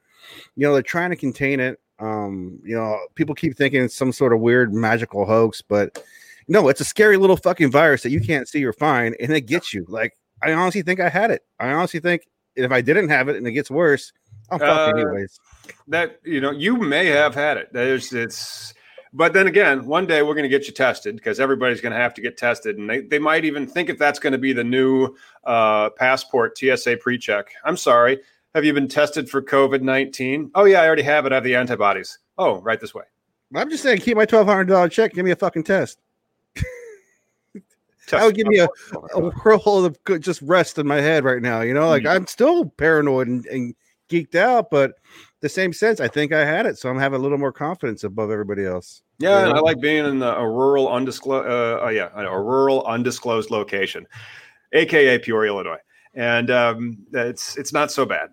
you 0.57 0.67
know 0.67 0.73
they're 0.73 0.83
trying 0.83 1.11
to 1.11 1.17
contain 1.17 1.61
it. 1.61 1.81
Um, 2.01 2.59
you 2.65 2.75
know, 2.75 2.99
people 3.15 3.35
keep 3.35 3.57
thinking 3.57 3.83
it's 3.83 3.95
some 3.95 4.13
sort 4.13 4.33
of 4.33 4.41
weird 4.41 4.75
magical 4.75 5.25
hoax, 5.25 5.63
but 5.63 6.03
no, 6.49 6.69
it's 6.69 6.81
a 6.81 6.85
scary 6.85 7.17
little 7.17 7.37
fucking 7.37 7.71
virus 7.71 8.03
that 8.03 8.11
you 8.11 8.21
can't 8.21 8.49
see 8.49 8.65
or 8.65 8.73
find, 8.73 9.17
and 9.21 9.33
it 9.33 9.43
gets 9.43 9.73
you. 9.73 9.87
Like, 9.89 10.17
I 10.45 10.53
honestly 10.53 10.83
think 10.83 11.01
I 11.01 11.09
had 11.09 11.31
it. 11.31 11.43
I 11.59 11.73
honestly 11.73 12.01
think 12.01 12.27
if 12.57 12.71
I 12.71 12.81
didn't 12.81 13.09
have 13.09 13.29
it 13.29 13.37
and 13.37 13.47
it 13.47 13.53
gets 13.53 13.71
worse, 13.71 14.13
I'm 14.51 14.59
fucked 14.59 14.97
uh, 14.97 15.01
anyways. 15.01 15.39
That 15.89 16.21
you 16.25 16.41
know, 16.41 16.51
you 16.51 16.77
may 16.77 17.07
have 17.07 17.35
had 17.35 17.57
it. 17.57 17.73
There's 17.73 18.13
it's 18.13 18.75
but 19.17 19.33
then 19.33 19.47
again, 19.47 19.87
one 19.87 20.07
day 20.07 20.23
we're 20.23 20.35
going 20.35 20.43
to 20.43 20.49
get 20.49 20.67
you 20.67 20.75
tested 20.75 21.15
because 21.15 21.39
everybody's 21.39 21.81
going 21.81 21.93
to 21.93 21.99
have 21.99 22.15
to 22.15 22.21
get 22.21 22.37
tested. 22.37 22.79
And 22.79 22.91
they, 22.91 23.01
they 23.01 23.21
might 23.21 23.45
even 23.45 23.65
think 23.65 23.89
if 23.89 23.97
that's 23.97 24.19
going 24.19 24.33
to 24.33 24.39
be 24.39 24.53
the 24.53 24.65
new 24.65 25.15
uh, 25.45 25.91
passport 25.91 26.59
TSA 26.59 26.97
pre 26.97 27.17
check. 27.17 27.53
I'm 27.65 27.77
sorry. 27.77 28.21
Have 28.57 28.65
you 28.65 28.73
been 28.73 28.89
tested 28.89 29.31
for 29.31 29.41
COVID 29.41 29.83
19? 29.83 30.51
Oh, 30.57 30.65
yeah, 30.65 30.83
I 30.83 30.87
already 30.87 31.03
have 31.03 31.27
it. 31.27 31.33
I 31.33 31.37
have 31.37 31.45
the 31.45 31.55
antibodies. 31.55 32.19
Oh, 32.39 32.61
right 32.61 32.81
this 32.81 32.93
way. 32.93 33.05
I'm 33.55 33.71
just 33.71 33.85
saying, 33.85 33.99
keep 33.99 34.17
my 34.17 34.27
$1,200 34.27 34.91
check. 34.91 35.15
Give 35.15 35.25
me 35.25 35.31
a 35.31 35.37
fucking 35.37 35.63
test. 35.63 35.99
That 38.11 38.25
would 38.25 38.35
give 38.35 38.47
me 38.47 38.59
a, 38.59 38.69
a 39.15 39.31
whirl 39.31 39.85
of 39.85 39.99
just 40.21 40.43
rest 40.43 40.79
in 40.79 40.87
my 40.87 41.01
head 41.01 41.25
right 41.25 41.43
now. 41.43 41.61
You 41.61 41.75
know, 41.75 41.89
like 41.89 42.05
mm-hmm. 42.05 42.17
I'm 42.17 42.27
still 42.27 42.67
paranoid 42.67 43.29
and, 43.29 43.47
and 43.47 43.75
geeked 44.11 44.35
out, 44.35 44.71
but 44.71 44.95
the 45.41 45.49
same 45.49 45.73
sense, 45.73 46.01
I 46.01 46.09
think 46.09 46.33
I 46.33 46.45
had 46.45 46.67
it, 46.67 46.79
so 46.79 46.89
I'm 46.89 46.99
having 46.99 47.21
a 47.21 47.23
little 47.23 47.39
more 47.39 47.53
confidence 47.53 48.05
above 48.05 48.31
everybody 48.31 48.65
else. 48.65 49.03
Yeah, 49.19 49.47
and 49.47 49.53
I 49.53 49.61
like 49.61 49.81
being 49.81 50.05
in 50.05 50.23
a 50.23 50.49
rural 50.49 50.91
undisclosed, 50.93 51.47
uh, 51.47 51.85
uh, 51.85 51.89
yeah, 51.91 52.09
a 52.15 52.41
rural 52.41 52.85
undisclosed 52.87 53.51
location, 53.51 54.07
aka 54.73 55.19
Peoria, 55.19 55.53
Illinois, 55.53 55.79
and 56.15 56.51
um, 56.51 56.99
it's 57.13 57.57
it's 57.57 57.73
not 57.73 57.93
so 57.93 58.05
bad. 58.05 58.31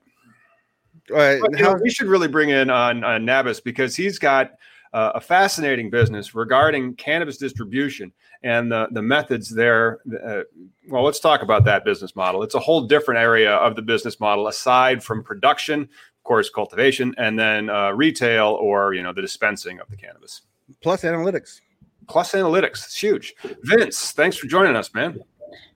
But, 1.08 1.42
how- 1.60 1.74
know, 1.74 1.80
we 1.82 1.90
should 1.90 2.08
really 2.08 2.28
bring 2.28 2.50
in 2.50 2.70
on, 2.70 3.04
on 3.04 3.26
Nabis 3.26 3.62
because 3.62 3.96
he's 3.96 4.18
got 4.18 4.52
uh, 4.94 5.12
a 5.16 5.22
fascinating 5.22 5.90
business 5.90 6.36
regarding 6.36 6.96
cannabis 6.96 7.38
distribution 7.38 8.12
and 8.44 8.72
the, 8.72 8.88
the 8.92 9.02
methods 9.02 9.50
there. 9.50 10.00
Uh, 10.26 10.42
well, 10.90 11.04
let's 11.04 11.20
talk 11.20 11.42
about 11.42 11.64
that 11.66 11.86
business 11.86 12.16
model. 12.16 12.44
It's 12.44 12.56
a 12.56 12.60
whole 12.60 12.82
different 12.82 13.20
area 13.20 13.54
of 13.56 13.76
the 13.76 13.82
business 13.82 14.20
model 14.20 14.48
aside 14.48 15.04
from 15.04 15.24
production, 15.24 15.82
of 15.82 16.24
course, 16.24 16.50
cultivation, 16.50 17.14
and 17.18 17.38
then 17.38 17.70
uh, 17.70 17.92
retail 17.92 18.58
or 18.62 18.94
you 18.94 19.04
know 19.04 19.14
the 19.14 19.22
dispensing 19.22 19.80
of 19.80 19.90
the 19.90 19.96
cannabis 19.96 20.42
plus 20.82 21.02
analytics. 21.04 21.62
Plus 22.08 22.32
analytics. 22.34 22.86
It's 22.86 22.98
huge. 22.98 23.36
Vince, 23.64 24.12
thanks 24.12 24.38
for 24.38 24.48
joining 24.48 24.76
us, 24.76 24.94
man. 24.94 25.20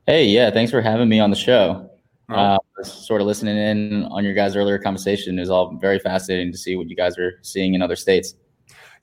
Hey, 0.05 0.25
yeah, 0.25 0.51
thanks 0.51 0.71
for 0.71 0.81
having 0.81 1.09
me 1.09 1.19
on 1.19 1.29
the 1.29 1.35
show. 1.35 1.89
Oh. 2.29 2.35
Uh, 2.35 2.57
sort 2.83 3.21
of 3.21 3.27
listening 3.27 3.57
in 3.57 4.05
on 4.05 4.23
your 4.23 4.33
guys' 4.33 4.55
earlier 4.55 4.79
conversation. 4.79 5.37
is 5.39 5.49
all 5.49 5.75
very 5.77 5.99
fascinating 5.99 6.51
to 6.51 6.57
see 6.57 6.75
what 6.75 6.89
you 6.89 6.95
guys 6.95 7.17
are 7.17 7.39
seeing 7.41 7.73
in 7.73 7.81
other 7.81 7.95
states. 7.95 8.35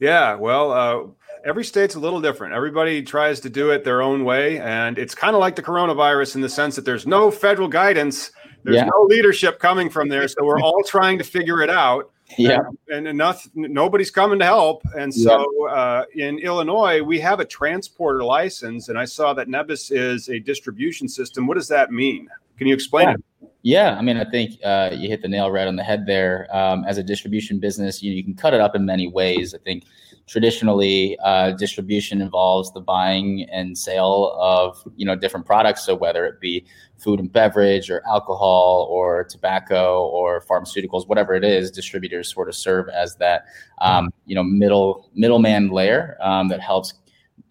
Yeah, 0.02 0.34
well, 0.34 0.72
uh, 0.72 1.06
every 1.44 1.64
state's 1.64 1.94
a 1.94 2.00
little 2.00 2.20
different. 2.20 2.54
Everybody 2.54 3.04
tries 3.04 3.38
to 3.38 3.48
do 3.48 3.70
it 3.70 3.84
their 3.84 4.02
own 4.02 4.24
way, 4.24 4.58
and 4.58 4.98
it's 4.98 5.14
kind 5.14 5.36
of 5.36 5.40
like 5.40 5.54
the 5.54 5.62
coronavirus 5.62 6.34
in 6.34 6.40
the 6.40 6.48
sense 6.48 6.74
that 6.74 6.84
there's 6.84 7.06
no 7.06 7.30
federal 7.30 7.68
guidance, 7.68 8.32
there's 8.64 8.78
yeah. 8.78 8.86
no 8.86 9.02
leadership 9.04 9.60
coming 9.60 9.88
from 9.88 10.08
there, 10.08 10.26
so 10.26 10.42
we're 10.42 10.60
all 10.60 10.82
trying 10.82 11.18
to 11.18 11.24
figure 11.24 11.62
it 11.62 11.70
out 11.70 12.10
yeah 12.38 12.60
and, 12.88 13.06
enough 13.06 13.46
nobody's 13.54 14.10
coming 14.10 14.38
to 14.38 14.44
help 14.44 14.82
and 14.96 15.12
so 15.12 15.46
yeah. 15.60 15.72
uh, 15.72 16.04
in 16.14 16.38
illinois 16.38 17.02
we 17.02 17.20
have 17.20 17.40
a 17.40 17.44
transporter 17.44 18.24
license 18.24 18.88
and 18.88 18.98
i 18.98 19.04
saw 19.04 19.34
that 19.34 19.48
Nabis 19.48 19.90
is 19.90 20.30
a 20.30 20.38
distribution 20.38 21.08
system 21.08 21.46
what 21.46 21.54
does 21.54 21.68
that 21.68 21.92
mean 21.92 22.28
can 22.62 22.68
you 22.68 22.74
explain 22.74 23.08
yeah. 23.08 23.14
it? 23.14 23.20
Yeah 23.64 23.96
i 23.96 24.02
mean 24.02 24.16
i 24.16 24.24
think 24.24 24.58
uh, 24.64 24.90
you 24.92 25.08
hit 25.08 25.22
the 25.22 25.28
nail 25.28 25.50
right 25.50 25.68
on 25.68 25.76
the 25.76 25.84
head 25.84 26.06
there. 26.06 26.48
Um, 26.50 26.84
as 26.84 26.98
a 26.98 27.02
distribution 27.02 27.60
business 27.60 28.02
you, 28.02 28.12
you 28.12 28.24
can 28.24 28.34
cut 28.34 28.54
it 28.54 28.60
up 28.60 28.74
in 28.74 28.84
many 28.84 29.08
ways. 29.08 29.54
I 29.54 29.58
think 29.58 29.84
traditionally 30.26 31.18
uh, 31.24 31.50
distribution 31.52 32.22
involves 32.22 32.72
the 32.72 32.80
buying 32.80 33.46
and 33.52 33.76
sale 33.76 34.36
of 34.40 34.82
you 34.96 35.04
know 35.04 35.14
different 35.16 35.46
products. 35.46 35.84
So 35.84 35.94
whether 35.94 36.24
it 36.26 36.40
be 36.40 36.64
food 36.98 37.20
and 37.20 37.32
beverage 37.32 37.90
or 37.90 38.02
alcohol 38.06 38.86
or 38.90 39.24
tobacco 39.24 40.06
or 40.06 40.40
pharmaceuticals 40.42 41.08
whatever 41.08 41.34
it 41.34 41.44
is 41.44 41.70
distributors 41.70 42.32
sort 42.32 42.48
of 42.48 42.54
serve 42.54 42.88
as 42.88 43.16
that 43.16 43.46
um, 43.80 44.10
you 44.26 44.34
know 44.34 44.44
middle 44.44 45.10
middleman 45.14 45.70
layer 45.70 46.16
um, 46.20 46.48
that 46.48 46.60
helps 46.60 46.94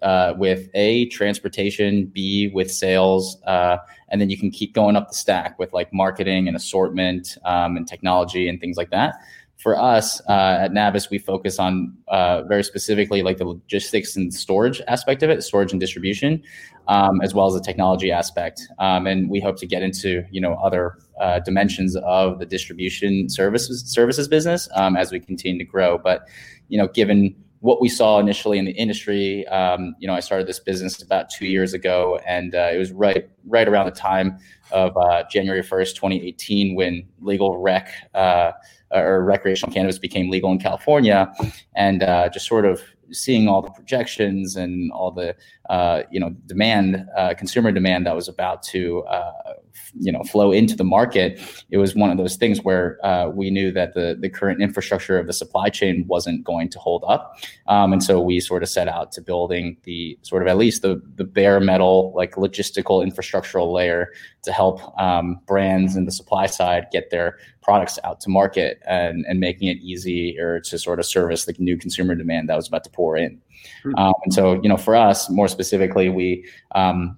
uh, 0.01 0.33
with 0.37 0.69
a 0.73 1.05
transportation 1.07 2.05
b 2.05 2.49
with 2.53 2.71
sales 2.71 3.41
uh, 3.43 3.77
and 4.09 4.19
then 4.19 4.29
you 4.29 4.37
can 4.37 4.51
keep 4.51 4.73
going 4.73 4.95
up 4.95 5.09
the 5.09 5.15
stack 5.15 5.57
with 5.59 5.71
like 5.73 5.91
marketing 5.93 6.47
and 6.47 6.55
assortment 6.55 7.37
um, 7.45 7.77
and 7.77 7.87
technology 7.87 8.47
and 8.47 8.59
things 8.59 8.77
like 8.77 8.89
that 8.89 9.15
for 9.61 9.79
us 9.79 10.19
uh, 10.27 10.57
at 10.59 10.71
Nabis, 10.71 11.11
we 11.11 11.19
focus 11.19 11.59
on 11.59 11.95
uh, 12.07 12.41
very 12.43 12.63
specifically 12.63 13.21
like 13.21 13.37
the 13.37 13.45
logistics 13.45 14.15
and 14.15 14.33
storage 14.33 14.81
aspect 14.87 15.21
of 15.21 15.29
it, 15.29 15.43
storage 15.43 15.71
and 15.71 15.79
distribution, 15.79 16.41
um, 16.87 17.21
as 17.21 17.35
well 17.35 17.45
as 17.45 17.53
the 17.53 17.61
technology 17.61 18.11
aspect. 18.11 18.67
Um, 18.79 19.05
and 19.05 19.29
we 19.29 19.39
hope 19.39 19.57
to 19.57 19.67
get 19.67 19.83
into 19.83 20.25
you 20.31 20.41
know 20.41 20.55
other 20.55 20.97
uh, 21.19 21.39
dimensions 21.41 21.95
of 21.97 22.39
the 22.39 22.45
distribution 22.45 23.29
services 23.29 23.83
services 23.85 24.27
business 24.27 24.67
um, 24.75 24.97
as 24.97 25.11
we 25.11 25.19
continue 25.19 25.59
to 25.59 25.69
grow. 25.69 25.99
But 25.99 26.27
you 26.69 26.79
know, 26.79 26.87
given 26.87 27.35
what 27.61 27.79
we 27.79 27.89
saw 27.89 28.19
initially 28.19 28.57
in 28.57 28.65
the 28.65 28.71
industry, 28.71 29.47
um, 29.47 29.95
you 29.99 30.07
know, 30.07 30.15
I 30.15 30.19
started 30.19 30.47
this 30.47 30.59
business 30.59 31.01
about 31.01 31.29
two 31.29 31.45
years 31.45 31.73
ago, 31.73 32.19
and 32.25 32.53
uh, 32.55 32.71
it 32.73 32.77
was 32.77 32.91
right 32.91 33.29
right 33.45 33.67
around 33.67 33.85
the 33.85 33.91
time 33.91 34.39
of 34.71 34.97
uh, 34.97 35.23
January 35.29 35.61
first, 35.61 35.95
2018, 35.95 36.75
when 36.75 37.07
legal 37.21 37.57
rec 37.59 37.89
uh, 38.15 38.51
or 38.91 39.23
recreational 39.23 39.71
cannabis 39.71 39.99
became 39.99 40.31
legal 40.31 40.51
in 40.51 40.57
California, 40.57 41.31
and 41.75 42.01
uh, 42.01 42.29
just 42.29 42.47
sort 42.47 42.65
of 42.65 42.81
seeing 43.11 43.47
all 43.47 43.61
the 43.61 43.69
projections 43.69 44.55
and 44.55 44.91
all 44.91 45.11
the 45.11 45.35
uh, 45.69 46.01
you 46.09 46.19
know 46.19 46.31
demand, 46.47 47.07
uh, 47.15 47.35
consumer 47.35 47.71
demand 47.71 48.07
that 48.07 48.15
was 48.15 48.27
about 48.27 48.63
to 48.63 49.03
you 49.99 50.11
know 50.11 50.23
flow 50.23 50.51
into 50.51 50.75
the 50.75 50.83
market, 50.83 51.39
it 51.69 51.77
was 51.77 51.95
one 51.95 52.11
of 52.11 52.17
those 52.17 52.35
things 52.35 52.61
where 52.63 52.97
uh, 53.05 53.29
we 53.29 53.49
knew 53.49 53.71
that 53.71 53.93
the 53.93 54.17
the 54.19 54.29
current 54.29 54.61
infrastructure 54.61 55.17
of 55.19 55.27
the 55.27 55.33
supply 55.33 55.69
chain 55.69 56.05
wasn't 56.07 56.43
going 56.43 56.69
to 56.69 56.79
hold 56.79 57.03
up, 57.07 57.37
um, 57.67 57.93
and 57.93 58.03
so 58.03 58.19
we 58.19 58.39
sort 58.39 58.63
of 58.63 58.69
set 58.69 58.87
out 58.87 59.11
to 59.11 59.21
building 59.21 59.77
the 59.83 60.17
sort 60.21 60.41
of 60.41 60.47
at 60.47 60.57
least 60.57 60.81
the 60.81 61.01
the 61.15 61.23
bare 61.23 61.59
metal 61.59 62.13
like 62.15 62.35
logistical 62.35 63.05
infrastructural 63.05 63.71
layer 63.73 64.11
to 64.43 64.51
help 64.51 64.97
um, 64.99 65.39
brands 65.45 65.95
in 65.95 66.05
the 66.05 66.11
supply 66.11 66.45
side 66.45 66.87
get 66.91 67.09
their 67.11 67.37
products 67.61 67.99
out 68.03 68.19
to 68.21 68.29
market 68.29 68.81
and, 68.87 69.25
and 69.27 69.39
making 69.39 69.67
it 69.67 69.77
easier 69.77 70.59
to 70.59 70.77
sort 70.77 70.99
of 70.99 71.05
service 71.05 71.45
the 71.45 71.55
new 71.59 71.77
consumer 71.77 72.15
demand 72.15 72.49
that 72.49 72.55
was 72.55 72.67
about 72.67 72.83
to 72.83 72.89
pour 72.89 73.15
in. 73.15 73.39
Hmm. 73.83 73.95
Um, 73.97 74.13
and 74.25 74.33
so, 74.33 74.59
you 74.61 74.69
know, 74.69 74.77
for 74.77 74.95
us, 74.95 75.29
more 75.29 75.47
specifically, 75.47 76.09
we 76.09 76.45
um, 76.73 77.17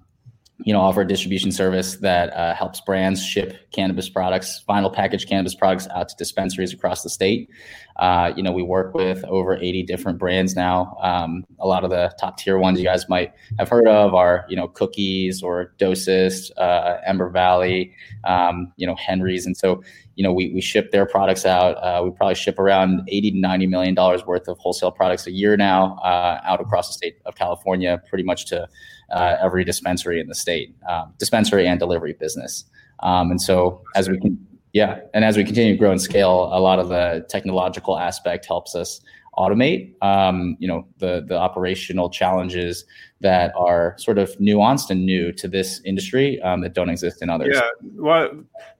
you 0.58 0.72
know, 0.72 0.80
offer 0.80 1.00
a 1.00 1.06
distribution 1.06 1.50
service 1.50 1.96
that 1.96 2.32
uh, 2.32 2.54
helps 2.54 2.80
brands 2.80 3.24
ship 3.24 3.70
cannabis 3.72 4.08
products, 4.08 4.60
final 4.60 4.88
packaged 4.88 5.28
cannabis 5.28 5.54
products 5.54 5.88
out 5.88 6.08
to 6.08 6.14
dispensaries 6.16 6.72
across 6.72 7.02
the 7.02 7.10
state. 7.10 7.50
Uh, 7.96 8.32
you 8.36 8.42
know, 8.42 8.52
we 8.52 8.62
work 8.62 8.94
with 8.94 9.24
over 9.24 9.56
80 9.56 9.82
different 9.82 10.18
brands 10.18 10.54
now. 10.54 10.96
Um, 11.02 11.44
a 11.58 11.66
lot 11.66 11.82
of 11.82 11.90
the 11.90 12.12
top 12.20 12.38
tier 12.38 12.56
ones 12.58 12.78
you 12.78 12.84
guys 12.84 13.08
might 13.08 13.32
have 13.58 13.68
heard 13.68 13.88
of 13.88 14.14
are, 14.14 14.46
you 14.48 14.56
know, 14.56 14.68
Cookies 14.68 15.42
or 15.42 15.74
Dosist, 15.78 16.50
uh, 16.56 16.98
Ember 17.04 17.30
Valley, 17.30 17.92
um, 18.24 18.72
you 18.76 18.86
know, 18.86 18.94
Henry's. 18.94 19.46
And 19.46 19.56
so, 19.56 19.82
you 20.14 20.22
know, 20.22 20.32
we, 20.32 20.52
we 20.54 20.60
ship 20.60 20.92
their 20.92 21.06
products 21.06 21.44
out. 21.44 21.74
Uh, 21.76 22.02
we 22.04 22.10
probably 22.10 22.36
ship 22.36 22.60
around 22.60 23.02
80 23.08 23.32
to 23.32 23.38
90 23.38 23.66
million 23.66 23.94
dollars 23.94 24.24
worth 24.24 24.46
of 24.46 24.56
wholesale 24.58 24.92
products 24.92 25.26
a 25.26 25.32
year 25.32 25.56
now 25.56 25.96
uh, 25.98 26.40
out 26.44 26.60
across 26.60 26.88
the 26.88 26.94
state 26.94 27.18
of 27.26 27.34
California, 27.34 28.00
pretty 28.08 28.24
much 28.24 28.46
to 28.46 28.68
uh, 29.14 29.36
every 29.40 29.64
dispensary 29.64 30.20
in 30.20 30.26
the 30.26 30.34
state, 30.34 30.74
um, 30.88 31.14
dispensary 31.18 31.66
and 31.66 31.78
delivery 31.78 32.14
business. 32.14 32.64
Um, 33.00 33.30
and 33.30 33.40
so 33.40 33.82
as 33.94 34.08
we 34.08 34.18
can, 34.18 34.44
yeah, 34.72 35.00
and 35.14 35.24
as 35.24 35.36
we 35.36 35.44
continue 35.44 35.72
to 35.72 35.78
grow 35.78 35.92
and 35.92 36.02
scale, 36.02 36.50
a 36.52 36.60
lot 36.60 36.78
of 36.78 36.88
the 36.88 37.24
technological 37.28 37.98
aspect 37.98 38.44
helps 38.44 38.74
us 38.74 39.00
automate, 39.36 39.94
um, 40.02 40.56
you 40.58 40.68
know, 40.68 40.86
the 40.98 41.24
the 41.26 41.36
operational 41.36 42.10
challenges 42.10 42.84
that 43.20 43.52
are 43.56 43.94
sort 43.98 44.18
of 44.18 44.30
nuanced 44.38 44.90
and 44.90 45.06
new 45.06 45.32
to 45.32 45.48
this 45.48 45.80
industry 45.84 46.40
um, 46.42 46.60
that 46.60 46.74
don't 46.74 46.90
exist 46.90 47.22
in 47.22 47.30
others. 47.30 47.54
Yeah, 47.54 47.70
well, 47.94 48.30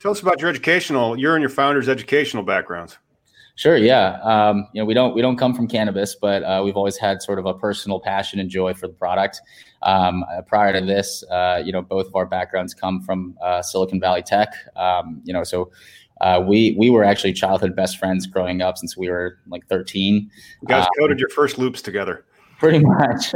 tell 0.01 0.11
us 0.11 0.21
about 0.21 0.41
your 0.41 0.51
educational, 0.51 1.19
your 1.19 1.35
and 1.35 1.43
your 1.43 1.51
founder's 1.51 1.89
educational 1.89 2.43
backgrounds. 2.43 2.99
Sure. 3.57 3.77
Yeah. 3.77 4.19
Um, 4.23 4.67
you 4.73 4.81
know, 4.81 4.85
we 4.85 4.95
don't 4.95 5.15
we 5.15 5.23
don't 5.23 5.37
come 5.37 5.55
from 5.55 5.69
cannabis, 5.69 6.17
but 6.17 6.43
uh, 6.43 6.63
we've 6.65 6.77
always 6.77 6.97
had 6.97 7.23
sort 7.23 7.39
of 7.39 7.47
a 7.47 7.55
personal 7.55 8.01
passion 8.01 8.41
and 8.41 8.51
joy 8.51 8.75
for 8.75 8.89
the 8.89 8.95
product. 8.95 9.41
Um, 9.83 10.25
uh, 10.25 10.43
prior 10.43 10.73
to 10.73 10.85
this, 10.85 11.23
uh, 11.31 11.63
you 11.65 11.71
know, 11.71 11.83
both 11.83 12.07
of 12.07 12.17
our 12.17 12.27
backgrounds 12.27 12.75
come 12.75 13.01
from 13.01 13.37
uh, 13.41 13.63
Silicon 13.63 14.01
Valley 14.01 14.23
Tech. 14.23 14.55
Um, 14.75 15.21
you 15.25 15.33
know, 15.33 15.45
so 15.45 15.71
uh, 16.21 16.43
we 16.45 16.75
we 16.79 16.91
were 16.91 17.05
actually 17.05 17.33
childhood 17.33 17.77
best 17.77 17.99
friends 17.99 18.27
growing 18.27 18.61
up 18.61 18.77
since 18.77 18.97
we 18.97 19.09
were 19.09 19.39
like 19.47 19.67
13. 19.69 20.15
You 20.63 20.69
guys 20.69 20.85
um, 20.85 20.89
coded 20.99 21.21
your 21.21 21.29
first 21.29 21.57
loops 21.57 21.81
together. 21.81 22.25
Pretty 22.59 22.79
much, 22.79 23.35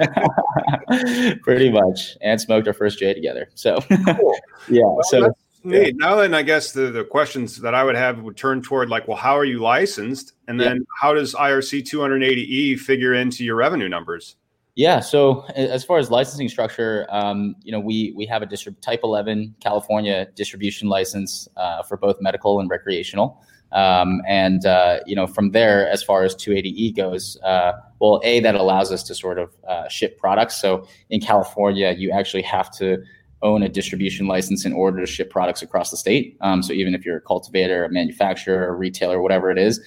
pretty 1.42 1.70
much, 1.70 2.16
and 2.22 2.40
smoked 2.40 2.66
our 2.66 2.72
first 2.72 2.98
J 2.98 3.14
together. 3.14 3.50
So, 3.54 3.80
cool. 3.80 4.36
yeah. 4.68 4.82
Well, 4.84 5.02
so 5.02 5.32
neat. 5.68 5.86
Yeah. 5.86 5.92
Now 5.96 6.16
then, 6.16 6.34
I 6.34 6.42
guess 6.42 6.72
the, 6.72 6.90
the 6.90 7.04
questions 7.04 7.58
that 7.58 7.74
I 7.74 7.84
would 7.84 7.96
have 7.96 8.20
would 8.20 8.36
turn 8.36 8.62
toward 8.62 8.88
like, 8.88 9.06
well, 9.08 9.16
how 9.16 9.36
are 9.36 9.44
you 9.44 9.60
licensed, 9.60 10.32
and 10.46 10.60
then 10.60 10.76
yeah. 10.76 10.82
how 11.00 11.14
does 11.14 11.34
IRC 11.34 11.82
280E 11.82 12.78
figure 12.78 13.14
into 13.14 13.44
your 13.44 13.56
revenue 13.56 13.88
numbers? 13.88 14.36
Yeah. 14.78 15.00
So 15.00 15.42
as 15.56 15.84
far 15.84 15.98
as 15.98 16.08
licensing 16.08 16.48
structure, 16.48 17.04
um, 17.10 17.56
you 17.64 17.72
know, 17.72 17.80
we 17.80 18.12
we 18.14 18.26
have 18.26 18.42
a 18.42 18.46
distrib- 18.46 18.80
Type 18.80 19.00
11 19.02 19.56
California 19.60 20.28
distribution 20.36 20.88
license 20.88 21.48
uh, 21.56 21.82
for 21.82 21.96
both 21.96 22.16
medical 22.20 22.60
and 22.60 22.70
recreational. 22.70 23.42
Um, 23.72 24.22
and 24.26 24.64
uh, 24.64 25.00
you 25.04 25.16
know, 25.16 25.26
from 25.26 25.50
there, 25.50 25.88
as 25.88 26.02
far 26.02 26.22
as 26.22 26.34
280E 26.36 26.96
goes, 26.96 27.36
uh, 27.42 27.72
well, 27.98 28.20
a 28.22 28.40
that 28.40 28.54
allows 28.54 28.92
us 28.92 29.02
to 29.04 29.16
sort 29.16 29.38
of 29.38 29.50
uh, 29.68 29.88
ship 29.88 30.16
products. 30.16 30.60
So 30.60 30.86
in 31.10 31.20
California, 31.20 31.94
you 31.98 32.12
actually 32.12 32.42
have 32.42 32.70
to 32.76 33.02
own 33.42 33.62
a 33.62 33.68
distribution 33.68 34.26
license 34.26 34.64
in 34.64 34.72
order 34.72 35.00
to 35.00 35.06
ship 35.06 35.30
products 35.30 35.62
across 35.62 35.90
the 35.90 35.96
state. 35.96 36.36
Um, 36.40 36.62
so 36.62 36.72
even 36.72 36.94
if 36.94 37.04
you're 37.04 37.16
a 37.16 37.20
cultivator, 37.20 37.84
a 37.84 37.90
manufacturer, 37.90 38.68
a 38.68 38.72
retailer, 38.72 39.22
whatever 39.22 39.50
it 39.50 39.58
is, 39.58 39.80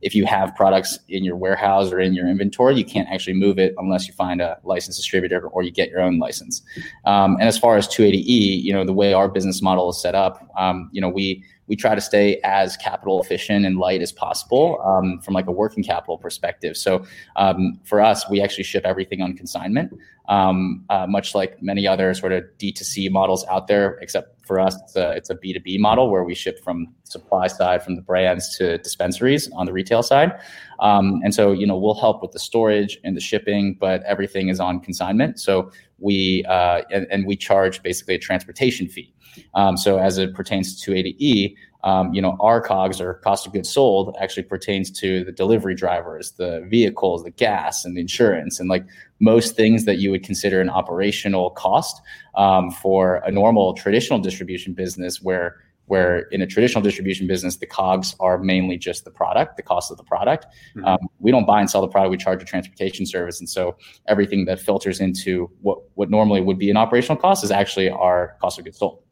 if 0.00 0.14
you 0.14 0.26
have 0.26 0.54
products 0.54 0.98
in 1.08 1.24
your 1.24 1.36
warehouse 1.36 1.90
or 1.90 1.98
in 1.98 2.14
your 2.14 2.28
inventory, 2.28 2.76
you 2.76 2.84
can't 2.84 3.08
actually 3.08 3.34
move 3.34 3.58
it 3.58 3.74
unless 3.78 4.06
you 4.06 4.14
find 4.14 4.40
a 4.40 4.58
licensed 4.62 4.98
distributor 4.98 5.48
or 5.48 5.62
you 5.62 5.70
get 5.70 5.90
your 5.90 6.00
own 6.00 6.18
license. 6.18 6.62
Um, 7.04 7.34
and 7.40 7.48
as 7.48 7.58
far 7.58 7.76
as 7.76 7.88
280E, 7.88 8.62
you 8.62 8.72
know, 8.72 8.84
the 8.84 8.92
way 8.92 9.12
our 9.12 9.28
business 9.28 9.60
model 9.60 9.90
is 9.90 10.00
set 10.00 10.14
up, 10.14 10.48
um, 10.56 10.88
you 10.92 11.00
know, 11.00 11.08
we 11.08 11.44
we 11.68 11.76
try 11.76 11.94
to 11.94 12.00
stay 12.00 12.40
as 12.42 12.76
capital 12.78 13.20
efficient 13.22 13.64
and 13.64 13.78
light 13.78 14.02
as 14.02 14.10
possible 14.10 14.80
um, 14.84 15.20
from 15.20 15.34
like 15.34 15.46
a 15.46 15.52
working 15.52 15.84
capital 15.84 16.18
perspective. 16.18 16.76
So 16.76 17.04
um, 17.36 17.78
for 17.84 18.00
us, 18.00 18.28
we 18.28 18.40
actually 18.40 18.64
ship 18.64 18.84
everything 18.84 19.22
on 19.22 19.36
consignment, 19.36 19.92
um, 20.28 20.84
uh, 20.88 21.06
much 21.06 21.34
like 21.34 21.62
many 21.62 21.86
other 21.86 22.14
sort 22.14 22.32
of 22.32 22.44
D2C 22.58 23.10
models 23.10 23.46
out 23.48 23.66
there, 23.66 23.98
except 24.00 24.44
for 24.46 24.58
us, 24.58 24.76
it's 24.82 24.96
a, 24.96 25.10
it's 25.12 25.30
a 25.30 25.34
B2B 25.36 25.78
model 25.78 26.10
where 26.10 26.24
we 26.24 26.34
ship 26.34 26.64
from 26.64 26.88
supply 27.04 27.46
side, 27.46 27.82
from 27.82 27.96
the 27.96 28.02
brands 28.02 28.56
to 28.56 28.78
dispensaries 28.78 29.50
on 29.52 29.66
the 29.66 29.72
retail 29.72 30.02
side. 30.02 30.32
Um, 30.80 31.20
and 31.22 31.34
so, 31.34 31.52
you 31.52 31.66
know, 31.66 31.76
we'll 31.76 31.94
help 31.94 32.22
with 32.22 32.32
the 32.32 32.38
storage 32.38 32.98
and 33.04 33.14
the 33.14 33.20
shipping, 33.20 33.76
but 33.78 34.02
everything 34.04 34.48
is 34.48 34.58
on 34.58 34.80
consignment. 34.80 35.38
So 35.38 35.70
we, 35.98 36.44
uh, 36.48 36.82
and, 36.90 37.06
and 37.10 37.26
we 37.26 37.36
charge 37.36 37.82
basically 37.82 38.14
a 38.14 38.18
transportation 38.18 38.88
fee. 38.88 39.12
Um, 39.54 39.76
so 39.76 39.98
as 39.98 40.18
it 40.18 40.34
pertains 40.34 40.80
to 40.80 40.90
280E, 40.90 41.54
um, 41.84 42.12
you 42.12 42.20
know, 42.20 42.36
our 42.40 42.60
COGS 42.60 43.00
or 43.00 43.14
cost 43.14 43.46
of 43.46 43.52
goods 43.52 43.68
sold 43.68 44.16
actually 44.20 44.42
pertains 44.42 44.90
to 44.98 45.24
the 45.24 45.32
delivery 45.32 45.74
drivers, 45.74 46.32
the 46.32 46.66
vehicles, 46.68 47.22
the 47.22 47.30
gas, 47.30 47.84
and 47.84 47.96
the 47.96 48.00
insurance, 48.00 48.58
and 48.58 48.68
like 48.68 48.84
most 49.20 49.54
things 49.54 49.84
that 49.84 49.98
you 49.98 50.10
would 50.10 50.24
consider 50.24 50.60
an 50.60 50.68
operational 50.68 51.50
cost 51.50 52.00
um, 52.34 52.70
for 52.70 53.16
a 53.24 53.30
normal 53.30 53.74
traditional 53.74 54.18
distribution 54.18 54.74
business, 54.74 55.22
where 55.22 55.56
where 55.88 56.20
in 56.30 56.42
a 56.42 56.46
traditional 56.46 56.82
distribution 56.82 57.26
business 57.26 57.56
the 57.56 57.66
cogs 57.66 58.14
are 58.20 58.36
mainly 58.38 58.76
just 58.76 59.04
the 59.04 59.10
product 59.10 59.56
the 59.56 59.62
cost 59.62 59.90
of 59.90 59.96
the 59.96 60.04
product 60.04 60.46
mm-hmm. 60.76 60.84
um, 60.84 60.98
we 61.18 61.30
don't 61.30 61.46
buy 61.46 61.60
and 61.60 61.70
sell 61.70 61.80
the 61.80 61.88
product 61.88 62.10
we 62.10 62.16
charge 62.18 62.42
a 62.42 62.44
transportation 62.44 63.06
service 63.06 63.40
and 63.40 63.48
so 63.48 63.74
everything 64.06 64.44
that 64.44 64.60
filters 64.60 65.00
into 65.00 65.50
what 65.62 65.78
what 65.94 66.10
normally 66.10 66.42
would 66.42 66.58
be 66.58 66.70
an 66.70 66.76
operational 66.76 67.16
cost 67.16 67.42
is 67.42 67.50
actually 67.50 67.88
our 67.88 68.36
cost 68.40 68.58
of 68.58 68.64
goods 68.64 68.78
sold 68.78 69.02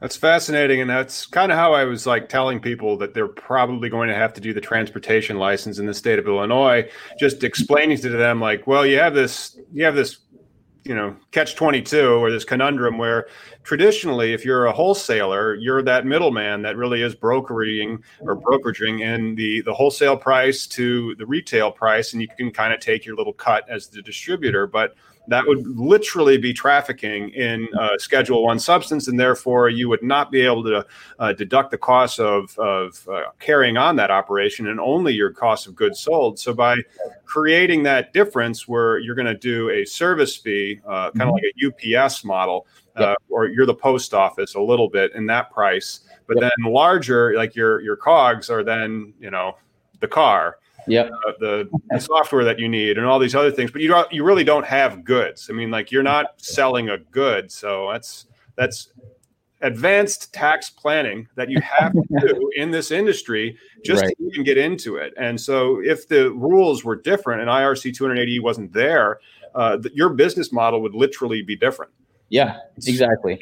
that's 0.00 0.16
fascinating. 0.16 0.80
And 0.80 0.88
that's 0.88 1.26
kind 1.26 1.52
of 1.52 1.58
how 1.58 1.74
I 1.74 1.84
was 1.84 2.06
like 2.06 2.28
telling 2.28 2.58
people 2.58 2.96
that 2.98 3.12
they're 3.12 3.28
probably 3.28 3.90
going 3.90 4.08
to 4.08 4.14
have 4.14 4.32
to 4.34 4.40
do 4.40 4.54
the 4.54 4.60
transportation 4.60 5.36
license 5.36 5.78
in 5.78 5.86
the 5.86 5.94
state 5.94 6.18
of 6.18 6.26
Illinois, 6.26 6.88
just 7.18 7.44
explaining 7.44 7.98
to 7.98 8.08
them 8.08 8.40
like, 8.40 8.66
well, 8.66 8.86
you 8.86 8.98
have 8.98 9.14
this, 9.14 9.58
you 9.72 9.84
have 9.84 9.94
this, 9.94 10.18
you 10.84 10.94
know, 10.94 11.14
catch 11.32 11.54
22 11.54 12.00
or 12.00 12.30
this 12.30 12.44
conundrum 12.44 12.96
where 12.96 13.26
traditionally, 13.62 14.32
if 14.32 14.42
you're 14.42 14.64
a 14.64 14.72
wholesaler, 14.72 15.54
you're 15.56 15.82
that 15.82 16.06
middleman 16.06 16.62
that 16.62 16.78
really 16.78 17.02
is 17.02 17.14
brokering 17.14 18.02
or 18.22 18.40
brokeraging 18.40 19.02
in 19.02 19.34
the, 19.34 19.60
the 19.60 19.74
wholesale 19.74 20.16
price 20.16 20.66
to 20.66 21.14
the 21.16 21.26
retail 21.26 21.70
price. 21.70 22.14
And 22.14 22.22
you 22.22 22.28
can 22.38 22.50
kind 22.50 22.72
of 22.72 22.80
take 22.80 23.04
your 23.04 23.16
little 23.16 23.34
cut 23.34 23.68
as 23.68 23.88
the 23.88 24.00
distributor. 24.00 24.66
But 24.66 24.94
that 25.30 25.46
would 25.46 25.64
literally 25.64 26.38
be 26.38 26.52
trafficking 26.52 27.30
in 27.30 27.68
uh, 27.78 27.96
Schedule 27.98 28.42
One 28.42 28.58
substance, 28.58 29.06
and 29.06 29.18
therefore 29.18 29.68
you 29.68 29.88
would 29.88 30.02
not 30.02 30.32
be 30.32 30.40
able 30.40 30.64
to 30.64 30.84
uh, 31.20 31.32
deduct 31.32 31.70
the 31.70 31.78
cost 31.78 32.18
of, 32.18 32.58
of 32.58 33.08
uh, 33.08 33.22
carrying 33.38 33.76
on 33.76 33.94
that 33.96 34.10
operation 34.10 34.66
and 34.66 34.80
only 34.80 35.14
your 35.14 35.30
cost 35.30 35.68
of 35.68 35.76
goods 35.76 36.00
sold. 36.00 36.40
So 36.40 36.52
by 36.52 36.78
creating 37.24 37.84
that 37.84 38.12
difference, 38.12 38.66
where 38.66 38.98
you're 38.98 39.14
going 39.14 39.26
to 39.26 39.38
do 39.38 39.70
a 39.70 39.84
service 39.84 40.36
fee, 40.36 40.80
uh, 40.84 41.12
kind 41.12 41.30
of 41.30 41.36
mm-hmm. 41.36 41.70
like 41.70 41.86
a 41.86 42.04
UPS 42.04 42.24
model, 42.24 42.66
uh, 42.96 43.14
or 43.28 43.46
you're 43.46 43.66
the 43.66 43.74
post 43.74 44.12
office 44.12 44.56
a 44.56 44.60
little 44.60 44.88
bit 44.88 45.14
in 45.14 45.26
that 45.26 45.52
price, 45.52 46.00
but 46.26 46.40
yep. 46.40 46.50
then 46.50 46.72
larger, 46.72 47.36
like 47.36 47.54
your 47.54 47.80
your 47.82 47.96
cogs 47.96 48.50
are 48.50 48.64
then 48.64 49.14
you 49.20 49.30
know 49.30 49.56
the 50.00 50.08
car 50.08 50.58
yeah, 50.90 51.08
uh, 51.26 51.32
the, 51.38 51.68
the, 51.90 52.00
software 52.00 52.44
that 52.44 52.58
you 52.58 52.68
need 52.68 52.98
and 52.98 53.06
all 53.06 53.18
these 53.18 53.34
other 53.34 53.50
things. 53.50 53.70
But 53.70 53.82
you 53.82 53.88
don't, 53.88 54.12
you 54.12 54.24
really 54.24 54.44
don't 54.44 54.66
have 54.66 55.04
goods. 55.04 55.48
I 55.50 55.52
mean, 55.52 55.70
like 55.70 55.90
you're 55.90 56.02
not 56.02 56.40
selling 56.40 56.90
a 56.90 56.98
good, 56.98 57.50
so 57.50 57.90
that's 57.92 58.26
that's 58.56 58.92
advanced 59.62 60.32
tax 60.32 60.70
planning 60.70 61.28
that 61.36 61.50
you 61.50 61.60
have 61.60 61.92
to 61.92 62.02
do 62.20 62.50
in 62.56 62.70
this 62.70 62.90
industry 62.90 63.56
just 63.84 64.02
right. 64.02 64.16
to 64.16 64.24
even 64.24 64.44
get 64.44 64.56
into 64.56 64.96
it. 64.96 65.12
And 65.16 65.40
so, 65.40 65.80
if 65.82 66.08
the 66.08 66.32
rules 66.32 66.84
were 66.84 66.96
different 66.96 67.40
and 67.40 67.50
IRC 67.50 67.94
280 67.94 68.40
wasn't 68.40 68.72
there, 68.72 69.20
uh, 69.54 69.76
the, 69.76 69.90
your 69.94 70.10
business 70.10 70.52
model 70.52 70.80
would 70.82 70.94
literally 70.94 71.42
be 71.42 71.56
different. 71.56 71.92
Yeah, 72.30 72.58
exactly. 72.86 73.38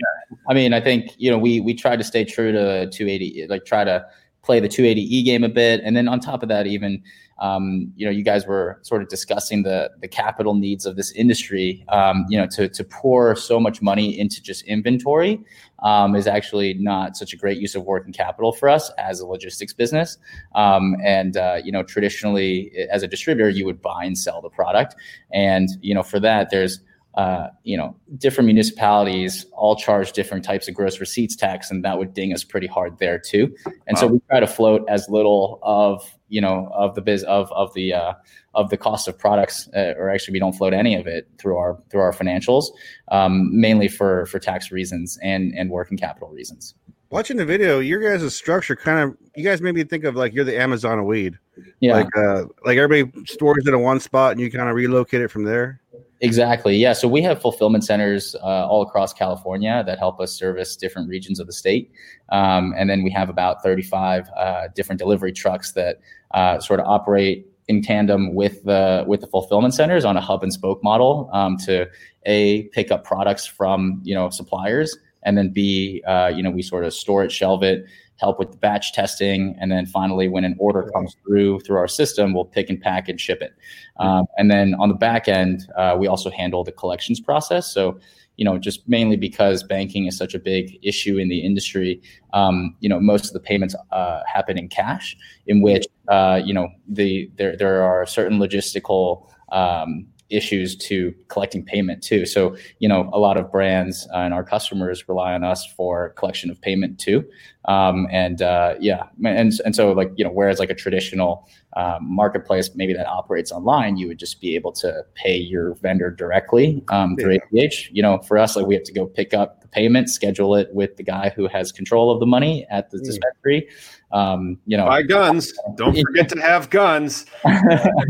I 0.48 0.54
mean, 0.54 0.72
I 0.72 0.80
think 0.80 1.12
you 1.18 1.30
know 1.30 1.38
we 1.38 1.60
we 1.60 1.74
try 1.74 1.94
to 1.94 2.04
stay 2.04 2.24
true 2.24 2.52
to 2.52 2.88
280, 2.90 3.46
like 3.48 3.64
try 3.64 3.84
to 3.84 4.04
play 4.42 4.60
the 4.60 4.68
280e 4.68 5.24
game 5.24 5.44
a 5.44 5.48
bit, 5.48 5.82
and 5.84 5.94
then 5.94 6.08
on 6.08 6.20
top 6.20 6.42
of 6.42 6.48
that, 6.48 6.66
even 6.66 7.02
um, 7.40 7.92
you 7.96 8.04
know, 8.04 8.10
you 8.10 8.24
guys 8.24 8.46
were 8.46 8.78
sort 8.82 9.02
of 9.02 9.08
discussing 9.08 9.62
the 9.62 9.90
the 10.00 10.08
capital 10.08 10.54
needs 10.54 10.86
of 10.86 10.96
this 10.96 11.12
industry. 11.12 11.84
Um, 11.88 12.26
you 12.28 12.38
know, 12.38 12.46
to 12.48 12.68
to 12.68 12.84
pour 12.84 13.36
so 13.36 13.60
much 13.60 13.80
money 13.80 14.18
into 14.18 14.42
just 14.42 14.64
inventory 14.64 15.40
um, 15.82 16.16
is 16.16 16.26
actually 16.26 16.74
not 16.74 17.16
such 17.16 17.32
a 17.32 17.36
great 17.36 17.58
use 17.58 17.74
of 17.74 17.84
working 17.84 18.12
capital 18.12 18.52
for 18.52 18.68
us 18.68 18.90
as 18.98 19.20
a 19.20 19.26
logistics 19.26 19.72
business. 19.72 20.18
Um, 20.54 20.96
and 21.02 21.36
uh, 21.36 21.60
you 21.62 21.70
know, 21.70 21.82
traditionally, 21.82 22.72
as 22.90 23.02
a 23.02 23.08
distributor, 23.08 23.48
you 23.48 23.64
would 23.64 23.80
buy 23.80 24.04
and 24.04 24.18
sell 24.18 24.42
the 24.42 24.50
product, 24.50 24.96
and 25.32 25.68
you 25.80 25.94
know, 25.94 26.02
for 26.02 26.20
that, 26.20 26.50
there's 26.50 26.80
uh, 27.14 27.48
you 27.64 27.76
know, 27.76 27.96
different 28.16 28.46
municipalities 28.46 29.44
all 29.52 29.74
charge 29.74 30.12
different 30.12 30.44
types 30.44 30.68
of 30.68 30.74
gross 30.74 31.00
receipts 31.00 31.34
tax, 31.34 31.70
and 31.70 31.84
that 31.84 31.98
would 31.98 32.14
ding 32.14 32.32
us 32.32 32.44
pretty 32.44 32.66
hard 32.66 32.98
there 32.98 33.18
too. 33.18 33.54
And 33.86 33.96
wow. 33.96 34.00
so 34.00 34.06
we 34.06 34.20
try 34.30 34.40
to 34.40 34.46
float 34.46 34.84
as 34.88 35.08
little 35.08 35.58
of 35.62 36.02
you 36.28 36.40
know 36.40 36.70
of 36.72 36.94
the 36.94 37.00
biz 37.00 37.24
of 37.24 37.50
of 37.52 37.72
the 37.74 37.94
uh, 37.94 38.12
of 38.54 38.70
the 38.70 38.76
cost 38.76 39.08
of 39.08 39.18
products, 39.18 39.68
uh, 39.74 39.94
or 39.96 40.10
actually 40.10 40.32
we 40.32 40.38
don't 40.38 40.52
float 40.52 40.72
any 40.72 40.94
of 40.94 41.06
it 41.06 41.28
through 41.38 41.56
our 41.56 41.82
through 41.90 42.00
our 42.00 42.12
financials, 42.12 42.66
um, 43.10 43.48
mainly 43.58 43.88
for 43.88 44.26
for 44.26 44.38
tax 44.38 44.70
reasons 44.70 45.18
and 45.22 45.52
and 45.56 45.70
working 45.70 45.98
capital 45.98 46.28
reasons. 46.28 46.74
Watching 47.10 47.38
the 47.38 47.46
video, 47.46 47.78
your 47.78 48.00
guys' 48.00 48.36
structure 48.36 48.76
kind 48.76 48.98
of 48.98 49.16
you 49.34 49.42
guys 49.42 49.62
made 49.62 49.74
me 49.74 49.82
think 49.82 50.04
of 50.04 50.14
like 50.14 50.34
you're 50.34 50.44
the 50.44 50.60
Amazon 50.60 50.98
of 50.98 51.06
weed. 51.06 51.38
Yeah, 51.80 51.94
like 51.94 52.16
uh, 52.16 52.44
like 52.66 52.76
everybody 52.76 53.24
stores 53.24 53.66
it 53.66 53.72
in 53.72 53.80
one 53.80 53.98
spot 53.98 54.32
and 54.32 54.40
you 54.40 54.50
kind 54.50 54.68
of 54.68 54.76
relocate 54.76 55.22
it 55.22 55.30
from 55.30 55.44
there. 55.44 55.80
Exactly. 56.20 56.76
Yeah. 56.76 56.94
So 56.94 57.06
we 57.06 57.22
have 57.22 57.40
fulfillment 57.40 57.84
centers 57.84 58.34
uh, 58.42 58.66
all 58.66 58.82
across 58.82 59.12
California 59.12 59.84
that 59.86 59.98
help 59.98 60.20
us 60.20 60.32
service 60.32 60.74
different 60.74 61.08
regions 61.08 61.38
of 61.38 61.46
the 61.46 61.52
state. 61.52 61.92
Um, 62.30 62.74
and 62.76 62.90
then 62.90 63.04
we 63.04 63.10
have 63.10 63.28
about 63.28 63.62
35 63.62 64.28
uh, 64.36 64.68
different 64.74 64.98
delivery 64.98 65.32
trucks 65.32 65.72
that 65.72 66.00
uh, 66.32 66.58
sort 66.58 66.80
of 66.80 66.86
operate 66.86 67.46
in 67.68 67.82
tandem 67.82 68.34
with 68.34 68.64
the 68.64 69.04
with 69.06 69.20
the 69.20 69.26
fulfillment 69.26 69.74
centers 69.74 70.04
on 70.04 70.16
a 70.16 70.20
hub 70.20 70.42
and 70.42 70.52
spoke 70.52 70.82
model 70.82 71.30
um, 71.32 71.56
to 71.58 71.86
a 72.24 72.64
pick 72.68 72.90
up 72.90 73.04
products 73.04 73.46
from 73.46 74.00
you 74.02 74.14
know 74.14 74.30
suppliers 74.30 74.96
and 75.22 75.36
then 75.36 75.50
b 75.50 76.02
uh, 76.06 76.28
you 76.34 76.42
know 76.42 76.50
we 76.50 76.62
sort 76.62 76.82
of 76.84 76.94
store 76.94 77.22
it 77.24 77.30
shelve 77.30 77.62
it 77.62 77.84
help 78.18 78.38
with 78.38 78.50
the 78.52 78.58
batch 78.58 78.92
testing, 78.92 79.56
and 79.60 79.70
then 79.70 79.86
finally, 79.86 80.28
when 80.28 80.44
an 80.44 80.56
order 80.58 80.90
comes 80.94 81.16
through 81.24 81.60
through 81.60 81.76
our 81.76 81.88
system, 81.88 82.34
we'll 82.34 82.44
pick 82.44 82.68
and 82.68 82.80
pack 82.80 83.08
and 83.08 83.20
ship 83.20 83.40
it. 83.40 83.54
Um, 83.98 84.26
and 84.36 84.50
then 84.50 84.74
on 84.78 84.88
the 84.88 84.94
back 84.94 85.28
end, 85.28 85.66
uh, 85.76 85.96
we 85.98 86.06
also 86.06 86.30
handle 86.30 86.64
the 86.64 86.72
collections 86.72 87.20
process. 87.20 87.72
So, 87.72 87.98
you 88.36 88.44
know, 88.44 88.58
just 88.58 88.88
mainly 88.88 89.16
because 89.16 89.62
banking 89.62 90.06
is 90.06 90.16
such 90.16 90.34
a 90.34 90.38
big 90.38 90.78
issue 90.82 91.18
in 91.18 91.28
the 91.28 91.40
industry, 91.40 92.00
um, 92.32 92.76
you 92.80 92.88
know, 92.88 93.00
most 93.00 93.26
of 93.26 93.32
the 93.32 93.40
payments 93.40 93.74
uh, 93.90 94.20
happen 94.26 94.58
in 94.58 94.68
cash, 94.68 95.16
in 95.46 95.60
which 95.62 95.86
uh, 96.08 96.40
you 96.44 96.54
know 96.54 96.68
the 96.88 97.30
there 97.36 97.56
there 97.56 97.82
are 97.82 98.06
certain 98.06 98.38
logistical 98.38 99.28
um, 99.52 100.06
issues 100.30 100.76
to 100.76 101.14
collecting 101.28 101.64
payment 101.64 102.02
too. 102.02 102.26
So, 102.26 102.56
you 102.78 102.88
know, 102.88 103.08
a 103.12 103.18
lot 103.18 103.36
of 103.36 103.50
brands 103.50 104.06
uh, 104.12 104.18
and 104.18 104.34
our 104.34 104.44
customers 104.44 105.08
rely 105.08 105.34
on 105.34 105.44
us 105.44 105.66
for 105.76 106.10
collection 106.10 106.50
of 106.50 106.60
payment 106.60 106.98
too. 106.98 107.24
Um, 107.66 108.06
and 108.10 108.40
uh, 108.40 108.74
yeah, 108.80 109.04
and 109.24 109.52
and 109.64 109.76
so 109.76 109.92
like 109.92 110.10
you 110.16 110.24
know, 110.24 110.30
whereas 110.30 110.58
like 110.58 110.70
a 110.70 110.74
traditional 110.74 111.48
um, 111.78 112.12
marketplace 112.12 112.70
maybe 112.74 112.92
that 112.92 113.06
operates 113.06 113.52
online, 113.52 113.96
you 113.96 114.08
would 114.08 114.18
just 114.18 114.40
be 114.40 114.56
able 114.56 114.72
to 114.72 115.04
pay 115.14 115.36
your 115.36 115.74
vendor 115.76 116.10
directly 116.10 116.82
um, 116.88 117.14
through 117.16 117.38
yeah. 117.52 117.66
ACH. 117.66 117.90
You 117.92 118.02
know, 118.02 118.18
for 118.18 118.36
us, 118.36 118.56
like 118.56 118.66
we 118.66 118.74
have 118.74 118.82
to 118.82 118.92
go 118.92 119.06
pick 119.06 119.32
up 119.32 119.62
the 119.62 119.68
payment, 119.68 120.10
schedule 120.10 120.56
it 120.56 120.74
with 120.74 120.96
the 120.96 121.04
guy 121.04 121.28
who 121.36 121.46
has 121.46 121.70
control 121.70 122.10
of 122.10 122.18
the 122.18 122.26
money 122.26 122.66
at 122.68 122.90
the 122.90 122.98
mm. 122.98 123.04
dispensary. 123.04 123.68
Um, 124.10 124.58
you 124.66 124.76
know, 124.76 124.86
buy 124.86 125.02
guns. 125.02 125.52
Don't 125.76 125.96
forget 126.06 126.28
to 126.30 126.40
have 126.40 126.68
guns. 126.68 127.26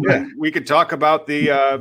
Uh, 0.08 0.24
we 0.38 0.50
could 0.50 0.66
talk 0.66 0.92
about 0.92 1.26
the 1.26 1.50
uh, 1.50 1.78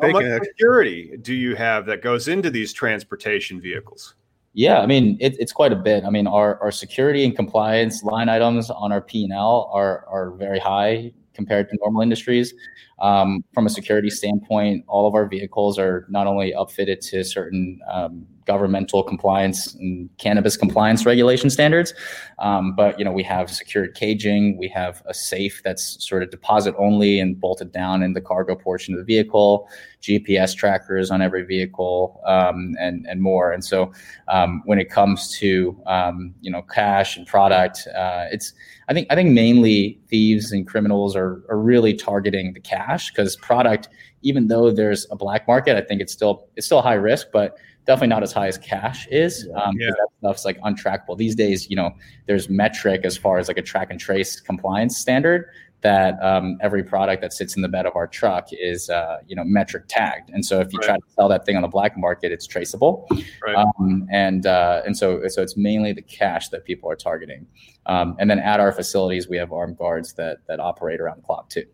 how 0.00 0.10
much 0.10 0.42
security 0.44 1.16
do 1.20 1.34
you 1.34 1.54
have 1.56 1.84
that 1.86 2.02
goes 2.02 2.28
into 2.28 2.50
these 2.50 2.72
transportation 2.72 3.60
vehicles? 3.60 4.14
Yeah, 4.58 4.80
I 4.80 4.86
mean 4.86 5.16
it, 5.20 5.36
it's 5.38 5.52
quite 5.52 5.70
a 5.70 5.76
bit. 5.76 6.02
I 6.02 6.10
mean 6.10 6.26
our, 6.26 6.60
our 6.60 6.72
security 6.72 7.24
and 7.24 7.36
compliance 7.36 8.02
line 8.02 8.28
items 8.28 8.70
on 8.70 8.90
our 8.90 9.00
P 9.00 9.22
and 9.22 9.32
L 9.32 9.70
are 9.72 10.04
are 10.08 10.32
very 10.32 10.58
high 10.58 11.12
compared 11.32 11.68
to 11.68 11.78
normal 11.80 12.02
industries. 12.02 12.54
Um, 13.00 13.44
from 13.54 13.66
a 13.66 13.70
security 13.70 14.10
standpoint, 14.10 14.84
all 14.88 15.06
of 15.06 15.14
our 15.14 15.26
vehicles 15.26 15.78
are 15.78 16.06
not 16.08 16.26
only 16.26 16.52
upfitted 16.52 17.00
to 17.10 17.24
certain 17.24 17.80
um, 17.90 18.26
governmental 18.48 19.02
compliance 19.02 19.74
and 19.74 20.08
cannabis 20.16 20.56
compliance 20.56 21.04
regulation 21.04 21.50
standards. 21.50 21.92
Um, 22.38 22.74
but 22.74 22.98
you 22.98 23.04
know, 23.04 23.12
we 23.12 23.22
have 23.24 23.50
secured 23.50 23.94
caging, 23.94 24.56
we 24.56 24.68
have 24.68 25.02
a 25.04 25.12
safe 25.12 25.60
that's 25.62 26.02
sort 26.02 26.22
of 26.22 26.30
deposit 26.30 26.74
only 26.78 27.20
and 27.20 27.38
bolted 27.38 27.72
down 27.72 28.02
in 28.02 28.14
the 28.14 28.22
cargo 28.22 28.56
portion 28.56 28.94
of 28.94 28.98
the 28.98 29.04
vehicle, 29.04 29.68
GPS 30.00 30.56
trackers 30.56 31.10
on 31.10 31.20
every 31.20 31.44
vehicle, 31.44 32.20
um, 32.24 32.74
and 32.80 33.06
and 33.06 33.20
more. 33.20 33.52
And 33.52 33.62
so, 33.62 33.92
um, 34.28 34.62
when 34.64 34.78
it 34.78 34.88
comes 34.88 35.36
to 35.38 35.78
um, 35.86 36.34
you 36.40 36.50
know 36.50 36.62
cash 36.62 37.18
and 37.18 37.26
product, 37.26 37.86
uh, 37.94 38.24
it's 38.32 38.54
I 38.88 38.94
think 38.94 39.08
I 39.10 39.14
think 39.14 39.30
mainly 39.30 40.00
thieves 40.08 40.52
and 40.52 40.66
criminals 40.66 41.14
are 41.14 41.44
are 41.50 41.58
really 41.58 41.92
targeting 41.92 42.54
the 42.54 42.60
cash 42.60 42.87
because 42.96 43.36
product, 43.36 43.88
even 44.22 44.48
though 44.48 44.70
there's 44.70 45.06
a 45.10 45.16
black 45.16 45.46
market, 45.46 45.76
I 45.76 45.80
think 45.80 46.00
it's 46.00 46.12
still 46.12 46.48
it's 46.56 46.66
still 46.66 46.82
high 46.82 46.94
risk, 46.94 47.28
but 47.32 47.56
definitely 47.86 48.08
not 48.08 48.22
as 48.22 48.32
high 48.32 48.48
as 48.48 48.58
cash 48.58 49.06
is. 49.10 49.48
Um, 49.54 49.74
yeah. 49.78 49.88
That 49.88 50.08
stuff's 50.18 50.44
like 50.44 50.60
untrackable 50.60 51.16
these 51.16 51.34
days. 51.34 51.70
You 51.70 51.76
know, 51.76 51.90
there's 52.26 52.48
Metrc 52.48 53.04
as 53.04 53.16
far 53.16 53.38
as 53.38 53.48
like 53.48 53.58
a 53.58 53.62
track 53.62 53.88
and 53.90 53.98
trace 53.98 54.40
compliance 54.40 54.98
standard 54.98 55.46
that 55.80 56.20
um, 56.22 56.58
every 56.60 56.82
product 56.82 57.22
that 57.22 57.32
sits 57.32 57.54
in 57.54 57.62
the 57.62 57.68
bed 57.68 57.86
of 57.86 57.94
our 57.94 58.06
truck 58.06 58.48
is 58.52 58.90
uh, 58.90 59.18
you 59.26 59.36
know 59.36 59.42
Metrc 59.42 59.84
tagged, 59.88 60.30
and 60.30 60.44
so 60.44 60.60
if 60.60 60.72
you 60.72 60.78
right. 60.80 60.86
try 60.86 60.96
to 60.96 61.02
sell 61.14 61.28
that 61.28 61.46
thing 61.46 61.56
on 61.56 61.62
the 61.62 61.68
black 61.68 61.96
market, 61.96 62.32
it's 62.32 62.46
traceable. 62.46 63.08
Right. 63.46 63.54
Um, 63.54 64.06
and 64.12 64.46
uh, 64.46 64.82
and 64.84 64.96
so 64.96 65.26
so 65.28 65.42
it's 65.42 65.56
mainly 65.56 65.92
the 65.92 66.02
cash 66.02 66.48
that 66.48 66.64
people 66.64 66.90
are 66.90 66.96
targeting. 66.96 67.46
Um, 67.86 68.16
and 68.18 68.28
then 68.28 68.38
at 68.38 68.60
our 68.60 68.72
facilities, 68.72 69.28
we 69.28 69.36
have 69.36 69.52
armed 69.52 69.78
guards 69.78 70.14
that 70.14 70.38
that 70.48 70.60
operate 70.60 71.00
around 71.00 71.18
the 71.18 71.22
clock 71.22 71.48
too. 71.48 71.64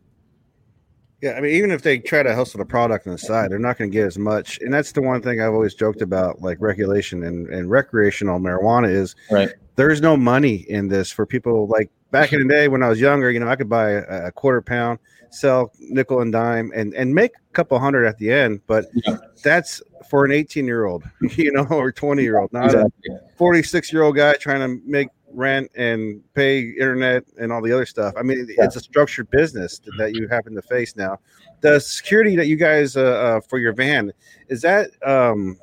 Yeah, 1.24 1.32
I 1.38 1.40
mean, 1.40 1.52
even 1.52 1.70
if 1.70 1.80
they 1.80 2.00
try 2.00 2.22
to 2.22 2.34
hustle 2.34 2.58
the 2.58 2.66
product 2.66 3.06
on 3.06 3.14
the 3.14 3.18
side, 3.18 3.50
they're 3.50 3.58
not 3.58 3.78
going 3.78 3.90
to 3.90 3.96
get 3.96 4.06
as 4.06 4.18
much. 4.18 4.58
And 4.60 4.70
that's 4.70 4.92
the 4.92 5.00
one 5.00 5.22
thing 5.22 5.40
I've 5.40 5.54
always 5.54 5.74
joked 5.74 6.02
about, 6.02 6.42
like 6.42 6.58
regulation 6.60 7.22
and, 7.22 7.48
and 7.48 7.70
recreational 7.70 8.38
marijuana 8.38 8.90
is 8.90 9.16
right. 9.30 9.48
there's 9.76 10.02
no 10.02 10.18
money 10.18 10.66
in 10.68 10.88
this 10.88 11.10
for 11.10 11.24
people. 11.24 11.66
Like 11.66 11.90
back 12.10 12.34
in 12.34 12.46
the 12.46 12.54
day 12.54 12.68
when 12.68 12.82
I 12.82 12.90
was 12.90 13.00
younger, 13.00 13.30
you 13.30 13.40
know, 13.40 13.48
I 13.48 13.56
could 13.56 13.70
buy 13.70 13.92
a, 13.92 14.26
a 14.26 14.32
quarter 14.32 14.60
pound, 14.60 14.98
sell 15.30 15.72
nickel 15.80 16.20
and 16.20 16.30
dime, 16.30 16.70
and 16.74 16.92
and 16.92 17.14
make 17.14 17.32
a 17.36 17.52
couple 17.54 17.78
hundred 17.78 18.04
at 18.04 18.18
the 18.18 18.30
end. 18.30 18.60
But 18.66 18.84
yeah. 18.92 19.16
that's 19.42 19.80
for 20.10 20.26
an 20.26 20.32
18 20.32 20.66
year 20.66 20.84
old, 20.84 21.04
you 21.36 21.52
know, 21.52 21.64
or 21.70 21.90
20 21.90 22.22
year 22.22 22.38
old, 22.38 22.52
not 22.52 22.66
exactly. 22.66 23.14
a 23.14 23.36
46 23.38 23.94
year 23.94 24.02
old 24.02 24.16
guy 24.16 24.34
trying 24.34 24.60
to 24.60 24.82
make 24.84 25.08
rent 25.34 25.70
and 25.76 26.22
pay 26.34 26.60
internet 26.60 27.24
and 27.38 27.52
all 27.52 27.62
the 27.62 27.72
other 27.72 27.86
stuff. 27.86 28.14
I 28.16 28.22
mean, 28.22 28.46
yeah. 28.56 28.64
it's 28.64 28.76
a 28.76 28.80
structured 28.80 29.30
business 29.30 29.80
that 29.98 30.14
you 30.14 30.28
happen 30.28 30.54
to 30.54 30.62
face 30.62 30.96
now. 30.96 31.18
The 31.60 31.80
security 31.80 32.36
that 32.36 32.46
you 32.46 32.56
guys 32.56 32.96
uh, 32.96 33.02
uh, 33.02 33.40
for 33.40 33.58
your 33.58 33.72
van 33.72 34.12
is 34.48 34.62
that 34.62 34.90
um, 35.06 35.58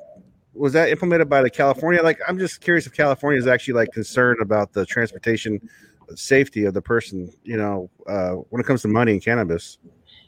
was 0.54 0.74
that 0.74 0.90
implemented 0.90 1.30
by 1.30 1.42
the 1.42 1.50
California? 1.50 2.02
Like, 2.04 2.20
I'm 2.28 2.38
just 2.38 2.62
curious 2.62 2.86
if 2.86 2.94
California 2.94 3.40
is 3.40 3.48
actually 3.48 3.76
like 3.76 3.92
concerned 3.92 4.42
about 4.42 4.74
the 4.74 4.86
transportation 4.86 5.70
safety 6.16 6.66
of 6.66 6.74
the 6.74 6.82
person. 6.82 7.32
You 7.44 7.58
know, 7.58 7.90
uh, 8.08 8.32
when 8.50 8.60
it 8.60 8.66
comes 8.66 8.82
to 8.84 8.88
money 8.88 9.14
and 9.14 9.24
cannabis. 9.24 9.78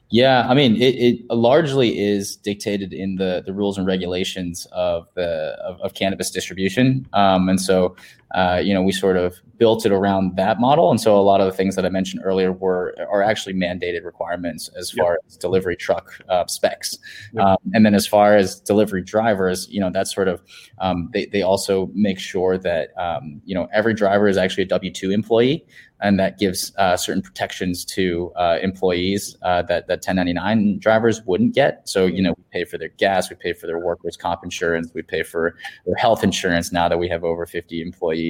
Yeah, 0.10 0.46
I 0.48 0.54
mean, 0.54 0.76
it, 0.76 0.94
it, 0.96 1.32
largely 1.32 2.00
is 2.00 2.36
dictated 2.36 2.94
in 2.94 3.16
the 3.16 3.42
the 3.48 3.52
rules 3.52 3.80
and 3.80 3.88
regulations 3.88 4.68
of 4.72 5.08
the 5.16 5.58
of, 5.66 5.82
of 5.82 5.96
cannabis 5.96 6.30
distribution, 6.30 7.08
um, 7.14 7.50
and 7.50 7.60
so 7.60 7.96
uh, 8.34 8.60
you 8.64 8.74
know 8.74 8.82
we 8.82 8.92
sort 8.92 9.18
of 9.18 9.40
built 9.58 9.86
it 9.86 9.92
around 9.92 10.36
that 10.36 10.60
model. 10.60 10.90
And 10.90 11.00
so 11.00 11.18
a 11.18 11.22
lot 11.22 11.40
of 11.40 11.46
the 11.46 11.54
things 11.54 11.76
that 11.76 11.86
I 11.86 11.90
mentioned 11.90 12.22
earlier 12.26 12.52
were 12.52 12.96
are 13.10 13.22
actually 13.22 13.54
mandated 13.54 14.04
requirements 14.04 14.70
as 14.78 14.92
far 14.92 15.20
as 15.26 15.38
delivery 15.38 15.76
truck 15.76 16.20
uh, 16.28 16.46
specs, 16.48 16.98
yep. 17.34 17.46
um, 17.46 17.58
and 17.74 17.86
then 17.86 17.96
as 17.96 18.08
far 18.08 18.36
as 18.36 18.60
delivery 18.60 19.02
drivers, 19.02 19.68
you 19.70 19.80
know 19.80 19.90
that's 19.92 20.14
sort 20.14 20.28
of 20.28 20.42
um, 20.80 21.10
they 21.14 21.26
they 21.28 21.42
also 21.42 21.90
make 21.94 22.20
sure 22.20 22.58
that 22.58 22.90
um, 22.98 23.42
you 23.46 23.56
know 23.56 23.68
every 23.74 23.94
driver 23.94 24.28
is 24.28 24.38
actually 24.38 24.64
a 24.64 24.68
W 24.68 24.92
two 24.92 25.12
employee 25.12 25.66
and 26.04 26.20
that 26.20 26.38
gives 26.38 26.74
uh, 26.78 26.98
certain 26.98 27.22
protections 27.22 27.86
to 27.86 28.32
uh, 28.36 28.60
employees 28.62 29.38
uh, 29.42 29.62
that 29.64 29.88
that 29.88 30.00
1099 30.00 30.78
drivers 30.80 31.22
wouldn't 31.26 31.56
get. 31.56 31.88
So 31.88 32.06
you 32.06 32.22
know, 32.22 32.34
we 32.38 32.44
pay 32.52 32.66
for 32.66 32.78
their 32.78 32.90
gas, 32.90 33.30
we 33.30 33.38
pay 33.38 33.54
for 33.54 33.68
their 33.68 33.80
workers' 33.80 34.18
comp 34.18 34.44
insurance, 34.44 34.92
we 34.94 35.02
pay 35.02 35.24
for 35.24 35.56
their 35.86 35.96
health 35.96 36.24
insurance 36.24 36.72
now 36.72 36.90
that 36.90 37.00
we 37.00 37.08
have 37.08 37.24
over 37.24 37.46
50 37.46 37.82
employees, 37.82 38.23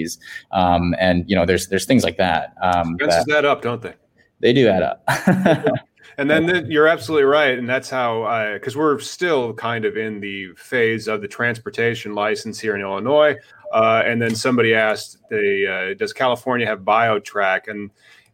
um, 0.52 0.96
and 1.00 1.30
you 1.30 1.36
know, 1.36 1.46
there's 1.46 1.68
there's 1.68 1.86
things 1.86 2.04
like 2.04 2.18
that. 2.18 2.54
Um, 2.62 2.96
Expenses 2.96 3.26
that, 3.26 3.46
up, 3.46 3.62
don't 3.62 3.82
they? 3.82 3.94
They 4.40 4.54
do 4.54 4.68
add 4.68 4.84
up. 4.84 5.04
and 6.18 6.30
then 6.30 6.46
the, 6.46 6.66
you're 6.68 6.88
absolutely 6.88 7.26
right, 7.26 7.58
and 7.58 7.68
that's 7.68 7.90
how 7.90 8.54
because 8.54 8.76
we're 8.76 9.00
still 9.00 9.54
kind 9.54 9.86
of 9.86 9.98
in 9.98 10.20
the 10.20 10.54
phase 10.56 11.08
of 11.08 11.22
the 11.22 11.28
transportation 11.28 12.14
license 12.14 12.60
here 12.60 12.76
in 12.76 12.82
Illinois. 12.82 13.36
Uh, 13.74 14.04
and 14.06 14.22
then 14.22 14.36
somebody 14.36 14.76
asked, 14.76 15.18
the, 15.30 15.92
uh, 15.92 15.94
"Does 15.96 16.14
California 16.14 16.68
have 16.68 16.82
BioTrack?" 16.82 17.68
And 17.68 17.90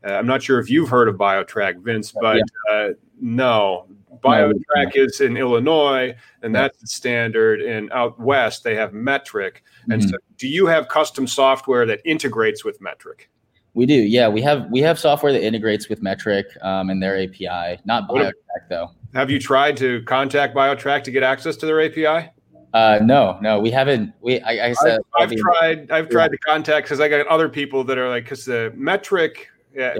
uh, 0.05 0.13
I'm 0.13 0.27
not 0.27 0.43
sure 0.43 0.59
if 0.59 0.69
you've 0.69 0.89
heard 0.89 1.07
of 1.07 1.15
BioTrack, 1.15 1.81
Vince, 1.81 2.11
but 2.11 2.37
yeah. 2.37 2.73
Uh, 2.73 2.89
no. 3.21 3.85
BioTrack 4.21 4.95
is 4.95 5.21
in 5.21 5.37
Illinois, 5.37 6.15
and 6.41 6.53
that's 6.53 6.77
the 6.79 6.87
standard. 6.87 7.61
And 7.61 7.91
out 7.91 8.19
west, 8.19 8.63
they 8.63 8.75
have 8.75 8.91
Metrc. 8.91 9.57
And 9.89 10.01
mm-hmm. 10.01 10.09
so, 10.09 10.17
do 10.37 10.47
you 10.47 10.65
have 10.67 10.87
custom 10.87 11.27
software 11.27 11.85
that 11.85 12.01
integrates 12.05 12.63
with 12.63 12.79
Metrc? 12.81 13.27
We 13.73 13.85
do, 13.85 13.93
yeah. 13.93 14.27
We 14.27 14.41
have 14.41 14.69
we 14.71 14.79
have 14.81 14.99
software 14.99 15.31
that 15.31 15.43
integrates 15.43 15.89
with 15.89 16.01
Metrc 16.01 16.43
um, 16.63 16.89
and 16.89 17.01
their 17.01 17.21
API, 17.21 17.79
not 17.85 18.09
BioTrack 18.09 18.33
though. 18.69 18.91
Have 19.13 19.29
you 19.29 19.39
tried 19.39 19.77
to 19.77 20.03
contact 20.03 20.55
BioTrack 20.55 21.03
to 21.03 21.11
get 21.11 21.23
access 21.23 21.55
to 21.57 21.65
their 21.65 21.81
API? 21.81 22.31
Uh, 22.73 22.99
no, 23.01 23.39
no, 23.41 23.59
we 23.59 23.71
haven't. 23.71 24.13
We, 24.21 24.39
I, 24.41 24.69
I 24.69 24.73
said, 24.73 24.99
I've, 25.17 25.31
I've 25.31 25.37
tried. 25.37 25.91
I've 25.91 26.09
tried 26.09 26.31
to 26.31 26.37
contact 26.37 26.85
because 26.85 26.99
I 26.99 27.07
got 27.07 27.25
other 27.27 27.49
people 27.49 27.83
that 27.85 27.97
are 27.97 28.09
like, 28.09 28.25
because 28.25 28.45
the 28.45 28.71
metric 28.75 29.47
yeah. 29.73 29.95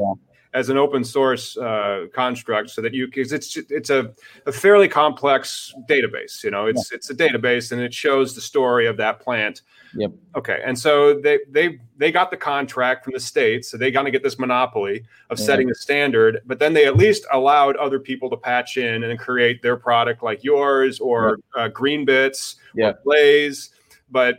As 0.54 0.70
an 0.70 0.78
open 0.78 1.04
source 1.04 1.58
uh, 1.58 2.06
construct, 2.14 2.70
so 2.72 2.82
that 2.82 2.94
you 2.94 3.08
because 3.08 3.32
it's 3.32 3.56
it's 3.58 3.90
a, 3.90 4.14
a 4.46 4.52
fairly 4.52 4.88
complex 4.88 5.74
database. 5.90 6.44
You 6.44 6.52
know, 6.52 6.66
it's 6.66 6.92
yeah. 6.92 6.96
it's 6.96 7.10
a 7.10 7.16
database 7.16 7.72
and 7.72 7.82
it 7.82 7.94
shows 7.94 8.36
the 8.36 8.42
story 8.42 8.88
of 8.88 8.98
that 8.98 9.20
plant 9.20 9.62
Yep. 9.96 10.12
Okay. 10.36 10.62
And 10.66 10.78
so 10.78 11.20
they 11.20 11.40
they 11.50 11.80
they 11.98 12.12
got 12.12 12.32
the 12.32 12.38
contract 12.38 13.04
from 13.04 13.14
the 13.14 13.20
state, 13.20 13.66
so 13.66 13.78
they 13.78 13.92
got 13.92 14.04
to 14.04 14.12
get 14.12 14.24
this 14.24 14.38
monopoly 14.38 15.04
of 15.30 15.40
setting 15.40 15.70
a 15.70 15.74
standard. 15.74 16.42
But 16.46 16.60
then 16.60 16.74
they 16.74 16.86
at 16.86 16.96
least 16.96 17.26
allowed 17.32 17.76
other 17.78 18.00
people 18.00 18.30
to 18.30 18.38
patch 18.38 18.78
in 18.78 19.04
and 19.04 19.20
create 19.20 19.62
their 19.62 19.78
product, 19.78 20.24
like 20.24 20.44
yours 20.44 21.00
or 21.00 21.40
yep. 21.56 21.66
uh, 21.66 21.68
Green 21.70 22.06
Bits 22.06 22.58
or 22.78 23.00
Blaze. 23.04 23.72
But 24.12 24.38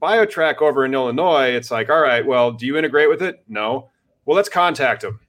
BioTrack 0.00 0.62
over 0.62 0.84
in 0.84 0.94
Illinois, 0.94 1.50
it's 1.50 1.70
like, 1.70 1.90
all 1.90 2.00
right, 2.00 2.24
well, 2.24 2.52
do 2.52 2.66
you 2.66 2.76
integrate 2.76 3.08
with 3.08 3.22
it? 3.22 3.42
No. 3.48 3.90
Well, 4.24 4.36
let's 4.36 4.48
contact 4.48 5.02
them. 5.02 5.20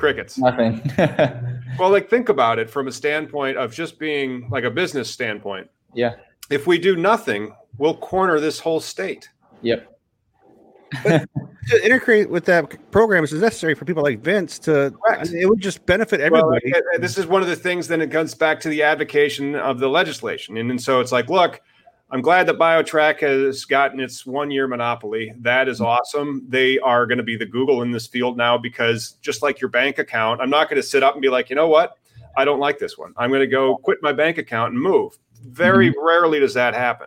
Crickets. 0.00 0.38
Nothing. 0.38 0.80
well, 1.78 1.90
like 1.90 2.08
think 2.08 2.30
about 2.30 2.58
it 2.58 2.70
from 2.70 2.88
a 2.88 2.92
standpoint 2.92 3.58
of 3.58 3.72
just 3.72 3.98
being 3.98 4.48
like 4.50 4.64
a 4.64 4.70
business 4.70 5.10
standpoint. 5.10 5.70
Yeah. 5.94 6.14
If 6.48 6.66
we 6.66 6.78
do 6.78 6.96
nothing, 6.96 7.54
we'll 7.76 7.98
corner 7.98 8.40
this 8.40 8.58
whole 8.58 8.80
state. 8.80 9.28
Yep. 9.60 9.94
but 11.04 11.28
to 11.68 11.84
integrate 11.84 12.30
with 12.30 12.46
that 12.46 12.90
program 12.90 13.24
is 13.24 13.32
necessary 13.34 13.74
for 13.74 13.84
people 13.84 14.02
like 14.02 14.20
Vince 14.20 14.58
to. 14.60 14.94
it 15.10 15.48
would 15.48 15.60
just 15.60 15.84
benefit 15.84 16.20
everybody. 16.20 16.72
Well, 16.72 16.98
this 16.98 17.18
is 17.18 17.26
one 17.26 17.42
of 17.42 17.48
the 17.48 17.54
things. 17.54 17.86
Then 17.86 18.00
it 18.00 18.10
comes 18.10 18.34
back 18.34 18.58
to 18.60 18.70
the 18.70 18.82
advocation 18.82 19.54
of 19.54 19.80
the 19.80 19.88
legislation, 19.88 20.56
and, 20.56 20.70
and 20.70 20.80
so 20.80 21.00
it's 21.00 21.12
like, 21.12 21.28
look, 21.28 21.60
I'm 22.12 22.22
glad 22.22 22.46
that 22.48 22.58
BioTrack 22.58 23.20
has 23.20 23.64
gotten 23.64 24.00
its 24.00 24.26
one 24.26 24.50
year 24.50 24.66
monopoly. 24.66 25.32
That 25.38 25.68
is 25.68 25.80
awesome. 25.80 26.44
They 26.48 26.78
are 26.80 27.06
going 27.06 27.18
to 27.18 27.24
be 27.24 27.36
the 27.36 27.46
Google 27.46 27.82
in 27.82 27.92
this 27.92 28.08
field 28.08 28.36
now 28.36 28.58
because 28.58 29.12
just 29.22 29.42
like 29.42 29.60
your 29.60 29.70
bank 29.70 29.98
account, 29.98 30.40
I'm 30.40 30.50
not 30.50 30.68
going 30.68 30.82
to 30.82 30.86
sit 30.86 31.04
up 31.04 31.14
and 31.14 31.22
be 31.22 31.28
like, 31.28 31.50
you 31.50 31.56
know 31.56 31.68
what? 31.68 31.96
I 32.36 32.44
don't 32.44 32.58
like 32.58 32.78
this 32.78 32.98
one. 32.98 33.12
I'm 33.16 33.30
going 33.30 33.40
to 33.40 33.46
go 33.46 33.76
quit 33.76 33.98
my 34.02 34.12
bank 34.12 34.38
account 34.38 34.72
and 34.72 34.82
move. 34.82 35.18
Very 35.46 35.90
mm-hmm. 35.90 36.04
rarely 36.04 36.40
does 36.40 36.54
that 36.54 36.74
happen. 36.74 37.06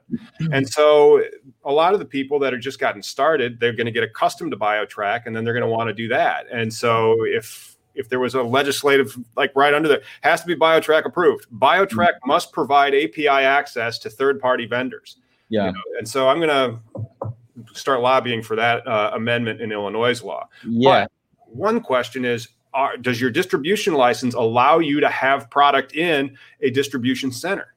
And 0.51 0.67
so 0.67 1.21
a 1.65 1.71
lot 1.71 1.93
of 1.93 1.99
the 1.99 2.05
people 2.05 2.39
that 2.39 2.53
are 2.53 2.57
just 2.57 2.79
gotten 2.79 3.03
started, 3.03 3.59
they're 3.59 3.73
going 3.73 3.85
to 3.85 3.91
get 3.91 4.03
accustomed 4.03 4.51
to 4.51 4.57
BioTrack 4.57 5.23
and 5.25 5.35
then 5.35 5.43
they're 5.43 5.53
going 5.53 5.65
to 5.65 5.69
want 5.69 5.89
to 5.89 5.93
do 5.93 6.07
that. 6.07 6.45
And 6.51 6.73
so 6.73 7.25
if 7.25 7.72
if 7.95 8.09
there 8.09 8.19
was 8.19 8.35
a 8.35 8.43
legislative 8.43 9.17
like 9.35 9.51
right 9.55 9.73
under 9.73 9.87
there 9.87 10.01
has 10.21 10.41
to 10.41 10.47
be 10.47 10.55
BioTrack 10.55 11.05
approved. 11.05 11.45
BioTrack 11.51 11.89
mm-hmm. 11.89 12.27
must 12.27 12.51
provide 12.51 12.93
API 12.93 13.27
access 13.27 13.99
to 13.99 14.09
third 14.09 14.39
party 14.39 14.65
vendors. 14.65 15.17
Yeah. 15.49 15.67
You 15.67 15.71
know? 15.73 15.81
And 15.99 16.07
so 16.07 16.29
I'm 16.29 16.39
going 16.39 16.49
to 16.49 17.73
start 17.73 18.01
lobbying 18.01 18.41
for 18.41 18.55
that 18.55 18.85
uh, 18.87 19.11
amendment 19.13 19.61
in 19.61 19.71
Illinois 19.71 20.21
law. 20.23 20.47
Yeah. 20.67 21.05
But 21.05 21.11
one 21.47 21.81
question 21.81 22.25
is 22.25 22.49
are, 22.73 22.97
does 22.97 23.21
your 23.21 23.29
distribution 23.29 23.93
license 23.93 24.33
allow 24.33 24.79
you 24.79 24.99
to 24.99 25.09
have 25.09 25.49
product 25.49 25.95
in 25.95 26.35
a 26.61 26.71
distribution 26.71 27.31
center? 27.31 27.73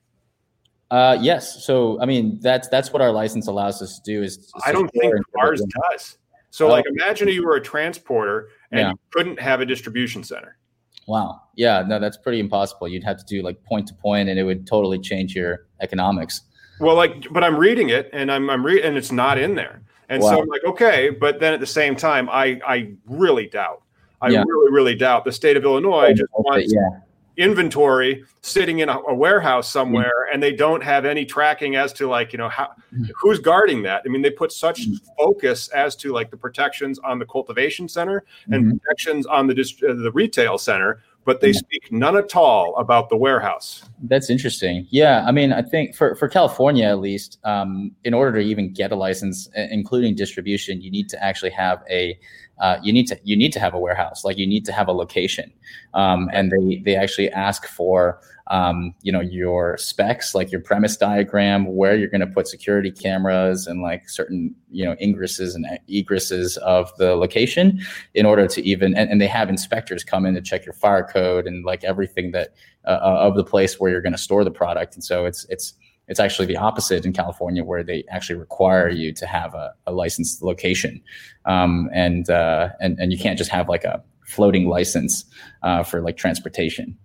Uh, 0.90 1.18
yes. 1.20 1.64
So, 1.64 2.00
I 2.00 2.06
mean, 2.06 2.38
that's 2.40 2.68
that's 2.68 2.92
what 2.92 3.02
our 3.02 3.10
license 3.10 3.48
allows 3.48 3.82
us 3.82 3.98
to 3.98 4.02
do. 4.04 4.22
Is 4.22 4.50
I 4.64 4.72
don't 4.72 4.88
think 4.88 5.14
ours 5.38 5.62
does. 5.90 6.16
So, 6.50 6.68
oh. 6.68 6.70
like, 6.70 6.84
imagine 6.86 7.28
you 7.28 7.44
were 7.44 7.56
a 7.56 7.60
transporter 7.60 8.48
and 8.72 8.80
yeah. 8.80 8.90
you 8.90 8.98
couldn't 9.12 9.40
have 9.40 9.60
a 9.60 9.66
distribution 9.66 10.24
center. 10.24 10.58
Wow. 11.06 11.42
Yeah. 11.54 11.84
No, 11.86 11.98
that's 11.98 12.16
pretty 12.16 12.40
impossible. 12.40 12.88
You'd 12.88 13.04
have 13.04 13.18
to 13.18 13.24
do 13.24 13.42
like 13.42 13.62
point 13.64 13.86
to 13.88 13.94
point, 13.94 14.28
and 14.28 14.38
it 14.38 14.44
would 14.44 14.66
totally 14.66 14.98
change 14.98 15.34
your 15.34 15.66
economics. 15.80 16.42
Well, 16.80 16.96
like, 16.96 17.26
but 17.32 17.44
I'm 17.44 17.56
reading 17.56 17.90
it, 17.90 18.10
and 18.12 18.30
I'm 18.30 18.50
I'm 18.50 18.64
reading, 18.64 18.84
and 18.84 18.96
it's 18.96 19.12
not 19.12 19.38
in 19.38 19.54
there. 19.54 19.82
And 20.08 20.22
wow. 20.22 20.30
so 20.30 20.42
I'm 20.42 20.48
like, 20.48 20.64
okay, 20.64 21.10
but 21.10 21.40
then 21.40 21.52
at 21.52 21.60
the 21.60 21.66
same 21.66 21.96
time, 21.96 22.28
I 22.28 22.60
I 22.66 22.92
really 23.06 23.46
doubt. 23.46 23.82
I 24.20 24.30
yeah. 24.30 24.44
really, 24.46 24.72
really 24.72 24.94
doubt 24.94 25.24
the 25.24 25.32
state 25.32 25.56
of 25.56 25.64
Illinois 25.64 26.12
just 26.12 26.30
wants 26.32 26.72
yeah 26.72 27.00
inventory 27.36 28.24
sitting 28.40 28.78
in 28.78 28.88
a, 28.88 28.98
a 29.08 29.14
warehouse 29.14 29.70
somewhere 29.70 30.04
mm-hmm. 30.04 30.34
and 30.34 30.42
they 30.42 30.52
don't 30.52 30.82
have 30.82 31.04
any 31.04 31.24
tracking 31.24 31.76
as 31.76 31.92
to 31.92 32.08
like 32.08 32.32
you 32.32 32.38
know 32.38 32.48
how 32.48 32.64
mm-hmm. 32.92 33.04
who's 33.20 33.38
guarding 33.38 33.82
that 33.82 34.02
i 34.04 34.08
mean 34.08 34.22
they 34.22 34.30
put 34.30 34.50
such 34.50 34.82
mm-hmm. 34.82 34.94
focus 35.18 35.68
as 35.68 35.94
to 35.96 36.12
like 36.12 36.30
the 36.30 36.36
protections 36.36 36.98
on 37.00 37.18
the 37.18 37.26
cultivation 37.26 37.88
center 37.88 38.24
and 38.50 38.64
mm-hmm. 38.64 38.76
protections 38.78 39.26
on 39.26 39.46
the 39.46 39.54
dist- 39.54 39.82
uh, 39.82 39.94
the 39.94 40.12
retail 40.12 40.56
center 40.56 41.02
but 41.26 41.40
they 41.40 41.52
speak 41.52 41.90
none 41.90 42.16
at 42.16 42.36
all 42.36 42.76
about 42.76 43.08
the 43.08 43.16
warehouse. 43.16 43.82
That's 44.04 44.30
interesting. 44.30 44.86
Yeah, 44.90 45.24
I 45.26 45.32
mean, 45.32 45.52
I 45.52 45.60
think 45.60 45.94
for, 45.96 46.14
for 46.14 46.28
California 46.28 46.86
at 46.86 47.00
least, 47.00 47.38
um, 47.42 47.90
in 48.04 48.14
order 48.14 48.38
to 48.38 48.46
even 48.46 48.72
get 48.72 48.92
a 48.92 48.96
license, 48.96 49.48
including 49.56 50.14
distribution, 50.14 50.80
you 50.80 50.90
need 50.90 51.08
to 51.08 51.22
actually 51.22 51.50
have 51.50 51.82
a 51.90 52.16
uh, 52.58 52.78
you 52.82 52.92
need 52.92 53.06
to 53.06 53.18
you 53.24 53.36
need 53.36 53.52
to 53.52 53.60
have 53.60 53.74
a 53.74 53.78
warehouse. 53.78 54.24
Like 54.24 54.38
you 54.38 54.46
need 54.46 54.64
to 54.66 54.72
have 54.72 54.88
a 54.88 54.92
location, 54.92 55.52
um, 55.94 56.30
and 56.32 56.50
they 56.50 56.82
they 56.84 56.96
actually 56.96 57.30
ask 57.30 57.66
for 57.66 58.20
um, 58.48 58.94
you 59.02 59.10
know 59.10 59.20
your 59.20 59.76
specs 59.76 60.34
like 60.34 60.52
your 60.52 60.60
premise 60.60 60.96
diagram 60.96 61.74
where 61.74 61.96
you're 61.96 62.08
going 62.08 62.20
to 62.20 62.26
put 62.26 62.46
security 62.46 62.90
cameras 62.90 63.66
and 63.66 63.82
like 63.82 64.08
certain 64.08 64.54
you 64.70 64.84
know 64.84 64.94
ingresses 64.96 65.54
and 65.54 65.66
egresses 65.88 66.56
of 66.58 66.96
the 66.96 67.16
location 67.16 67.80
in 68.14 68.24
order 68.24 68.46
to 68.46 68.62
even 68.62 68.96
and, 68.96 69.10
and 69.10 69.20
they 69.20 69.26
have 69.26 69.48
inspectors 69.48 70.04
come 70.04 70.24
in 70.24 70.34
to 70.34 70.40
check 70.40 70.64
your 70.64 70.74
fire 70.74 71.02
code 71.04 71.46
and 71.46 71.64
like 71.64 71.82
everything 71.82 72.30
that 72.30 72.54
uh, 72.86 73.00
of 73.00 73.34
the 73.34 73.44
place 73.44 73.80
where 73.80 73.90
you're 73.90 74.00
going 74.00 74.12
to 74.12 74.18
store 74.18 74.44
the 74.44 74.50
product 74.50 74.94
and 74.94 75.02
so 75.02 75.26
it's 75.26 75.44
it's 75.48 75.74
it's 76.08 76.20
actually 76.20 76.46
the 76.46 76.56
opposite 76.56 77.04
in 77.04 77.12
California, 77.12 77.64
where 77.64 77.82
they 77.82 78.04
actually 78.10 78.38
require 78.38 78.88
you 78.88 79.12
to 79.12 79.26
have 79.26 79.54
a, 79.54 79.74
a 79.86 79.92
licensed 79.92 80.42
location, 80.42 81.02
um, 81.44 81.90
and 81.92 82.30
uh, 82.30 82.70
and 82.80 82.98
and 82.98 83.12
you 83.12 83.18
can't 83.18 83.38
just 83.38 83.50
have 83.50 83.68
like 83.68 83.84
a 83.84 84.02
floating 84.24 84.68
license 84.68 85.24
uh, 85.62 85.82
for 85.82 86.00
like 86.00 86.16
transportation. 86.16 86.96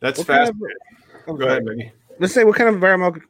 That's 0.00 0.18
what 0.18 0.26
fascinating. 0.26 0.60
Kind 0.60 1.28
of, 1.28 1.34
oh, 1.34 1.36
go 1.36 1.46
ahead, 1.46 1.64
Maggie. 1.64 1.92
Let's 2.18 2.34
say 2.34 2.44
what 2.44 2.56
kind 2.56 2.68
of 2.68 2.74
environmental 2.74 3.22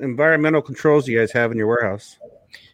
environmental 0.00 0.62
controls 0.62 1.04
do 1.04 1.12
you 1.12 1.18
guys 1.18 1.30
have 1.32 1.52
in 1.52 1.58
your 1.58 1.66
warehouse? 1.66 2.16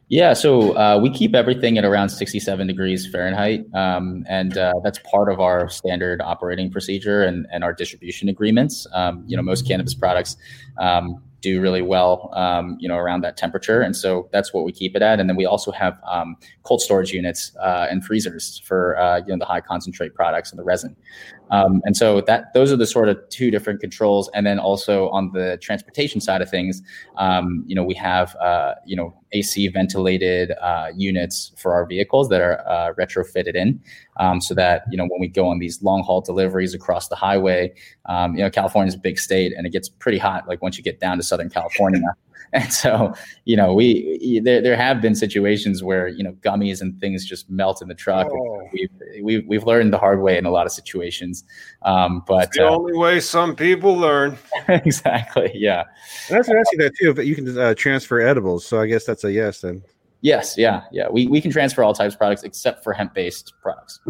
Yeah, 0.09 0.35
so 0.35 0.77
uh, 0.77 1.01
we 1.03 1.11
keep 1.11 1.35
everything 1.35 1.79
at 1.79 1.85
around 1.85 2.11
67 2.11 2.67
degrees 2.67 3.07
Fahrenheit, 3.11 3.65
um, 3.75 4.25
and 4.29 4.57
uh, 4.59 4.75
that's 4.85 4.99
part 4.99 5.33
of 5.33 5.41
our 5.41 5.69
standard 5.71 6.21
operating 6.21 6.71
procedure 6.71 7.23
and, 7.23 7.47
and 7.51 7.65
our 7.65 7.73
distribution 7.73 8.29
agreements. 8.29 8.87
Um, 8.93 9.25
you 9.27 9.35
know, 9.35 9.43
most 9.43 9.67
cannabis 9.67 9.95
products 9.95 10.37
um, 10.79 11.23
do 11.45 11.61
really 11.61 11.83
well, 11.83 12.31
um, 12.33 12.79
you 12.81 12.89
know, 12.89 12.97
around 12.97 13.21
that 13.21 13.37
temperature. 13.37 13.83
And 13.83 13.95
so 13.95 14.29
that's 14.33 14.55
what 14.55 14.65
we 14.65 14.73
keep 14.73 14.97
it 14.97 15.03
at. 15.03 15.21
And 15.21 15.29
then 15.29 15.37
we 15.37 15.45
also 15.45 15.71
have 15.73 16.01
um, 16.09 16.37
cold 16.63 16.81
storage 16.81 17.13
units 17.13 17.55
uh, 17.63 17.87
and 17.91 18.03
freezers 18.03 18.63
for 18.65 18.99
uh, 18.99 19.19
you 19.19 19.27
know 19.27 19.39
the 19.39 19.45
high 19.45 19.61
concentrate 19.61 20.15
products 20.15 20.51
and 20.51 20.59
the 20.59 20.65
resin. 20.65 20.97
Um, 21.51 21.83
and 21.85 21.95
so 21.95 22.23
that 22.23 22.55
those 22.55 22.73
are 22.73 22.77
the 22.77 22.87
sort 22.87 23.11
of 23.11 23.19
two 23.29 23.51
different 23.51 23.81
controls. 23.81 24.31
And 24.35 24.47
then 24.47 24.59
also 24.59 25.11
on 25.11 25.33
the 25.33 25.59
transportation 25.61 26.21
side 26.23 26.41
of 26.41 26.49
things, 26.49 26.83
um, 27.19 27.63
you 27.67 27.75
know, 27.75 27.85
we 27.85 27.95
have 27.95 28.35
uh, 28.37 28.75
you 28.87 28.97
know 28.97 29.15
AC 29.35 29.69
ventilated 29.69 30.53
uh, 30.63 30.91
units 30.97 31.53
for 31.57 31.75
our 31.75 31.85
vehicles 31.85 32.29
that 32.31 32.41
are 32.41 32.67
uh, 32.67 32.95
retrofitted 32.95 33.55
in, 33.55 33.81
um, 34.19 34.41
so 34.41 34.55
that 34.55 34.85
you 34.91 34.97
know 34.97 35.05
when 35.05 35.21
we 35.21 35.29
go 35.29 35.47
on 35.49 35.59
these 35.59 35.83
long 35.83 36.03
haul 36.03 36.21
deliveries 36.21 36.73
across 36.73 37.09
the 37.09 37.17
highway, 37.17 37.73
um, 38.07 38.35
you 38.35 38.43
know, 38.43 38.51
California 38.51 38.89
is 38.89 38.95
a 38.95 38.99
big 38.99 39.19
state 39.19 39.53
and 39.57 39.67
it 39.67 39.71
gets 39.71 39.89
pretty 39.89 40.19
hot. 40.19 40.49
Like 40.49 40.63
once 40.63 40.79
you 40.79 40.85
get 40.85 41.01
down 41.01 41.17
to 41.19 41.23
Southern 41.23 41.51
California. 41.51 42.01
And 42.55 42.73
so, 42.73 43.13
you 43.47 43.57
know, 43.57 43.75
we 43.75 44.41
there, 44.45 44.63
there 44.63 44.77
have 44.77 45.03
been 45.03 45.17
situations 45.17 45.83
where 45.83 46.07
you 46.07 46.23
know 46.23 46.35
gummies 46.35 46.81
and 46.81 46.99
things 47.01 47.25
just 47.25 47.51
melt 47.51 47.83
in 47.83 47.89
the 47.89 47.97
truck. 47.97 48.29
Oh. 48.31 48.69
We've, 48.73 48.91
we've 49.23 49.47
we've 49.49 49.65
learned 49.65 49.93
the 49.93 49.99
hard 49.99 50.23
way 50.23 50.39
in 50.39 50.47
a 50.47 50.51
lot 50.51 50.65
of 50.65 50.71
situations. 50.71 51.43
Um, 51.83 52.23
but 52.29 52.45
it's 52.45 52.57
the 52.57 52.69
uh, 52.69 52.71
only 52.71 52.97
way 52.97 53.19
some 53.19 53.57
people 53.57 53.97
learn. 53.97 54.39
exactly. 54.69 55.51
Yeah. 55.53 55.83
And 56.29 56.39
that's 56.39 56.49
asking 56.49 56.79
that 56.79 56.93
too. 56.97 57.13
But 57.13 57.27
you 57.27 57.35
can 57.35 57.59
uh, 57.59 57.75
transfer 57.75 58.21
edibles, 58.21 58.65
so 58.65 58.81
I 58.81 58.87
guess 58.87 59.05
that's 59.05 59.24
a 59.25 59.33
yes 59.33 59.61
then. 59.61 59.83
Yes. 60.21 60.57
Yeah. 60.57 60.83
Yeah. 60.91 61.09
We 61.11 61.27
we 61.27 61.41
can 61.41 61.51
transfer 61.51 61.83
all 61.83 61.93
types 61.93 62.15
of 62.15 62.19
products 62.19 62.45
except 62.45 62.83
for 62.83 62.93
hemp 62.93 63.15
based 63.15 63.53
products. 63.61 64.01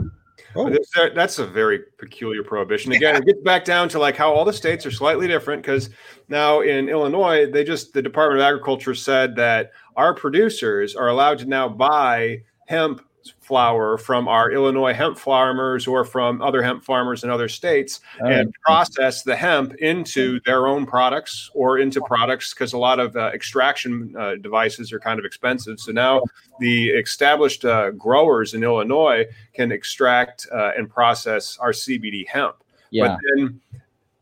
Oh. 0.56 0.72
That's 1.14 1.40
a 1.40 1.46
very 1.46 1.80
peculiar 1.98 2.44
prohibition. 2.44 2.92
Again, 2.92 3.16
it 3.16 3.26
gets 3.26 3.40
back 3.40 3.64
down 3.64 3.88
to 3.88 3.98
like 3.98 4.16
how 4.16 4.32
all 4.32 4.44
the 4.44 4.52
states 4.52 4.86
are 4.86 4.92
slightly 4.92 5.26
different 5.26 5.62
because 5.62 5.90
now 6.28 6.60
in 6.60 6.88
Illinois, 6.88 7.50
they 7.50 7.64
just 7.64 7.92
the 7.92 8.02
Department 8.02 8.40
of 8.40 8.44
Agriculture 8.44 8.94
said 8.94 9.34
that 9.36 9.72
our 9.96 10.14
producers 10.14 10.94
are 10.94 11.08
allowed 11.08 11.40
to 11.40 11.46
now 11.46 11.68
buy 11.68 12.42
hemp 12.68 13.00
flower 13.40 13.98
from 13.98 14.28
our 14.28 14.50
Illinois 14.50 14.92
hemp 14.92 15.18
farmers 15.18 15.86
or 15.86 16.04
from 16.04 16.40
other 16.42 16.62
hemp 16.62 16.84
farmers 16.84 17.24
in 17.24 17.30
other 17.30 17.48
states 17.48 18.00
oh, 18.22 18.26
and 18.26 18.54
process 18.64 19.22
the 19.22 19.36
hemp 19.36 19.74
into 19.76 20.40
their 20.46 20.66
own 20.66 20.86
products 20.86 21.50
or 21.54 21.78
into 21.78 22.00
products 22.02 22.54
because 22.54 22.72
a 22.72 22.78
lot 22.78 22.98
of 22.98 23.16
uh, 23.16 23.30
extraction 23.34 24.14
uh, 24.18 24.34
devices 24.36 24.92
are 24.92 25.00
kind 25.00 25.18
of 25.18 25.24
expensive. 25.24 25.78
So 25.80 25.92
now 25.92 26.22
the 26.60 26.90
established 26.90 27.64
uh, 27.64 27.90
growers 27.90 28.54
in 28.54 28.62
Illinois 28.62 29.26
can 29.52 29.72
extract 29.72 30.46
uh, 30.52 30.72
and 30.76 30.88
process 30.88 31.58
our 31.58 31.72
CBD 31.72 32.26
hemp. 32.26 32.56
Yeah. 32.90 33.08
But 33.08 33.20
then 33.36 33.60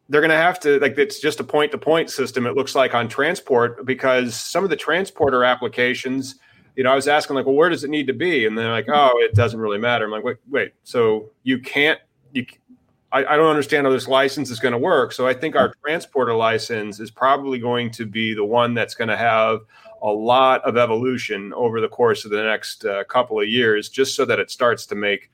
they're 0.09 0.21
going 0.21 0.31
to 0.31 0.37
have 0.37 0.61
to 0.61 0.79
like 0.81 0.99
it's 0.99 1.21
just 1.21 1.41
a 1.41 1.45
point 1.45 1.73
to 1.73 1.79
point 1.79 2.11
system 2.11 2.47
it 2.47 2.55
looks 2.55 2.75
like 2.75 2.95
on 2.95 3.09
transport 3.09 3.85
because 3.87 4.35
some 4.35 4.63
of 4.63 4.71
the 4.71 4.77
transporter 4.77 5.43
applications 5.43 6.37
you 6.77 6.85
know 6.85 6.93
i 6.93 6.95
was 6.95 7.09
asking 7.09 7.37
like 7.37 7.47
well 7.47 7.55
where 7.55 7.69
does 7.69 7.85
it 7.85 7.91
need 7.91 8.07
to 8.07 8.13
be 8.13 8.47
and 8.47 8.57
they're 8.57 8.71
like 8.71 8.89
oh 8.89 9.13
it 9.17 9.35
doesn't 9.35 9.61
really 9.61 9.79
matter 9.79 10.05
i'm 10.05 10.11
like 10.11 10.25
wait 10.25 10.37
wait 10.51 10.73
so 10.85 11.31
you 11.43 11.59
can't 11.59 12.01
you 12.33 12.47
I, 13.11 13.25
I 13.25 13.37
don't 13.37 13.51
understand 13.51 13.87
how 13.87 13.93
this 13.93 14.09
license 14.09 14.51
is 14.51 14.59
going 14.59 14.73
to 14.73 14.79
work 14.79 15.13
so 15.13 15.27
i 15.27 15.35
think 15.35 15.57
our 15.57 15.75
transporter 15.85 16.35
license 16.35 17.01
is 17.01 17.11
probably 17.11 17.59
going 17.59 17.91
to 17.93 18.07
be 18.07 18.35
the 18.35 18.45
one 18.45 18.75
that's 18.75 18.95
going 18.95 19.09
to 19.09 19.17
have 19.17 19.61
a 20.03 20.11
lot 20.11 20.63
of 20.65 20.77
evolution 20.77 21.53
over 21.55 21.81
the 21.81 21.89
course 21.89 22.25
of 22.25 22.33
the 22.33 22.43
next 22.43 22.85
uh, 22.85 23.05
couple 23.05 23.41
of 23.41 23.49
years 23.49 23.89
just 23.89 24.17
so 24.17 24.25
that 24.25 24.41
it 24.41 24.51
starts 24.51 24.85
to 24.87 24.97
make 24.97 25.31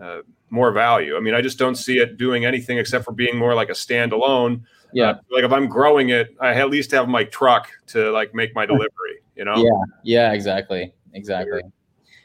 uh, 0.00 0.18
more 0.50 0.72
value. 0.72 1.16
I 1.16 1.20
mean, 1.20 1.34
I 1.34 1.40
just 1.40 1.58
don't 1.58 1.76
see 1.76 1.98
it 1.98 2.16
doing 2.16 2.44
anything 2.44 2.78
except 2.78 3.04
for 3.04 3.12
being 3.12 3.36
more 3.36 3.54
like 3.54 3.68
a 3.68 3.72
standalone. 3.72 4.62
Yeah. 4.92 5.10
Uh, 5.10 5.18
like 5.30 5.44
if 5.44 5.52
I'm 5.52 5.68
growing 5.68 6.08
it, 6.10 6.34
I 6.40 6.54
at 6.54 6.70
least 6.70 6.90
have 6.92 7.08
my 7.08 7.24
truck 7.24 7.68
to 7.88 8.10
like 8.10 8.34
make 8.34 8.54
my 8.54 8.66
delivery, 8.66 9.17
you 9.38 9.44
know? 9.44 9.56
Yeah. 9.56 9.84
Yeah, 10.04 10.32
exactly. 10.32 10.92
Exactly. 11.14 11.62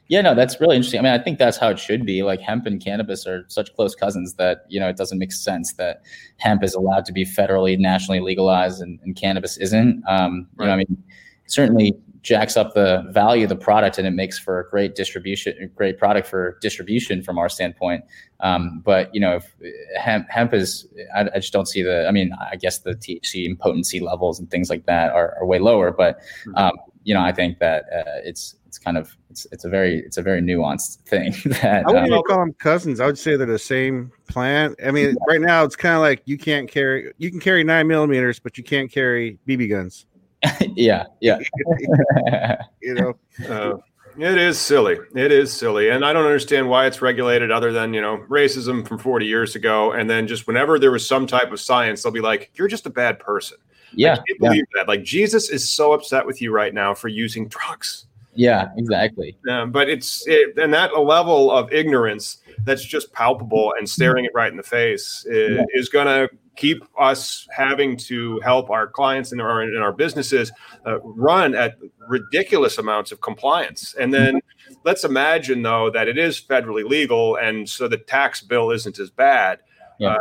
Yeah, 0.10 0.22
no, 0.22 0.36
that's 0.36 0.60
really 0.60 0.76
interesting. 0.76 1.00
I 1.00 1.04
mean, 1.04 1.14
I 1.14 1.24
think 1.24 1.40
that's 1.40 1.58
how 1.58 1.70
it 1.70 1.80
should 1.80 2.06
be. 2.06 2.24
Like 2.24 2.42
hemp 2.42 2.66
and 2.66 2.84
cannabis 2.84 3.26
are 3.26 3.46
such 3.48 3.74
close 3.76 3.96
cousins 3.96 4.34
that, 4.34 4.66
you 4.68 4.80
know, 4.80 4.90
it 4.90 4.98
doesn't 4.98 5.18
make 5.18 5.32
sense 5.32 5.74
that 5.74 6.02
hemp 6.38 6.64
is 6.64 6.74
allowed 6.74 7.06
to 7.06 7.14
be 7.14 7.24
federally, 7.24 7.80
nationally 7.80 8.20
legalized 8.20 8.82
and, 8.82 9.00
and 9.04 9.16
cannabis 9.16 9.58
isn't. 9.58 10.04
Um, 10.08 10.48
you 10.60 10.66
know, 10.66 10.72
I 10.72 10.76
mean, 10.76 11.04
certainly 11.48 11.96
jacks 12.22 12.56
up 12.56 12.74
the 12.74 13.06
value 13.10 13.44
of 13.44 13.50
the 13.50 13.56
product 13.56 13.98
and 13.98 14.08
it 14.08 14.12
makes 14.12 14.40
for 14.40 14.60
a 14.60 14.70
great 14.70 14.96
distribution, 14.96 15.72
great 15.76 15.98
product 15.98 16.28
for 16.28 16.58
distribution 16.62 17.22
from 17.22 17.38
our 17.38 17.50
standpoint. 17.50 18.04
Um, 18.40 18.82
but 18.84 19.14
you 19.14 19.22
know, 19.22 19.38
if 19.38 19.56
hemp, 19.98 20.30
hemp 20.30 20.54
is, 20.54 20.88
I, 21.16 21.30
I, 21.34 21.40
just 21.40 21.54
don't 21.54 21.68
see 21.68 21.82
the. 21.82 22.06
I 22.08 22.12
mean, 22.12 22.34
I 22.52 22.56
guess 22.58 22.80
the 22.80 22.94
THC 22.94 23.46
and 23.46 23.58
potency 23.58 24.00
levels 24.02 24.40
and 24.40 24.50
things 24.52 24.70
like 24.70 24.86
that 24.86 25.14
are, 25.14 25.36
are 25.40 25.46
way 25.46 25.60
lower. 25.60 25.92
But 25.92 26.20
hmm. 26.44 26.56
um, 26.56 26.74
you 27.04 27.14
know, 27.14 27.22
I 27.22 27.32
think 27.32 27.60
that 27.60 27.86
uh, 27.94 28.22
it's 28.24 28.56
it's 28.66 28.80
kind 28.80 28.98
of 28.98 29.16
it's 29.30 29.46
it's 29.52 29.66
a 29.66 29.70
very 29.70 30.00
it's 30.00 30.18
a 30.18 30.22
very 30.22 30.42
nuanced 30.42 31.02
thing. 31.02 31.34
That 31.62 31.86
I 31.86 31.88
wouldn't 31.88 32.06
um, 32.06 32.12
even 32.12 32.24
call 32.24 32.40
them 32.40 32.54
cousins. 32.54 33.00
I 33.00 33.06
would 33.06 33.18
say 33.18 33.36
they're 33.36 33.46
the 33.46 33.60
same 33.60 34.12
plant. 34.28 34.80
I 34.84 34.92
mean, 34.92 35.16
right 35.28 35.42
now 35.42 35.64
it's 35.64 35.76
kind 35.76 35.96
of 35.96 36.02
like 36.02 36.22
you 36.26 36.38
can't 36.38 36.70
carry 36.70 37.14
you 37.18 37.30
can 37.30 37.40
carry 37.40 37.64
nine 37.64 37.88
millimeters, 37.88 38.40
but 38.40 38.58
you 38.58 38.64
can't 38.64 38.92
carry 38.92 39.38
BB 39.48 39.70
guns. 39.70 40.06
yeah, 40.76 41.06
yeah. 41.22 41.40
you 42.82 42.94
know, 42.96 43.16
uh, 43.48 43.78
it 44.18 44.38
is 44.38 44.60
silly. 44.60 44.98
It 45.16 45.32
is 45.32 45.54
silly, 45.54 45.90
and 45.90 46.04
I 46.04 46.14
don't 46.14 46.26
understand 46.26 46.70
why 46.70 46.86
it's 46.86 47.02
regulated 47.02 47.52
other 47.52 47.72
than 47.72 47.94
you 47.94 48.02
know 48.02 48.24
racism 48.30 48.88
from 48.88 48.98
40 48.98 49.26
years 49.26 49.56
ago, 49.56 49.92
and 49.92 50.10
then 50.10 50.28
just 50.28 50.48
whenever 50.48 50.80
there 50.80 50.92
was 50.92 51.08
some 51.08 51.28
type 51.28 51.52
of 51.52 51.60
science, 51.60 52.04
they'll 52.04 52.12
be 52.12 52.22
like, 52.22 52.52
"You're 52.56 52.68
just 52.68 52.86
a 52.86 52.92
bad 52.92 53.20
person." 53.20 53.58
Yeah, 53.96 54.14
I 54.14 54.16
can't 54.16 54.40
believe 54.40 54.64
yeah. 54.76 54.82
that. 54.82 54.88
Like 54.88 55.04
Jesus 55.04 55.50
is 55.50 55.68
so 55.68 55.94
upset 55.94 56.26
with 56.26 56.42
you 56.42 56.52
right 56.52 56.74
now 56.74 56.94
for 56.94 57.08
using 57.08 57.48
drugs. 57.48 58.08
Yeah, 58.36 58.70
exactly. 58.78 59.38
Um, 59.50 59.72
but 59.72 59.90
it's 59.90 60.28
it, 60.28 60.58
and 60.58 60.74
that 60.74 60.98
level 60.98 61.52
of 61.52 61.72
ignorance 61.72 62.38
that's 62.66 62.84
just 62.84 63.14
palpable 63.14 63.74
and 63.78 63.88
staring 63.88 64.26
it 64.26 64.32
right 64.34 64.50
in 64.50 64.58
the 64.58 64.64
face 64.64 65.26
is, 65.30 65.58
yeah. 65.58 65.66
is 65.74 65.90
going 65.90 66.08
to 66.08 66.36
keep 66.56 66.84
us 67.00 67.48
having 67.52 67.98
to 67.98 68.40
help 68.42 68.70
our 68.70 68.88
clients 68.88 69.32
and 69.32 69.42
our, 69.42 69.62
and 69.62 69.84
our 69.84 69.92
businesses 69.92 70.52
uh, 70.86 71.00
run 71.02 71.56
at 71.56 71.76
ridiculous 72.08 72.78
amounts 72.78 73.12
of 73.12 73.22
compliance. 73.22 73.96
And 74.00 74.14
then 74.14 74.40
let's 74.84 75.04
imagine, 75.04 75.62
though, 75.62 75.90
that 75.92 76.08
it 76.08 76.18
is 76.18 76.40
federally 76.40 76.84
legal, 76.84 77.36
and 77.36 77.68
so 77.70 77.88
the 77.88 77.98
tax 77.98 78.42
bill 78.42 78.72
isn't 78.72 79.00
as 79.00 79.10
bad. 79.10 79.60
Yeah. 80.00 80.14
Uh, 80.14 80.20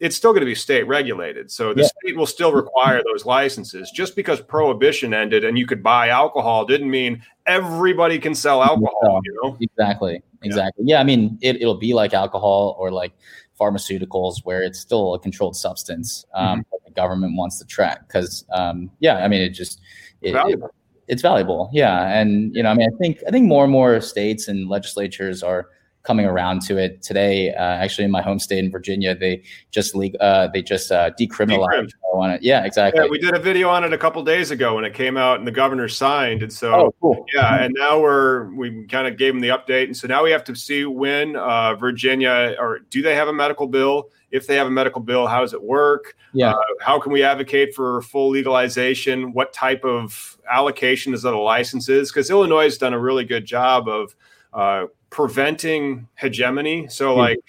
it's 0.00 0.16
still 0.16 0.32
going 0.32 0.40
to 0.40 0.46
be 0.46 0.54
state 0.54 0.86
regulated. 0.86 1.50
So 1.50 1.72
the 1.72 1.82
yeah. 1.82 1.88
state 2.02 2.16
will 2.16 2.26
still 2.26 2.52
require 2.52 3.02
those 3.02 3.24
licenses. 3.24 3.90
Just 3.94 4.14
because 4.14 4.40
prohibition 4.40 5.14
ended 5.14 5.44
and 5.44 5.58
you 5.58 5.66
could 5.66 5.82
buy 5.82 6.08
alcohol 6.08 6.64
didn't 6.64 6.90
mean 6.90 7.22
everybody 7.46 8.18
can 8.18 8.34
sell 8.34 8.62
alcohol, 8.62 9.20
you 9.24 9.38
know? 9.42 9.56
Exactly. 9.60 10.22
Exactly. 10.42 10.84
Yeah. 10.86 10.96
yeah 10.96 11.00
I 11.00 11.04
mean, 11.04 11.38
it, 11.40 11.56
it'll 11.56 11.78
be 11.78 11.94
like 11.94 12.12
alcohol 12.12 12.76
or 12.78 12.90
like 12.90 13.12
pharmaceuticals 13.58 14.44
where 14.44 14.62
it's 14.62 14.78
still 14.78 15.14
a 15.14 15.18
controlled 15.18 15.56
substance 15.56 16.26
um, 16.34 16.60
mm-hmm. 16.60 16.76
the 16.84 16.90
government 16.92 17.36
wants 17.36 17.58
to 17.58 17.64
track 17.64 18.06
because 18.06 18.44
um, 18.52 18.90
yeah 19.00 19.16
i 19.24 19.28
mean 19.28 19.40
it 19.40 19.50
just 19.50 19.80
it, 20.22 20.32
valuable. 20.32 20.66
It, 20.66 20.72
it's 21.08 21.22
valuable 21.22 21.70
yeah 21.72 22.18
and 22.18 22.54
you 22.54 22.62
know 22.62 22.70
i 22.70 22.74
mean 22.74 22.88
i 22.92 22.96
think 22.98 23.22
i 23.26 23.30
think 23.30 23.46
more 23.46 23.64
and 23.64 23.72
more 23.72 24.00
states 24.00 24.48
and 24.48 24.68
legislatures 24.68 25.42
are 25.42 25.70
coming 26.06 26.24
around 26.24 26.62
to 26.62 26.78
it 26.78 27.02
today. 27.02 27.52
Uh, 27.52 27.62
actually, 27.62 28.04
in 28.04 28.10
my 28.10 28.22
home 28.22 28.38
state 28.38 28.60
in 28.60 28.70
Virginia, 28.70 29.14
they 29.14 29.42
just 29.70 29.94
league, 29.94 30.16
uh, 30.20 30.48
they 30.52 30.62
just 30.62 30.92
uh, 30.92 31.10
decriminalized 31.20 31.90
marijuana. 32.04 32.38
Yeah, 32.40 32.64
exactly. 32.64 33.02
Yeah, 33.02 33.10
we 33.10 33.18
did 33.18 33.34
a 33.34 33.40
video 33.40 33.68
on 33.68 33.82
it 33.84 33.92
a 33.92 33.98
couple 33.98 34.22
days 34.22 34.50
ago 34.50 34.76
when 34.76 34.84
it 34.84 34.94
came 34.94 35.16
out, 35.16 35.38
and 35.38 35.46
the 35.46 35.52
governor 35.52 35.88
signed. 35.88 36.42
And 36.42 36.52
so, 36.52 36.74
oh, 36.74 36.94
cool. 37.00 37.26
yeah, 37.34 37.62
and 37.62 37.74
now 37.76 38.00
we're 38.00 38.54
we 38.54 38.86
kind 38.86 39.08
of 39.08 39.18
gave 39.18 39.34
them 39.34 39.40
the 39.40 39.48
update, 39.48 39.84
and 39.84 39.96
so 39.96 40.06
now 40.06 40.22
we 40.22 40.30
have 40.30 40.44
to 40.44 40.54
see 40.54 40.84
when 40.84 41.36
uh, 41.36 41.74
Virginia 41.74 42.54
or 42.58 42.80
do 42.90 43.02
they 43.02 43.14
have 43.14 43.28
a 43.28 43.32
medical 43.32 43.66
bill? 43.66 44.10
If 44.30 44.46
they 44.46 44.56
have 44.56 44.66
a 44.66 44.70
medical 44.70 45.00
bill, 45.00 45.26
how 45.26 45.40
does 45.40 45.54
it 45.54 45.62
work? 45.62 46.16
Yeah. 46.32 46.52
Uh, 46.52 46.62
how 46.80 47.00
can 47.00 47.12
we 47.12 47.22
advocate 47.22 47.74
for 47.74 48.02
full 48.02 48.30
legalization? 48.30 49.32
What 49.32 49.52
type 49.52 49.84
of 49.84 50.36
allocation 50.50 51.14
is 51.14 51.22
that 51.22 51.32
a 51.32 51.38
license 51.38 51.88
is? 51.88 52.10
Because 52.10 52.28
Illinois 52.28 52.64
has 52.64 52.76
done 52.76 52.92
a 52.92 52.98
really 52.98 53.24
good 53.24 53.44
job 53.44 53.88
of 53.88 54.14
uh, 54.52 54.86
preventing 55.16 56.06
hegemony. 56.16 56.86
So, 56.88 57.08
mm-hmm. 57.08 57.20
like, 57.20 57.40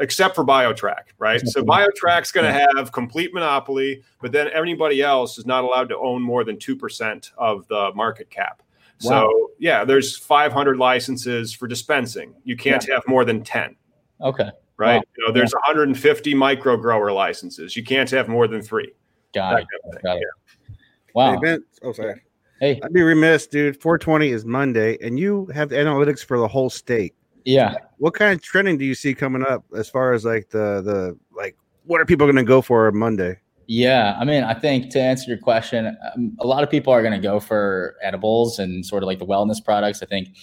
except 0.00 0.34
for 0.34 0.42
BioTrack, 0.42 1.12
right? 1.18 1.38
So, 1.46 1.62
BioTrack's 1.62 2.32
going 2.32 2.46
to 2.46 2.66
have 2.76 2.92
complete 2.92 3.34
monopoly, 3.34 4.02
but 4.22 4.32
then 4.32 4.48
anybody 4.48 5.02
else 5.02 5.36
is 5.36 5.44
not 5.44 5.62
allowed 5.62 5.90
to 5.90 5.98
own 5.98 6.22
more 6.22 6.44
than 6.44 6.56
2% 6.56 7.30
of 7.36 7.68
the 7.68 7.92
market 7.94 8.30
cap. 8.30 8.62
Wow. 9.02 9.10
So, 9.10 9.50
yeah, 9.58 9.84
there's 9.84 10.16
500 10.16 10.78
licenses 10.78 11.52
for 11.52 11.68
dispensing. 11.68 12.34
You 12.44 12.56
can't 12.56 12.84
yeah. 12.88 12.94
have 12.94 13.04
more 13.06 13.26
than 13.26 13.44
10. 13.44 13.76
Okay. 14.22 14.50
Right. 14.78 14.96
Wow. 14.96 15.02
You 15.18 15.26
know, 15.26 15.32
there's 15.34 15.52
yeah. 15.52 15.74
150 15.74 16.34
micro 16.34 16.78
grower 16.78 17.12
licenses. 17.12 17.76
You 17.76 17.84
can't 17.84 18.08
have 18.10 18.28
more 18.28 18.48
than 18.48 18.62
three. 18.62 18.92
Got 19.34 19.60
it. 19.60 19.66
Got 20.02 20.16
it. 20.16 20.22
Yeah. 20.22 20.76
Wow. 21.14 21.32
Hey, 21.32 21.38
Vince, 21.42 21.64
oh, 21.82 21.92
sorry. 21.92 22.22
Hey, 22.60 22.78
I'd 22.84 22.92
be 22.92 23.00
remiss, 23.00 23.46
dude. 23.46 23.80
420 23.80 24.28
is 24.28 24.44
Monday, 24.44 24.98
and 25.00 25.18
you 25.18 25.46
have 25.54 25.70
the 25.70 25.76
analytics 25.76 26.22
for 26.22 26.38
the 26.38 26.46
whole 26.46 26.68
state. 26.68 27.14
Yeah. 27.46 27.74
What 27.96 28.12
kind 28.12 28.34
of 28.34 28.42
trending 28.42 28.76
do 28.76 28.84
you 28.84 28.94
see 28.94 29.14
coming 29.14 29.42
up 29.42 29.64
as 29.74 29.88
far 29.88 30.12
as 30.12 30.26
like 30.26 30.50
the 30.50 30.82
the 30.82 31.18
like 31.34 31.56
what 31.84 32.02
are 32.02 32.04
people 32.04 32.26
going 32.26 32.36
to 32.36 32.44
go 32.44 32.60
for 32.60 32.92
Monday? 32.92 33.38
Yeah, 33.66 34.16
I 34.18 34.24
mean, 34.24 34.42
I 34.42 34.52
think 34.52 34.90
to 34.90 35.00
answer 35.00 35.30
your 35.30 35.38
question, 35.38 35.96
um, 36.14 36.36
a 36.40 36.46
lot 36.46 36.62
of 36.62 36.70
people 36.70 36.92
are 36.92 37.02
going 37.02 37.14
to 37.14 37.20
go 37.20 37.40
for 37.40 37.94
edibles 38.02 38.58
and 38.58 38.84
sort 38.84 39.02
of 39.02 39.06
like 39.06 39.20
the 39.20 39.26
wellness 39.26 39.64
products. 39.64 40.02
I 40.02 40.06
think, 40.06 40.36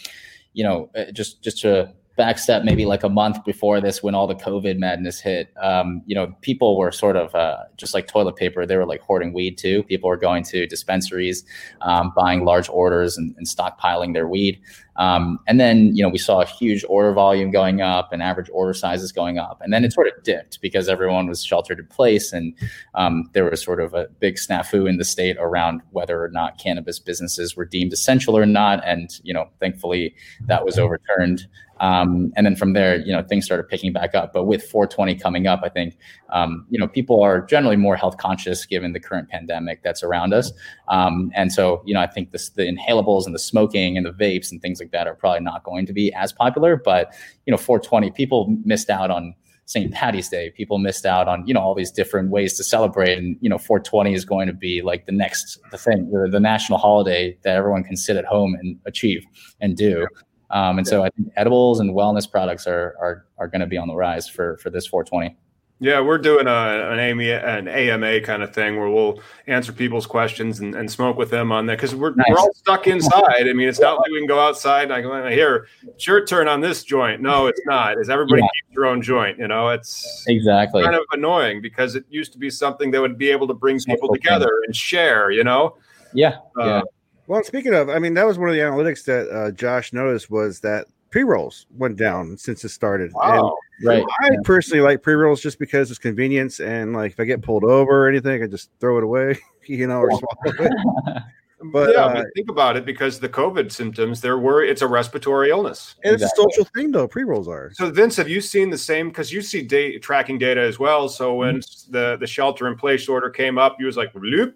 you 0.53 0.63
know, 0.63 0.89
uh, 0.95 1.11
just 1.11 1.43
just 1.43 1.59
to 1.59 1.93
backstep 2.17 2.63
maybe 2.63 2.85
like 2.85 3.03
a 3.03 3.09
month 3.09 3.43
before 3.45 3.79
this 3.79 4.01
when 4.01 4.15
all 4.15 4.27
the 4.27 4.35
covid 4.35 4.77
madness 4.77 5.19
hit. 5.19 5.53
Um, 5.61 6.01
you 6.05 6.15
know 6.15 6.35
people 6.41 6.77
were 6.77 6.91
sort 6.91 7.15
of 7.15 7.33
uh, 7.35 7.63
just 7.77 7.93
like 7.93 8.07
toilet 8.07 8.35
paper 8.35 8.65
they 8.65 8.77
were 8.77 8.85
like 8.85 9.01
hoarding 9.01 9.33
weed 9.33 9.57
too. 9.57 9.83
People 9.83 10.09
were 10.09 10.17
going 10.17 10.43
to 10.45 10.65
dispensaries 10.67 11.43
um, 11.81 12.11
buying 12.15 12.43
large 12.45 12.69
orders 12.69 13.17
and, 13.17 13.35
and 13.37 13.47
stockpiling 13.47 14.13
their 14.13 14.27
weed 14.27 14.59
um, 14.97 15.39
and 15.47 15.59
then, 15.59 15.95
you 15.95 16.01
know, 16.01 16.09
we 16.09 16.17
saw 16.17 16.41
a 16.41 16.45
huge 16.45 16.83
order 16.89 17.13
volume 17.13 17.51
going 17.51 17.81
up 17.81 18.11
and 18.11 18.23
average 18.23 18.49
order 18.51 18.73
sizes 18.73 19.11
going 19.11 19.37
up. 19.37 19.61
And 19.61 19.71
then 19.71 19.85
it 19.85 19.93
sort 19.93 20.07
of 20.07 20.23
dipped 20.23 20.59
because 20.59 20.89
everyone 20.89 21.27
was 21.27 21.43
sheltered 21.43 21.79
in 21.79 21.85
place. 21.87 22.33
And 22.33 22.53
um, 22.95 23.29
there 23.33 23.45
was 23.45 23.61
sort 23.61 23.79
of 23.79 23.93
a 23.93 24.07
big 24.19 24.35
snafu 24.35 24.89
in 24.89 24.97
the 24.97 25.05
state 25.05 25.37
around 25.39 25.81
whether 25.91 26.23
or 26.23 26.29
not 26.29 26.57
cannabis 26.57 26.99
businesses 26.99 27.55
were 27.55 27.65
deemed 27.65 27.93
essential 27.93 28.35
or 28.37 28.45
not. 28.45 28.83
And, 28.85 29.11
you 29.23 29.33
know, 29.33 29.49
thankfully 29.59 30.15
that 30.47 30.65
was 30.65 30.79
overturned. 30.79 31.47
Um, 31.79 32.31
and 32.35 32.45
then 32.45 32.55
from 32.55 32.73
there, 32.73 32.97
you 32.97 33.11
know, 33.11 33.21
things 33.21 33.45
started 33.45 33.67
picking 33.67 33.93
back 33.93 34.15
up. 34.15 34.33
But 34.33 34.45
with 34.45 34.63
420 34.63 35.15
coming 35.15 35.47
up, 35.47 35.61
I 35.63 35.69
think, 35.69 35.97
um, 36.29 36.65
you 36.69 36.79
know, 36.79 36.87
people 36.87 37.21
are 37.21 37.41
generally 37.41 37.75
more 37.75 37.95
health 37.95 38.17
conscious 38.17 38.65
given 38.65 38.93
the 38.93 38.99
current 38.99 39.29
pandemic 39.29 39.83
that's 39.83 40.03
around 40.03 40.33
us. 40.33 40.51
Um, 40.87 41.31
and 41.35 41.51
so, 41.51 41.81
you 41.85 41.93
know, 41.93 42.01
I 42.01 42.07
think 42.07 42.31
this, 42.31 42.49
the 42.49 42.63
inhalables 42.63 43.25
and 43.25 43.35
the 43.35 43.39
smoking 43.39 43.97
and 43.97 44.05
the 44.05 44.11
vapes 44.11 44.51
and 44.51 44.61
things 44.61 44.79
like 44.79 44.86
like 44.87 44.91
that 44.91 45.07
are 45.07 45.15
probably 45.15 45.41
not 45.41 45.63
going 45.63 45.85
to 45.85 45.93
be 45.93 46.13
as 46.13 46.31
popular. 46.31 46.75
But 46.75 47.13
you 47.45 47.51
know, 47.51 47.57
420 47.57 48.11
people 48.11 48.55
missed 48.63 48.89
out 48.89 49.11
on 49.11 49.35
St. 49.65 49.93
Patty's 49.93 50.29
Day. 50.29 50.51
People 50.51 50.77
missed 50.77 51.05
out 51.05 51.27
on 51.27 51.45
you 51.45 51.53
know 51.53 51.59
all 51.59 51.75
these 51.75 51.91
different 51.91 52.29
ways 52.29 52.55
to 52.57 52.63
celebrate, 52.63 53.17
and 53.17 53.37
you 53.41 53.49
know, 53.49 53.57
420 53.57 54.13
is 54.13 54.25
going 54.25 54.47
to 54.47 54.53
be 54.53 54.81
like 54.81 55.05
the 55.05 55.11
next 55.11 55.59
the 55.71 55.77
thing, 55.77 56.09
the, 56.11 56.29
the 56.29 56.39
national 56.39 56.79
holiday 56.79 57.37
that 57.43 57.55
everyone 57.55 57.83
can 57.83 57.97
sit 57.97 58.15
at 58.15 58.25
home 58.25 58.55
and 58.55 58.79
achieve 58.85 59.25
and 59.61 59.75
do. 59.75 60.07
Um, 60.49 60.77
and 60.77 60.87
so 60.87 61.03
I 61.03 61.09
think 61.09 61.27
edibles 61.35 61.81
and 61.81 61.93
wellness 61.93 62.29
products 62.29 62.65
are 62.67 62.95
are 63.01 63.25
are 63.37 63.47
going 63.47 63.61
to 63.61 63.67
be 63.67 63.77
on 63.77 63.87
the 63.87 63.95
rise 63.95 64.27
for 64.29 64.57
for 64.57 64.69
this 64.69 64.87
420. 64.87 65.35
Yeah, 65.79 66.01
we're 66.01 66.17
doing 66.17 66.47
a, 66.47 66.91
an, 66.91 66.97
AMA, 66.97 67.23
an 67.23 67.67
AMA 67.67 68.21
kind 68.21 68.41
of 68.41 68.51
thing 68.51 68.79
where 68.79 68.89
we'll 68.89 69.21
answer 69.45 69.71
people's 69.71 70.07
questions 70.07 70.59
and, 70.59 70.73
and 70.73 70.89
smoke 70.89 71.17
with 71.17 71.29
them 71.29 71.51
on 71.51 71.67
that 71.67 71.77
because 71.77 71.93
we're, 71.93 72.15
nice. 72.15 72.25
we're 72.29 72.39
all 72.39 72.53
stuck 72.55 72.87
inside. 72.87 73.47
I 73.47 73.53
mean, 73.53 73.69
it's 73.69 73.79
not 73.79 73.99
like 73.99 74.09
we 74.09 74.17
can 74.17 74.27
go 74.27 74.39
outside 74.39 74.83
and 74.85 74.93
I 74.93 75.01
go, 75.01 75.29
here, 75.29 75.67
it's 75.87 76.07
your 76.07 76.25
turn 76.25 76.47
on 76.47 76.61
this 76.61 76.83
joint. 76.83 77.21
No, 77.21 77.45
it's 77.45 77.61
not. 77.67 77.99
Is 77.99 78.09
everybody 78.09 78.41
yeah. 78.41 78.47
keeps 78.47 78.75
their 78.75 78.85
own 78.87 79.03
joint? 79.03 79.37
You 79.37 79.47
know, 79.47 79.69
it's 79.69 80.25
exactly 80.27 80.81
kind 80.81 80.95
of 80.95 81.03
annoying 81.11 81.61
because 81.61 81.95
it 81.95 82.05
used 82.09 82.31
to 82.33 82.39
be 82.39 82.49
something 82.49 82.89
that 82.91 83.01
would 83.01 83.19
be 83.19 83.29
able 83.29 83.47
to 83.47 83.53
bring 83.53 83.79
people 83.79 84.11
together 84.11 84.49
and 84.65 84.75
share, 84.75 85.29
you 85.29 85.43
know? 85.43 85.77
Yeah. 86.11 86.39
Uh, 86.59 86.65
yeah. 86.65 86.81
Well, 87.27 87.43
speaking 87.43 87.75
of, 87.75 87.89
I 87.89 87.99
mean, 87.99 88.15
that 88.15 88.25
was 88.25 88.39
one 88.39 88.49
of 88.49 88.55
the 88.55 88.61
analytics 88.61 89.03
that 89.05 89.29
uh, 89.29 89.51
Josh 89.51 89.93
noticed 89.93 90.31
was 90.31 90.61
that 90.61 90.87
pre 91.17 91.23
rolls 91.23 91.65
went 91.75 91.97
down 91.97 92.37
since 92.37 92.63
it 92.63 92.69
started. 92.69 93.11
Wow. 93.13 93.55
And 93.79 93.87
Right. 93.87 94.03
I 94.21 94.29
yeah. 94.31 94.37
personally 94.43 94.81
like 94.81 95.03
pre 95.03 95.13
rolls 95.13 95.41
just 95.41 95.59
because 95.59 95.91
it's 95.91 95.99
convenience 95.99 96.59
and 96.59 96.93
like 96.93 97.11
if 97.11 97.19
I 97.19 97.25
get 97.25 97.43
pulled 97.43 97.63
over 97.63 98.05
or 98.05 98.09
anything, 98.09 98.41
I 98.41 98.47
just 98.47 98.71
throw 98.79 98.97
it 98.97 99.03
away, 99.03 99.37
you 99.67 99.87
know, 99.87 99.99
or 99.99 100.09
swallow 100.11 100.65
it. 100.65 101.23
But 101.71 101.93
yeah, 101.93 102.05
uh, 102.05 102.23
think 102.35 102.51
about 102.51 102.77
it 102.77 102.85
because 102.85 103.19
the 103.19 103.27
COVID 103.27 103.71
symptoms, 103.71 104.21
there 104.21 104.37
were 104.37 104.63
it's 104.63 104.83
a 104.83 104.87
respiratory 104.87 105.49
illness. 105.49 105.95
And 106.03 106.13
exactly. 106.13 106.43
it's 106.45 106.57
a 106.57 106.61
social 106.61 106.69
thing, 106.75 106.91
though. 106.91 107.07
Pre 107.07 107.23
rolls 107.23 107.47
are. 107.47 107.71
So, 107.73 107.89
Vince, 107.89 108.15
have 108.17 108.29
you 108.29 108.41
seen 108.41 108.69
the 108.69 108.77
same? 108.77 109.07
Because 109.07 109.33
you 109.33 109.41
see 109.41 109.63
data 109.63 109.97
tracking 109.97 110.37
data 110.37 110.61
as 110.61 110.77
well. 110.77 111.09
So, 111.09 111.33
when 111.33 111.57
mm-hmm. 111.57 111.91
the 111.91 112.15
the 112.19 112.27
shelter 112.27 112.67
in 112.67 112.75
place 112.75 113.09
order 113.09 113.31
came 113.31 113.57
up, 113.57 113.77
you 113.79 113.87
was 113.87 113.97
like, 113.97 114.13
Bloop, 114.13 114.43
and 114.43 114.53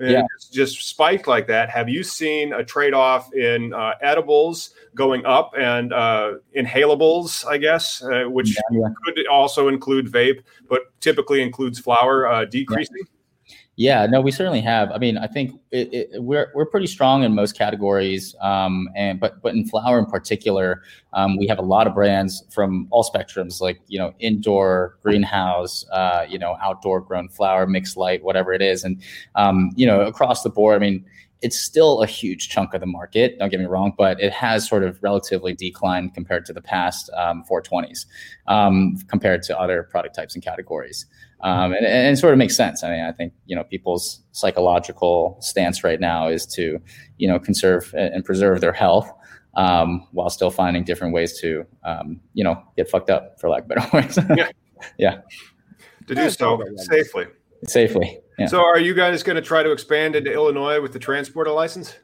yeah. 0.00 0.22
just 0.52 0.82
spiked 0.82 1.26
like 1.26 1.46
that. 1.48 1.70
Have 1.70 1.88
you 1.88 2.02
seen 2.02 2.52
a 2.52 2.64
trade 2.64 2.94
off 2.94 3.32
in 3.34 3.72
uh, 3.72 3.92
edibles 4.00 4.70
going 4.94 5.24
up 5.26 5.52
and 5.58 5.92
uh, 5.92 6.34
inhalables, 6.56 7.46
I 7.46 7.58
guess, 7.58 8.02
uh, 8.02 8.24
which 8.24 8.56
yeah, 8.56 8.80
yeah. 8.80 8.88
could 9.04 9.26
also 9.26 9.68
include 9.68 10.10
vape, 10.10 10.42
but 10.68 10.82
typically 11.00 11.42
includes 11.42 11.78
flower 11.78 12.26
uh, 12.28 12.44
decreasing? 12.44 13.06
Yeah, 13.78 14.06
no, 14.06 14.20
we 14.20 14.32
certainly 14.32 14.60
have. 14.62 14.90
I 14.90 14.98
mean, 14.98 15.16
I 15.18 15.28
think 15.28 15.52
it, 15.70 15.94
it, 15.94 16.08
we're 16.20 16.50
we're 16.52 16.66
pretty 16.66 16.88
strong 16.88 17.22
in 17.22 17.32
most 17.32 17.56
categories, 17.56 18.34
um, 18.40 18.88
and 18.96 19.20
but 19.20 19.40
but 19.40 19.54
in 19.54 19.68
flower 19.68 20.00
in 20.00 20.06
particular, 20.06 20.82
um, 21.12 21.36
we 21.36 21.46
have 21.46 21.60
a 21.60 21.62
lot 21.62 21.86
of 21.86 21.94
brands 21.94 22.42
from 22.50 22.88
all 22.90 23.04
spectrums, 23.04 23.60
like 23.60 23.80
you 23.86 23.96
know, 23.96 24.14
indoor, 24.18 24.98
greenhouse, 25.04 25.86
uh, 25.92 26.26
you 26.28 26.40
know, 26.40 26.56
outdoor 26.60 27.00
grown 27.00 27.28
flower, 27.28 27.68
mixed 27.68 27.96
light, 27.96 28.24
whatever 28.24 28.52
it 28.52 28.62
is, 28.62 28.82
and 28.82 29.00
um, 29.36 29.70
you 29.76 29.86
know, 29.86 30.00
across 30.00 30.42
the 30.42 30.50
board. 30.50 30.74
I 30.74 30.80
mean, 30.80 31.04
it's 31.40 31.56
still 31.56 32.02
a 32.02 32.06
huge 32.06 32.48
chunk 32.48 32.74
of 32.74 32.80
the 32.80 32.86
market. 32.86 33.38
Don't 33.38 33.48
get 33.48 33.60
me 33.60 33.66
wrong, 33.66 33.94
but 33.96 34.20
it 34.20 34.32
has 34.32 34.68
sort 34.68 34.82
of 34.82 35.00
relatively 35.04 35.54
declined 35.54 36.14
compared 36.14 36.44
to 36.46 36.52
the 36.52 36.62
past 36.62 37.10
um, 37.16 37.44
420s, 37.48 38.06
um, 38.48 38.96
compared 39.06 39.44
to 39.44 39.56
other 39.56 39.84
product 39.84 40.16
types 40.16 40.34
and 40.34 40.42
categories. 40.42 41.06
Um, 41.40 41.72
and, 41.72 41.86
and, 41.86 42.16
it 42.16 42.18
sort 42.18 42.32
of 42.32 42.38
makes 42.38 42.56
sense. 42.56 42.82
I 42.82 42.90
mean, 42.90 43.04
I 43.04 43.12
think 43.12 43.32
you 43.46 43.54
know 43.54 43.64
people's 43.64 44.22
psychological 44.32 45.36
stance 45.40 45.84
right 45.84 46.00
now 46.00 46.28
is 46.28 46.46
to 46.46 46.80
you 47.16 47.28
know 47.28 47.38
conserve 47.38 47.94
and 47.96 48.24
preserve 48.24 48.60
their 48.60 48.72
health 48.72 49.10
um, 49.54 50.06
while 50.12 50.30
still 50.30 50.50
finding 50.50 50.84
different 50.84 51.14
ways 51.14 51.38
to 51.40 51.64
um, 51.84 52.20
you 52.34 52.42
know 52.42 52.60
get 52.76 52.90
fucked 52.90 53.10
up, 53.10 53.40
for 53.40 53.48
lack 53.48 53.62
of 53.62 53.68
better 53.68 53.88
words. 53.92 54.18
yeah, 54.36 54.48
yeah, 54.98 55.20
to 56.06 56.14
do 56.14 56.30
so 56.30 56.60
safely. 56.76 57.26
Safely. 57.66 58.20
Yeah. 58.38 58.46
So, 58.46 58.60
are 58.60 58.78
you 58.78 58.94
guys 58.94 59.22
going 59.22 59.36
to 59.36 59.42
try 59.42 59.62
to 59.64 59.72
expand 59.72 60.14
into 60.14 60.32
Illinois 60.32 60.80
with 60.80 60.92
the 60.92 60.98
transporter 60.98 61.50
license? 61.50 61.96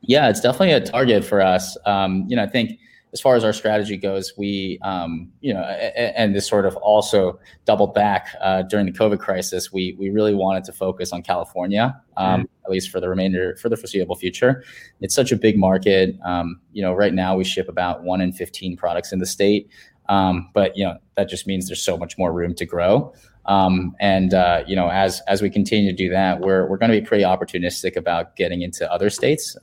Yeah, 0.00 0.28
it's 0.28 0.40
definitely 0.40 0.72
a 0.72 0.80
target 0.80 1.24
for 1.24 1.40
us. 1.40 1.76
Um, 1.86 2.24
you 2.28 2.36
know, 2.36 2.42
I 2.42 2.48
think 2.48 2.78
as 3.12 3.20
far 3.20 3.36
as 3.36 3.44
our 3.44 3.52
strategy 3.52 3.96
goes, 3.96 4.34
we, 4.36 4.78
um, 4.82 5.30
you 5.40 5.54
know, 5.54 5.60
and 5.62 6.34
this 6.34 6.46
sort 6.46 6.66
of 6.66 6.76
also 6.76 7.38
doubled 7.64 7.94
back 7.94 8.28
uh, 8.40 8.62
during 8.62 8.86
the 8.86 8.92
COVID 8.92 9.18
crisis. 9.18 9.72
We 9.72 9.96
we 9.98 10.10
really 10.10 10.34
wanted 10.34 10.64
to 10.64 10.72
focus 10.72 11.12
on 11.12 11.22
California, 11.22 12.00
um, 12.16 12.42
mm 12.42 12.48
at 12.68 12.72
least 12.72 12.90
for 12.90 13.00
the 13.00 13.08
remainder 13.08 13.56
for 13.56 13.70
the 13.70 13.78
foreseeable 13.78 14.14
future. 14.14 14.62
It's 15.00 15.14
such 15.14 15.32
a 15.32 15.36
big 15.36 15.56
market. 15.56 16.14
Um, 16.22 16.60
you 16.74 16.82
know, 16.82 16.92
right 16.92 17.14
now 17.14 17.34
we 17.34 17.42
ship 17.42 17.66
about 17.66 18.02
one 18.02 18.20
in 18.20 18.30
fifteen 18.30 18.76
products 18.76 19.10
in 19.10 19.20
the 19.20 19.26
state, 19.26 19.70
um, 20.10 20.50
but 20.52 20.76
you 20.76 20.84
know 20.84 20.98
that 21.16 21.30
just 21.30 21.46
means 21.46 21.66
there's 21.66 21.82
so 21.82 21.96
much 21.96 22.18
more 22.18 22.30
room 22.30 22.54
to 22.56 22.66
grow. 22.66 23.14
Um, 23.46 23.96
and 23.98 24.34
uh, 24.34 24.62
you 24.66 24.76
know, 24.76 24.90
as 24.90 25.22
as 25.26 25.40
we 25.40 25.48
continue 25.48 25.90
to 25.90 25.96
do 25.96 26.10
that, 26.10 26.40
we're 26.40 26.68
we're 26.68 26.76
going 26.76 26.92
to 26.92 27.00
be 27.00 27.06
pretty 27.06 27.24
opportunistic 27.24 27.96
about 27.96 28.36
getting 28.36 28.60
into 28.60 28.90
other 28.92 29.08
states. 29.08 29.56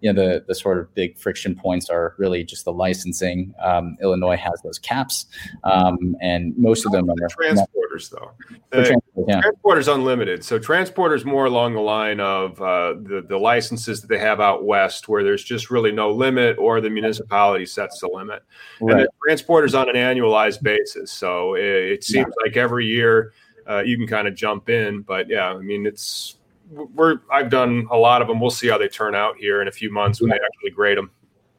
You 0.00 0.12
know, 0.12 0.22
the 0.22 0.44
the 0.46 0.54
sort 0.54 0.78
of 0.78 0.94
big 0.94 1.18
friction 1.18 1.54
points 1.54 1.88
are 1.88 2.14
really 2.18 2.44
just 2.44 2.64
the 2.64 2.72
licensing. 2.72 3.54
Um, 3.62 3.96
Illinois 4.02 4.36
has 4.36 4.60
those 4.62 4.78
caps, 4.78 5.26
um, 5.64 6.16
and 6.20 6.56
most 6.58 6.84
of 6.84 6.92
them 6.92 7.08
are 7.08 7.14
transporters 7.28 8.10
though. 8.10 8.32
The, 8.70 9.00
yeah. 9.26 9.40
Transporters 9.40 9.92
unlimited. 9.92 10.44
So 10.44 10.58
transporters 10.58 11.24
more 11.24 11.46
along 11.46 11.72
the 11.72 11.80
line 11.80 12.20
of 12.20 12.60
uh, 12.60 12.94
the 13.00 13.24
the 13.26 13.38
licenses 13.38 14.02
that 14.02 14.08
they 14.08 14.18
have 14.18 14.40
out 14.40 14.64
west, 14.64 15.08
where 15.08 15.24
there's 15.24 15.42
just 15.42 15.70
really 15.70 15.92
no 15.92 16.10
limit, 16.10 16.58
or 16.58 16.80
the 16.82 16.90
municipality 16.90 17.64
sets 17.64 18.00
the 18.00 18.08
limit. 18.08 18.42
Right. 18.80 19.00
And 19.00 19.08
transporters 19.26 19.78
on 19.78 19.88
an 19.88 19.96
annualized 19.96 20.62
basis. 20.62 21.10
So 21.10 21.54
it, 21.54 21.62
it 21.64 22.04
seems 22.04 22.26
yeah. 22.26 22.44
like 22.44 22.56
every 22.56 22.84
year 22.84 22.96
year, 22.96 23.32
uh, 23.68 23.82
you 23.84 23.96
can 23.96 24.06
kind 24.06 24.28
of 24.28 24.34
jump 24.34 24.68
in. 24.68 25.02
But 25.02 25.28
yeah, 25.28 25.52
I 25.52 25.58
mean, 25.58 25.86
it's 25.86 26.35
we're 26.70 27.20
I've 27.30 27.50
done 27.50 27.86
a 27.90 27.96
lot 27.96 28.22
of 28.22 28.28
them. 28.28 28.40
We'll 28.40 28.50
see 28.50 28.68
how 28.68 28.78
they 28.78 28.88
turn 28.88 29.14
out 29.14 29.36
here 29.36 29.62
in 29.62 29.68
a 29.68 29.72
few 29.72 29.90
months 29.90 30.20
when 30.20 30.30
they 30.30 30.36
actually 30.36 30.70
grade 30.70 30.98
them. 30.98 31.10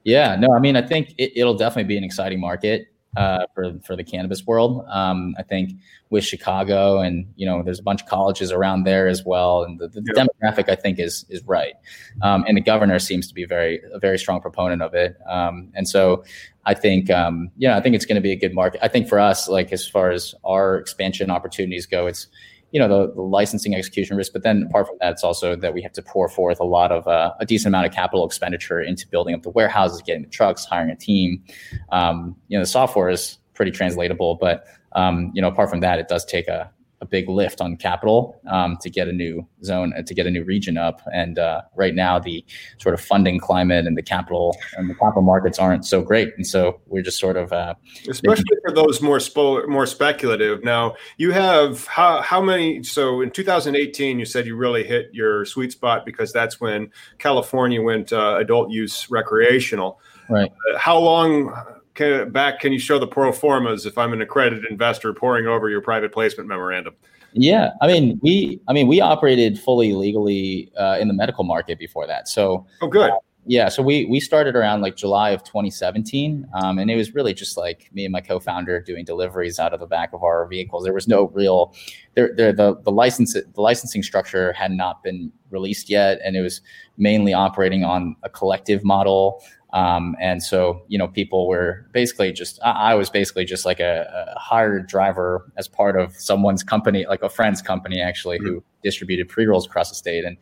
Yeah, 0.04 0.36
no, 0.38 0.54
I 0.56 0.60
mean, 0.60 0.76
I 0.76 0.82
think 0.82 1.14
it, 1.18 1.44
will 1.44 1.56
definitely 1.56 1.88
be 1.88 1.98
an 1.98 2.04
exciting 2.04 2.40
market 2.40 2.88
uh, 3.18 3.46
for 3.54 3.78
for 3.84 3.96
the 3.96 4.04
cannabis 4.04 4.46
world. 4.46 4.86
Um, 4.90 5.36
I 5.38 5.44
think 5.44 5.72
with 6.10 6.24
Chicago 6.24 7.00
and 7.00 7.26
you 7.36 7.46
know, 7.46 7.62
there's 7.64 7.80
a 7.80 7.84
bunch 7.84 8.02
of 8.04 8.08
colleges 8.08 8.52
around 8.52 8.84
there 8.84 9.08
as 9.08 9.26
well, 9.26 9.64
and 9.64 9.80
the, 9.80 9.88
the 9.88 10.04
yeah. 10.16 10.26
demographic 10.26 10.70
I 10.70 10.76
think 10.76 11.00
is 11.00 11.26
is 11.30 11.44
right. 11.44 11.74
Um, 12.22 12.46
and 12.48 12.56
the 12.56 12.62
governor 12.62 13.00
seems 13.00 13.28
to 13.28 13.34
be 13.34 13.46
very 13.46 13.82
a 13.92 14.00
very 14.00 14.18
strong 14.18 14.40
proponent 14.40 14.82
of 14.82 14.94
it. 14.94 15.18
Um, 15.28 15.70
and 15.74 15.88
so 15.88 16.24
I 16.66 16.74
think, 16.74 17.10
um, 17.10 17.50
you 17.58 17.68
know, 17.68 17.76
I 17.76 17.82
think 17.82 17.96
it's 17.96 18.06
going 18.06 18.16
to 18.16 18.22
be 18.22 18.34
a 18.34 18.36
good 18.36 18.54
market. 18.54 18.82
I 18.84 18.90
think 18.90 19.08
for 19.08 19.20
us, 19.20 19.48
like 19.48 19.72
as 19.72 19.88
far 19.88 20.12
as 20.12 20.36
our 20.44 20.78
expansion 20.78 21.32
opportunities 21.32 21.86
go, 21.86 22.08
it's, 22.08 22.28
you 22.72 22.80
know, 22.80 22.88
the, 22.88 23.14
the 23.14 23.22
licensing 23.22 23.76
execution 23.76 24.18
risk. 24.18 24.34
But 24.34 24.44
then 24.44 24.64
apart 24.70 24.88
from 24.88 24.98
that, 25.00 25.12
it's 25.12 25.24
also 25.24 25.56
that 25.56 25.74
we 25.74 25.82
have 25.82 25.94
to 25.94 26.02
pour 26.02 26.28
forth 26.28 26.60
a 26.60 26.66
lot 26.66 26.92
of 26.92 27.08
uh, 27.08 27.34
a 27.40 27.46
decent 27.46 27.68
amount 27.68 27.86
of 27.86 27.94
capital 27.94 28.26
expenditure 28.26 28.82
into 28.82 29.08
building 29.08 29.34
up 29.34 29.44
the 29.44 29.50
warehouses, 29.50 30.02
getting 30.02 30.24
the 30.24 30.30
trucks, 30.30 30.66
hiring 30.66 30.90
a 30.90 30.96
team. 30.96 31.44
Um, 31.92 32.36
you 32.50 32.58
know, 32.58 32.64
the 32.64 32.70
software 32.70 33.10
is 33.10 33.38
pretty 33.54 33.72
translatable, 33.72 34.36
but 34.36 34.66
um, 34.94 35.32
you 35.34 35.42
know, 35.42 35.48
apart 35.48 35.70
from 35.70 35.80
that, 35.82 36.00
it 36.00 36.08
does 36.08 36.26
take 36.26 36.48
a, 36.48 36.72
a 37.02 37.06
big 37.06 37.30
lift 37.30 37.62
on 37.62 37.78
capital 37.78 38.40
um, 38.48 38.78
to 38.82 38.90
get 38.90 39.08
a 39.08 39.12
new 39.12 39.48
zone 39.64 39.94
to 40.06 40.14
get 40.14 40.26
a 40.26 40.32
new 40.32 40.44
region 40.44 40.78
up. 40.78 41.02
And 41.14 41.38
uh, 41.38 41.62
right 41.76 41.94
now, 41.94 42.20
the 42.20 42.44
sort 42.80 42.94
of 42.96 43.02
funding 43.02 43.40
climate 43.40 43.86
and 43.86 43.98
the 43.98 44.02
capital 44.02 44.58
and 44.78 44.90
the 44.90 44.96
capital 44.96 45.22
markets 45.22 45.60
aren't 45.60 45.86
so 45.86 46.02
great. 46.02 46.30
And 46.38 46.46
so 46.46 46.82
we're 46.88 47.04
just 47.04 47.20
sort 47.20 47.38
of, 47.38 47.54
uh, 47.54 47.76
especially 48.10 48.46
making- 48.50 48.58
for 48.66 48.74
those 48.74 49.02
more 49.02 49.20
spo- 49.20 49.68
more 49.68 49.86
speculative. 49.86 50.64
Now, 50.64 50.96
you 51.18 51.32
have 51.32 51.86
how 51.86 52.22
how 52.22 52.42
many? 52.42 52.84
So 52.84 53.22
in 53.22 53.32
2018, 53.32 54.20
you 54.20 54.26
said 54.26 54.46
you 54.46 54.56
really 54.56 54.84
hit 54.84 55.10
your 55.14 55.46
sweet 55.46 55.72
spot 55.72 56.06
because 56.06 56.34
that's 56.34 56.60
when 56.60 56.90
California 57.20 57.82
went 57.82 58.12
uh, 58.12 58.38
adult 58.40 58.72
use 58.72 59.10
recreational. 59.10 60.00
Right. 60.30 60.52
Uh, 60.74 60.78
how 60.78 60.98
long? 60.98 61.54
Can, 61.98 62.32
back 62.32 62.60
can 62.62 62.72
you 62.72 62.80
show 62.80 63.00
the 63.00 63.08
pro 63.08 63.34
formas 63.34 63.86
if 63.86 63.98
I'm 63.98 64.14
an 64.14 64.22
accredited 64.22 64.66
investor 64.72 65.14
poring 65.14 65.48
over 65.48 65.70
your 65.70 65.82
private 65.82 66.14
placement 66.14 66.48
memorandum? 66.48 66.96
Yeah, 67.34 67.72
I 67.82 67.88
mean 67.88 68.20
we 68.24 68.62
I 68.68 68.74
mean 68.74 68.88
we 68.88 69.02
operated 69.02 69.60
fully 69.60 69.94
legally 69.94 70.72
uh, 70.80 70.98
in 71.00 71.10
the 71.10 71.14
medical 71.14 71.44
market 71.44 71.78
before 71.78 72.08
that. 72.08 72.28
So 72.30 72.66
oh, 72.82 72.88
good. 72.88 73.10
Uh, 73.10 73.18
yeah, 73.50 73.70
so 73.70 73.82
we 73.82 74.06
we 74.06 74.20
started 74.20 74.56
around 74.56 74.82
like 74.82 74.98
July 74.98 75.30
of 75.30 75.42
2017, 75.44 76.46
um, 76.54 76.80
and 76.80 76.92
it 76.92 76.98
was 76.98 77.16
really 77.16 77.34
just 77.34 77.56
like 77.56 77.90
me 77.94 78.04
and 78.04 78.12
my 78.12 78.20
co-founder 78.20 78.82
doing 78.82 79.06
deliveries 79.06 79.58
out 79.58 79.74
of 79.74 79.80
the 79.80 79.88
back 79.88 80.12
of 80.12 80.22
our 80.22 80.46
vehicles. 80.48 80.84
There 80.84 80.94
was 80.94 81.08
no 81.08 81.30
real, 81.30 81.74
there, 82.16 82.34
there 82.36 82.52
the 82.52 82.76
the 82.84 82.92
license 82.92 83.34
the 83.34 83.62
licensing 83.62 84.04
structure 84.04 84.52
had 84.52 84.72
not 84.72 85.02
been 85.02 85.32
released 85.50 85.90
yet, 85.90 86.20
and 86.26 86.36
it 86.36 86.42
was 86.42 86.60
mainly 86.98 87.34
operating 87.34 87.86
on 87.86 88.18
a 88.24 88.30
collective 88.30 88.84
model. 88.84 89.42
Um, 89.74 90.16
and 90.22 90.42
so, 90.42 90.84
you 90.88 90.98
know, 90.98 91.08
people 91.08 91.48
were 91.48 91.88
basically 91.92 92.32
just, 92.32 92.60
I, 92.64 92.96
was 92.96 93.10
basically 93.10 93.44
just 93.44 93.66
like 93.66 93.80
a, 93.82 94.34
a, 94.36 94.40
hired 94.40 94.88
driver 94.88 95.52
as 95.58 95.68
part 95.68 96.00
of 96.00 96.16
someone's 96.16 96.64
company, 96.64 97.06
like 97.08 97.22
a 97.22 97.30
friend's 97.30 97.62
company 97.62 98.00
actually, 98.00 98.38
mm-hmm. 98.38 98.48
who 98.48 98.64
distributed 98.82 99.28
pre 99.28 99.46
rolls 99.46 99.66
across 99.66 99.90
the 99.90 99.96
state. 99.96 100.24
And, 100.24 100.38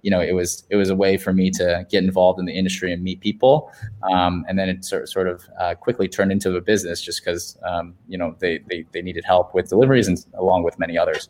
you 0.00 0.10
know, 0.10 0.20
it 0.20 0.32
was, 0.32 0.64
it 0.70 0.76
was 0.76 0.88
a 0.88 0.94
way 0.94 1.18
for 1.18 1.34
me 1.34 1.50
to 1.50 1.86
get 1.90 2.02
involved 2.02 2.40
in 2.40 2.46
the 2.46 2.54
industry 2.54 2.90
and 2.90 3.02
meet 3.02 3.20
people. 3.20 3.70
Um, 4.10 4.46
and 4.48 4.58
then 4.58 4.70
it 4.70 4.82
sort, 4.82 5.10
sort 5.10 5.28
of 5.28 5.46
uh, 5.60 5.74
quickly 5.74 6.08
turned 6.08 6.32
into 6.32 6.56
a 6.56 6.60
business 6.62 7.02
just 7.02 7.22
because, 7.22 7.58
um, 7.68 7.94
you 8.08 8.16
know, 8.16 8.34
they, 8.38 8.60
they, 8.70 8.86
they 8.92 9.02
needed 9.02 9.26
help 9.26 9.54
with 9.54 9.68
deliveries 9.68 10.08
and 10.08 10.24
along 10.38 10.62
with 10.62 10.78
many 10.78 10.96
others. 10.96 11.28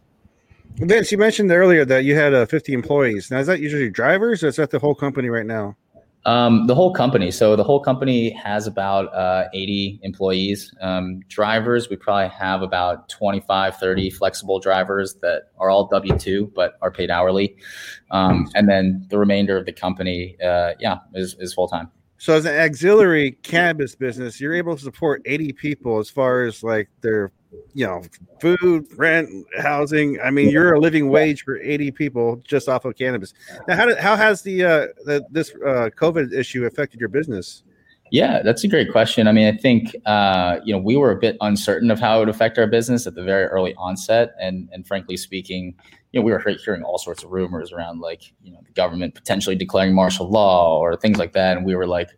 Vince, 0.76 1.10
you 1.10 1.18
mentioned 1.18 1.50
earlier 1.50 1.84
that 1.84 2.04
you 2.04 2.14
had 2.14 2.32
uh, 2.32 2.46
50 2.46 2.72
employees. 2.72 3.28
Now, 3.28 3.38
is 3.38 3.48
that 3.48 3.58
usually 3.58 3.90
drivers 3.90 4.44
or 4.44 4.48
is 4.48 4.56
that 4.56 4.70
the 4.70 4.78
whole 4.78 4.94
company 4.94 5.28
right 5.28 5.44
now? 5.44 5.76
Um, 6.26 6.66
the 6.66 6.74
whole 6.74 6.92
company. 6.92 7.30
So 7.30 7.56
the 7.56 7.64
whole 7.64 7.80
company 7.80 8.30
has 8.30 8.66
about 8.66 9.06
uh, 9.14 9.48
80 9.54 10.00
employees. 10.02 10.74
Um, 10.82 11.20
drivers, 11.28 11.88
we 11.88 11.96
probably 11.96 12.28
have 12.28 12.60
about 12.60 13.08
25, 13.08 13.76
30 13.76 14.10
flexible 14.10 14.60
drivers 14.60 15.14
that 15.22 15.44
are 15.58 15.70
all 15.70 15.86
W 15.86 16.18
2 16.18 16.52
but 16.54 16.74
are 16.82 16.90
paid 16.90 17.10
hourly. 17.10 17.56
Um, 18.10 18.50
and 18.54 18.68
then 18.68 19.06
the 19.08 19.18
remainder 19.18 19.56
of 19.56 19.64
the 19.64 19.72
company, 19.72 20.36
uh, 20.44 20.72
yeah, 20.78 20.98
is, 21.14 21.36
is 21.38 21.54
full 21.54 21.68
time. 21.68 21.90
So 22.18 22.34
as 22.34 22.44
an 22.44 22.54
auxiliary 22.54 23.32
cannabis 23.42 23.94
business, 23.94 24.38
you're 24.42 24.54
able 24.54 24.76
to 24.76 24.82
support 24.82 25.22
80 25.24 25.54
people 25.54 25.98
as 26.00 26.10
far 26.10 26.44
as 26.44 26.62
like 26.62 26.90
their 27.00 27.32
you 27.74 27.86
know, 27.86 28.02
food, 28.40 28.86
rent, 28.96 29.46
housing. 29.58 30.20
I 30.20 30.30
mean, 30.30 30.50
you're 30.50 30.74
a 30.74 30.80
living 30.80 31.08
wage 31.08 31.44
for 31.44 31.58
80 31.58 31.90
people 31.92 32.36
just 32.44 32.68
off 32.68 32.84
of 32.84 32.96
cannabis. 32.96 33.34
Now, 33.68 33.76
how 33.76 33.86
did, 33.86 33.98
how 33.98 34.16
has 34.16 34.42
the, 34.42 34.64
uh, 34.64 34.86
the 35.04 35.24
this 35.30 35.50
uh, 35.66 35.90
COVID 35.96 36.32
issue 36.32 36.64
affected 36.64 37.00
your 37.00 37.08
business? 37.08 37.62
Yeah, 38.10 38.42
that's 38.42 38.64
a 38.64 38.68
great 38.68 38.90
question. 38.90 39.28
I 39.28 39.32
mean, 39.32 39.46
I 39.52 39.56
think 39.56 39.94
uh, 40.04 40.58
you 40.64 40.74
know 40.74 40.80
we 40.80 40.96
were 40.96 41.12
a 41.12 41.16
bit 41.16 41.36
uncertain 41.40 41.90
of 41.90 42.00
how 42.00 42.16
it 42.16 42.20
would 42.20 42.28
affect 42.28 42.58
our 42.58 42.66
business 42.66 43.06
at 43.06 43.14
the 43.14 43.22
very 43.22 43.44
early 43.46 43.74
onset, 43.76 44.34
and 44.40 44.68
and 44.72 44.86
frankly 44.86 45.16
speaking, 45.16 45.74
you 46.10 46.20
know 46.20 46.24
we 46.24 46.32
were 46.32 46.42
hearing 46.64 46.82
all 46.82 46.98
sorts 46.98 47.22
of 47.22 47.30
rumors 47.30 47.72
around 47.72 48.00
like 48.00 48.32
you 48.42 48.52
know 48.52 48.60
the 48.66 48.72
government 48.72 49.14
potentially 49.14 49.54
declaring 49.54 49.94
martial 49.94 50.28
law 50.28 50.80
or 50.80 50.96
things 50.96 51.18
like 51.18 51.32
that, 51.34 51.56
and 51.56 51.64
we 51.64 51.76
were 51.76 51.86
like, 51.86 52.10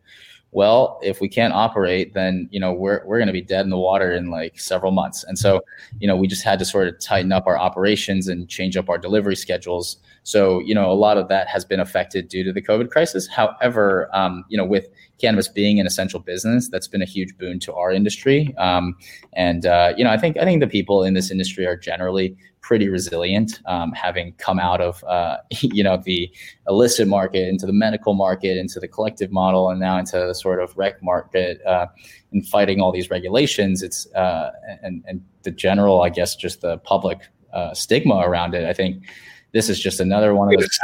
well, 0.53 1.00
if 1.03 1.22
we 1.22 1.28
can't 1.28 1.55
operate, 1.55 2.12
then 2.12 2.46
you 2.53 2.61
know 2.61 2.72
we're 2.72 3.03
we're 3.07 3.16
going 3.16 3.26
to 3.26 3.32
be 3.32 3.40
dead 3.40 3.64
in 3.64 3.70
the 3.70 3.78
water 3.78 4.12
in 4.12 4.30
like 4.30 4.61
several 4.61 4.92
months. 4.92 5.24
And 5.24 5.38
so, 5.38 5.62
you 5.98 6.07
know, 6.07 6.14
we 6.14 6.26
just 6.26 6.44
had 6.44 6.59
to 6.59 6.66
sort 6.66 6.88
of 6.88 7.00
tighten 7.00 7.32
up 7.32 7.46
our 7.46 7.59
operations 7.59 8.28
and 8.28 8.48
change 8.48 8.76
up 8.76 8.90
our 8.90 8.98
delivery 8.98 9.34
schedules. 9.34 9.96
So, 10.24 10.61
you 10.61 10.74
know, 10.74 10.92
a 10.92 10.94
lot 10.94 11.16
of 11.16 11.28
that 11.28 11.48
has 11.48 11.64
been 11.64 11.80
affected 11.80 12.28
due 12.28 12.44
to 12.44 12.53
the 12.53 12.61
COVID 12.61 12.90
crisis. 12.90 13.26
However, 13.26 14.11
um, 14.12 14.44
you 14.48 14.59
know, 14.59 14.64
with 14.66 14.88
cannabis 15.18 15.48
being 15.48 15.80
an 15.80 15.86
essential 15.86 16.20
business, 16.20 16.68
that's 16.68 16.86
been 16.86 17.03
a 17.03 17.07
huge 17.07 17.36
boon 17.38 17.59
to 17.61 17.72
our 17.72 17.90
industry. 17.90 18.55
Um, 18.59 18.94
and 19.32 19.64
uh, 19.64 19.94
you 19.96 20.05
know, 20.05 20.11
I 20.11 20.18
think 20.18 20.36
I 20.36 20.44
think 20.44 20.61
the 20.61 20.66
people 20.68 21.03
in 21.03 21.14
this 21.14 21.30
industry 21.30 21.66
are 21.66 21.78
generally 21.78 22.36
pretty 22.62 22.88
resilient, 22.88 23.60
um, 23.66 23.92
having 23.92 24.32
come 24.38 24.58
out 24.58 24.80
of 24.80 25.04
uh, 25.04 25.36
you 25.60 25.84
know 25.84 26.00
the 26.02 26.32
illicit 26.68 27.06
market 27.06 27.48
into 27.48 27.66
the 27.66 27.72
medical 27.72 28.14
market, 28.14 28.56
into 28.56 28.80
the 28.80 28.88
collective 28.88 29.30
model, 29.30 29.68
and 29.68 29.78
now 29.78 29.98
into 29.98 30.16
the 30.18 30.34
sort 30.34 30.62
of 30.62 30.76
rec 30.76 31.02
market, 31.02 31.60
uh, 31.66 31.86
and 32.32 32.46
fighting 32.48 32.80
all 32.80 32.92
these 32.92 33.10
regulations. 33.10 33.82
It's 33.82 34.06
uh, 34.14 34.52
and 34.82 35.04
and 35.06 35.22
the 35.42 35.50
general, 35.50 36.02
I 36.02 36.08
guess, 36.08 36.34
just 36.34 36.62
the 36.62 36.78
public 36.78 37.20
uh, 37.52 37.74
stigma 37.74 38.16
around 38.16 38.54
it. 38.54 38.64
I 38.64 38.72
think 38.72 39.04
this 39.52 39.68
is 39.68 39.78
just 39.78 40.00
another 40.00 40.34
one 40.34 40.48
of 40.48 40.58
those. 40.58 40.78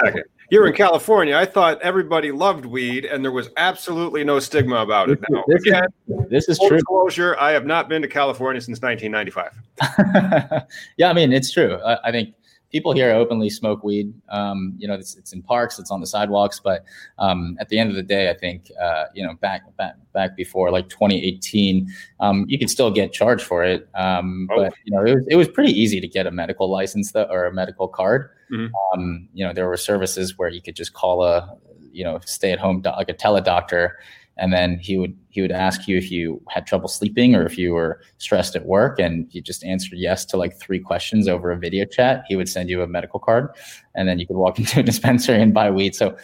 You're 0.50 0.66
in 0.66 0.72
California. 0.72 1.36
I 1.36 1.44
thought 1.44 1.80
everybody 1.82 2.32
loved 2.32 2.64
weed, 2.64 3.04
and 3.04 3.22
there 3.22 3.32
was 3.32 3.50
absolutely 3.58 4.24
no 4.24 4.38
stigma 4.38 4.76
about 4.76 5.10
it. 5.10 5.20
Now, 5.28 5.44
this, 5.46 5.62
Again, 5.62 5.84
is, 6.08 6.28
this 6.30 6.48
is 6.48 6.58
true. 6.58 6.78
Disclosure: 6.78 7.36
I 7.38 7.50
have 7.50 7.66
not 7.66 7.88
been 7.88 8.00
to 8.00 8.08
California 8.08 8.60
since 8.60 8.80
1995. 8.80 10.62
yeah, 10.96 11.10
I 11.10 11.12
mean 11.12 11.32
it's 11.32 11.52
true. 11.52 11.78
I, 11.84 12.08
I, 12.08 12.10
think 12.10 12.34
people 12.70 12.92
here 12.92 13.10
openly 13.12 13.50
smoke 13.50 13.82
weed. 13.82 14.12
Um, 14.28 14.74
you 14.78 14.86
know, 14.86 14.94
it's, 14.94 15.16
it's, 15.16 15.32
in 15.32 15.42
parks, 15.42 15.78
it's 15.78 15.90
on 15.90 16.00
the 16.00 16.06
sidewalks, 16.06 16.60
but 16.60 16.84
um, 17.18 17.56
at 17.60 17.68
the 17.68 17.78
end 17.78 17.90
of 17.90 17.96
the 17.96 18.02
day, 18.02 18.30
I 18.30 18.34
think 18.34 18.70
uh, 18.80 19.04
you 19.14 19.26
know 19.26 19.34
back 19.34 19.62
back 19.76 19.96
back 20.12 20.36
before 20.36 20.70
like 20.70 20.88
2018, 20.88 21.88
um, 22.20 22.44
you 22.48 22.58
could 22.58 22.70
still 22.70 22.90
get 22.90 23.12
charged 23.12 23.44
for 23.44 23.64
it. 23.64 23.88
Um, 23.94 24.48
oh. 24.50 24.56
But 24.56 24.74
you 24.84 24.94
know, 24.94 25.04
it 25.04 25.14
was, 25.14 25.26
it 25.30 25.36
was 25.36 25.48
pretty 25.48 25.72
easy 25.72 26.00
to 26.00 26.08
get 26.08 26.26
a 26.26 26.30
medical 26.30 26.70
license 26.70 27.12
though, 27.12 27.28
or 27.30 27.46
a 27.46 27.52
medical 27.52 27.88
card. 27.88 28.30
Mm-hmm. 28.52 28.74
Um, 28.92 29.28
you 29.32 29.46
know, 29.46 29.52
there 29.52 29.68
were 29.68 29.76
services 29.76 30.38
where 30.38 30.48
you 30.48 30.62
could 30.62 30.76
just 30.76 30.94
call 30.94 31.22
a, 31.22 31.56
you 31.92 32.04
know, 32.04 32.18
stay 32.24 32.52
at 32.52 32.58
home, 32.58 32.80
do- 32.80 32.90
like 32.90 33.08
a 33.08 33.14
teledoctor, 33.14 33.92
and 34.38 34.52
then 34.52 34.78
he 34.78 34.96
would 34.96 35.16
he 35.30 35.42
would 35.42 35.52
ask 35.52 35.86
you 35.86 35.96
if 35.96 36.10
you 36.10 36.40
had 36.48 36.66
trouble 36.66 36.88
sleeping 36.88 37.34
or 37.34 37.44
if 37.44 37.58
you 37.58 37.72
were 37.72 38.00
stressed 38.18 38.56
at 38.56 38.66
work, 38.66 38.98
and 38.98 39.26
you 39.30 39.40
just 39.40 39.64
answered 39.64 39.98
yes 39.98 40.24
to 40.26 40.36
like 40.36 40.58
three 40.58 40.80
questions 40.80 41.28
over 41.28 41.50
a 41.50 41.56
video 41.56 41.84
chat. 41.84 42.24
He 42.28 42.36
would 42.36 42.48
send 42.48 42.70
you 42.70 42.82
a 42.82 42.86
medical 42.86 43.20
card, 43.20 43.50
and 43.94 44.08
then 44.08 44.18
you 44.18 44.26
could 44.26 44.36
walk 44.36 44.58
into 44.58 44.80
a 44.80 44.82
dispensary 44.82 45.40
and 45.40 45.52
buy 45.52 45.70
weed. 45.70 45.94
So 45.94 46.16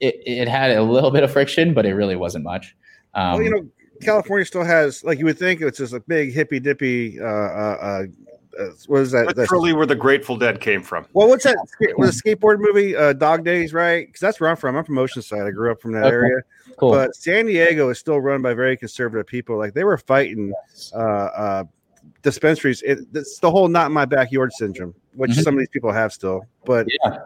it 0.00 0.20
it 0.24 0.48
had 0.48 0.70
a 0.70 0.82
little 0.82 1.10
bit 1.10 1.22
of 1.22 1.32
friction, 1.32 1.74
but 1.74 1.86
it 1.86 1.94
really 1.94 2.16
wasn't 2.16 2.44
much. 2.44 2.76
Um, 3.14 3.34
well, 3.34 3.42
you 3.42 3.50
know, 3.50 3.68
California 4.02 4.44
still 4.44 4.64
has 4.64 5.02
like 5.04 5.18
you 5.18 5.24
would 5.24 5.38
think 5.38 5.60
it's 5.60 5.78
just 5.78 5.92
a 5.92 6.00
big 6.00 6.32
hippy 6.32 6.60
dippy 6.60 7.20
uh, 7.20 7.24
uh, 7.24 7.28
uh 7.28 7.82
uh, 7.82 8.04
what 8.86 9.00
is 9.00 9.10
that? 9.12 9.36
Literally 9.36 9.72
where 9.72 9.86
the 9.86 9.94
Grateful 9.94 10.36
Dead 10.36 10.60
came 10.60 10.82
from. 10.82 11.06
Well, 11.12 11.28
what's 11.28 11.44
that? 11.44 11.56
Was 11.98 12.18
a 12.18 12.22
skateboard 12.22 12.58
movie, 12.58 12.96
uh, 12.96 13.12
Dog 13.12 13.44
Days, 13.44 13.72
right? 13.72 14.06
Because 14.06 14.20
that's 14.20 14.40
where 14.40 14.50
I'm 14.50 14.56
from. 14.56 14.76
I'm 14.76 14.84
from 14.84 14.96
Oceanside. 14.96 15.46
I 15.46 15.50
grew 15.50 15.70
up 15.70 15.80
from 15.80 15.92
that 15.92 16.04
okay. 16.04 16.14
area. 16.14 16.36
Cool. 16.78 16.90
But 16.90 17.14
San 17.14 17.46
Diego 17.46 17.88
is 17.90 17.98
still 17.98 18.20
run 18.20 18.42
by 18.42 18.54
very 18.54 18.76
conservative 18.76 19.26
people. 19.26 19.56
Like 19.56 19.74
they 19.74 19.84
were 19.84 19.98
fighting 19.98 20.52
uh, 20.94 20.98
uh, 20.98 21.64
dispensaries. 22.22 22.82
It, 22.82 23.00
it's 23.14 23.38
the 23.38 23.50
whole 23.50 23.68
"not 23.68 23.86
in 23.86 23.92
my 23.92 24.04
backyard" 24.04 24.52
syndrome, 24.52 24.94
which 25.14 25.32
mm-hmm. 25.32 25.40
some 25.40 25.54
of 25.54 25.58
these 25.58 25.68
people 25.68 25.92
have 25.92 26.12
still. 26.12 26.42
But 26.64 26.86
yeah. 27.04 27.18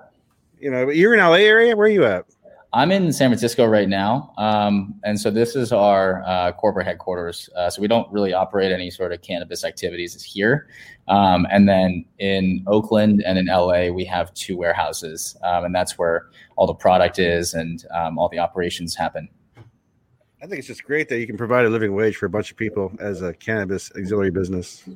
you 0.58 0.70
know, 0.70 0.90
you're 0.90 1.14
in 1.14 1.20
LA 1.20 1.34
area. 1.34 1.76
Where 1.76 1.86
are 1.86 1.90
you 1.90 2.04
at? 2.04 2.26
I'm 2.72 2.92
in 2.92 3.12
San 3.12 3.30
Francisco 3.30 3.66
right 3.66 3.88
now, 3.88 4.32
um, 4.38 4.94
and 5.02 5.20
so 5.20 5.28
this 5.28 5.56
is 5.56 5.72
our 5.72 6.22
uh, 6.24 6.52
corporate 6.52 6.86
headquarters. 6.86 7.50
Uh, 7.56 7.68
so 7.68 7.82
we 7.82 7.88
don't 7.88 8.10
really 8.12 8.32
operate 8.32 8.70
any 8.70 8.90
sort 8.90 9.12
of 9.12 9.22
cannabis 9.22 9.64
activities 9.64 10.22
here. 10.22 10.68
Um, 11.08 11.48
and 11.50 11.68
then 11.68 12.04
in 12.20 12.62
Oakland 12.68 13.24
and 13.26 13.38
in 13.38 13.46
LA, 13.46 13.88
we 13.88 14.04
have 14.04 14.32
two 14.34 14.56
warehouses, 14.56 15.36
um, 15.42 15.64
and 15.64 15.74
that's 15.74 15.98
where 15.98 16.28
all 16.54 16.68
the 16.68 16.74
product 16.74 17.18
is 17.18 17.54
and 17.54 17.84
um, 17.92 18.18
all 18.18 18.28
the 18.28 18.38
operations 18.38 18.94
happen. 18.94 19.28
I 20.40 20.46
think 20.46 20.60
it's 20.60 20.68
just 20.68 20.84
great 20.84 21.08
that 21.08 21.18
you 21.18 21.26
can 21.26 21.36
provide 21.36 21.66
a 21.66 21.70
living 21.70 21.92
wage 21.94 22.16
for 22.16 22.26
a 22.26 22.30
bunch 22.30 22.52
of 22.52 22.56
people 22.56 22.92
as 23.00 23.20
a 23.20 23.34
cannabis 23.34 23.90
auxiliary 23.96 24.30
business. 24.30 24.88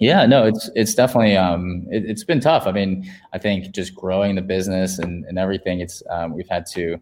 Yeah, 0.00 0.26
no, 0.26 0.46
it's 0.46 0.70
it's 0.74 0.94
definitely 0.94 1.36
um, 1.36 1.86
it, 1.90 2.08
has 2.08 2.24
been 2.24 2.40
tough. 2.40 2.66
I 2.66 2.72
mean, 2.72 3.08
I 3.32 3.38
think 3.38 3.72
just 3.72 3.94
growing 3.94 4.34
the 4.34 4.42
business 4.42 4.98
and, 4.98 5.24
and 5.26 5.38
everything, 5.38 5.80
it's 5.80 6.02
um, 6.10 6.34
we've 6.34 6.48
had 6.48 6.66
to 6.72 6.98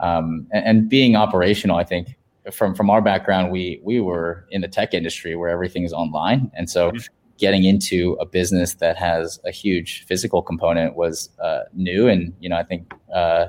um, 0.00 0.46
and, 0.52 0.64
and, 0.64 0.88
being 0.88 1.16
operational. 1.16 1.76
I 1.76 1.84
think 1.84 2.16
from 2.52 2.74
from 2.74 2.88
our 2.88 3.02
background, 3.02 3.50
we 3.50 3.80
we 3.82 4.00
were 4.00 4.46
in 4.50 4.60
the 4.60 4.68
tech 4.68 4.94
industry 4.94 5.34
where 5.34 5.48
everything 5.48 5.82
is 5.82 5.92
online, 5.92 6.50
and 6.54 6.70
so 6.70 6.90
mm-hmm. 6.90 6.98
getting 7.36 7.64
into 7.64 8.16
a 8.20 8.26
business 8.26 8.74
that 8.74 8.96
has 8.96 9.40
a 9.44 9.50
huge 9.50 10.04
physical 10.06 10.40
component 10.40 10.94
was 10.94 11.30
uh, 11.42 11.62
new, 11.72 12.06
and 12.06 12.32
you 12.38 12.48
know, 12.48 12.56
I 12.56 12.62
think 12.62 12.92
uh, 13.12 13.46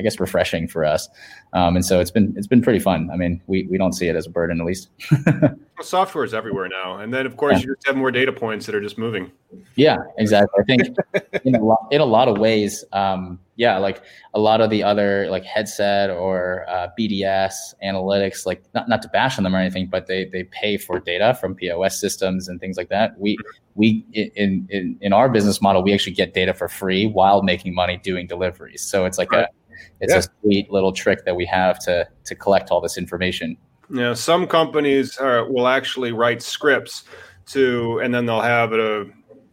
I 0.00 0.02
guess 0.02 0.18
refreshing 0.18 0.66
for 0.66 0.82
us. 0.82 1.08
Um, 1.52 1.76
and 1.76 1.84
so 1.84 2.00
it's 2.00 2.10
been 2.10 2.32
it's 2.36 2.46
been 2.46 2.62
pretty 2.62 2.78
fun. 2.78 3.10
I 3.12 3.16
mean, 3.16 3.42
we 3.46 3.64
we 3.64 3.76
don't 3.76 3.92
see 3.92 4.08
it 4.08 4.16
as 4.16 4.26
a 4.26 4.30
burden, 4.30 4.60
at 4.60 4.66
least. 4.66 4.88
well, 5.26 5.54
software 5.82 6.24
is 6.24 6.32
everywhere 6.32 6.68
now, 6.68 6.96
and 6.96 7.12
then 7.12 7.26
of 7.26 7.36
course 7.36 7.58
yeah. 7.58 7.66
you 7.66 7.74
just 7.74 7.86
have 7.86 7.96
more 7.96 8.10
data 8.10 8.32
points 8.32 8.64
that 8.66 8.74
are 8.74 8.80
just 8.80 8.96
moving. 8.96 9.30
Yeah, 9.74 9.98
exactly. 10.16 10.58
I 10.58 10.64
think 10.64 10.96
in 11.44 11.54
a 11.54 11.62
lot 11.62 11.86
in 11.90 12.00
a 12.00 12.06
lot 12.06 12.28
of 12.28 12.38
ways, 12.38 12.82
um, 12.92 13.38
yeah, 13.56 13.76
like 13.76 14.02
a 14.32 14.40
lot 14.40 14.62
of 14.62 14.70
the 14.70 14.82
other 14.82 15.28
like 15.28 15.44
headset 15.44 16.08
or 16.08 16.64
uh, 16.66 16.88
BDS 16.98 17.52
analytics, 17.84 18.46
like 18.46 18.62
not 18.74 18.88
not 18.88 19.02
to 19.02 19.08
bash 19.08 19.36
on 19.36 19.44
them 19.44 19.54
or 19.54 19.58
anything, 19.58 19.86
but 19.86 20.06
they 20.06 20.24
they 20.24 20.44
pay 20.44 20.78
for 20.78 20.98
data 20.98 21.36
from 21.38 21.54
POS 21.54 22.00
systems 22.00 22.48
and 22.48 22.58
things 22.58 22.76
like 22.78 22.88
that. 22.88 23.18
We 23.20 23.36
we 23.74 24.04
in 24.12 24.66
in 24.70 24.96
in 25.00 25.12
our 25.12 25.28
business 25.28 25.60
model, 25.60 25.82
we 25.82 25.92
actually 25.92 26.14
get 26.14 26.32
data 26.32 26.54
for 26.54 26.68
free 26.68 27.06
while 27.06 27.42
making 27.42 27.74
money 27.74 27.98
doing 27.98 28.26
deliveries. 28.26 28.82
So 28.82 29.04
it's 29.04 29.18
like 29.18 29.32
right. 29.32 29.44
a 29.44 29.59
it's 30.00 30.12
yeah. 30.12 30.18
a 30.18 30.22
sweet 30.42 30.70
little 30.70 30.92
trick 30.92 31.24
that 31.24 31.36
we 31.36 31.46
have 31.46 31.78
to 31.80 32.08
to 32.24 32.34
collect 32.34 32.70
all 32.70 32.80
this 32.80 32.96
information. 32.98 33.56
Yeah, 33.92 34.14
some 34.14 34.46
companies 34.46 35.16
are, 35.18 35.50
will 35.50 35.66
actually 35.66 36.12
write 36.12 36.42
scripts 36.42 37.04
to, 37.46 37.98
and 37.98 38.14
then 38.14 38.24
they'll 38.26 38.40
have 38.40 38.72
a 38.72 39.06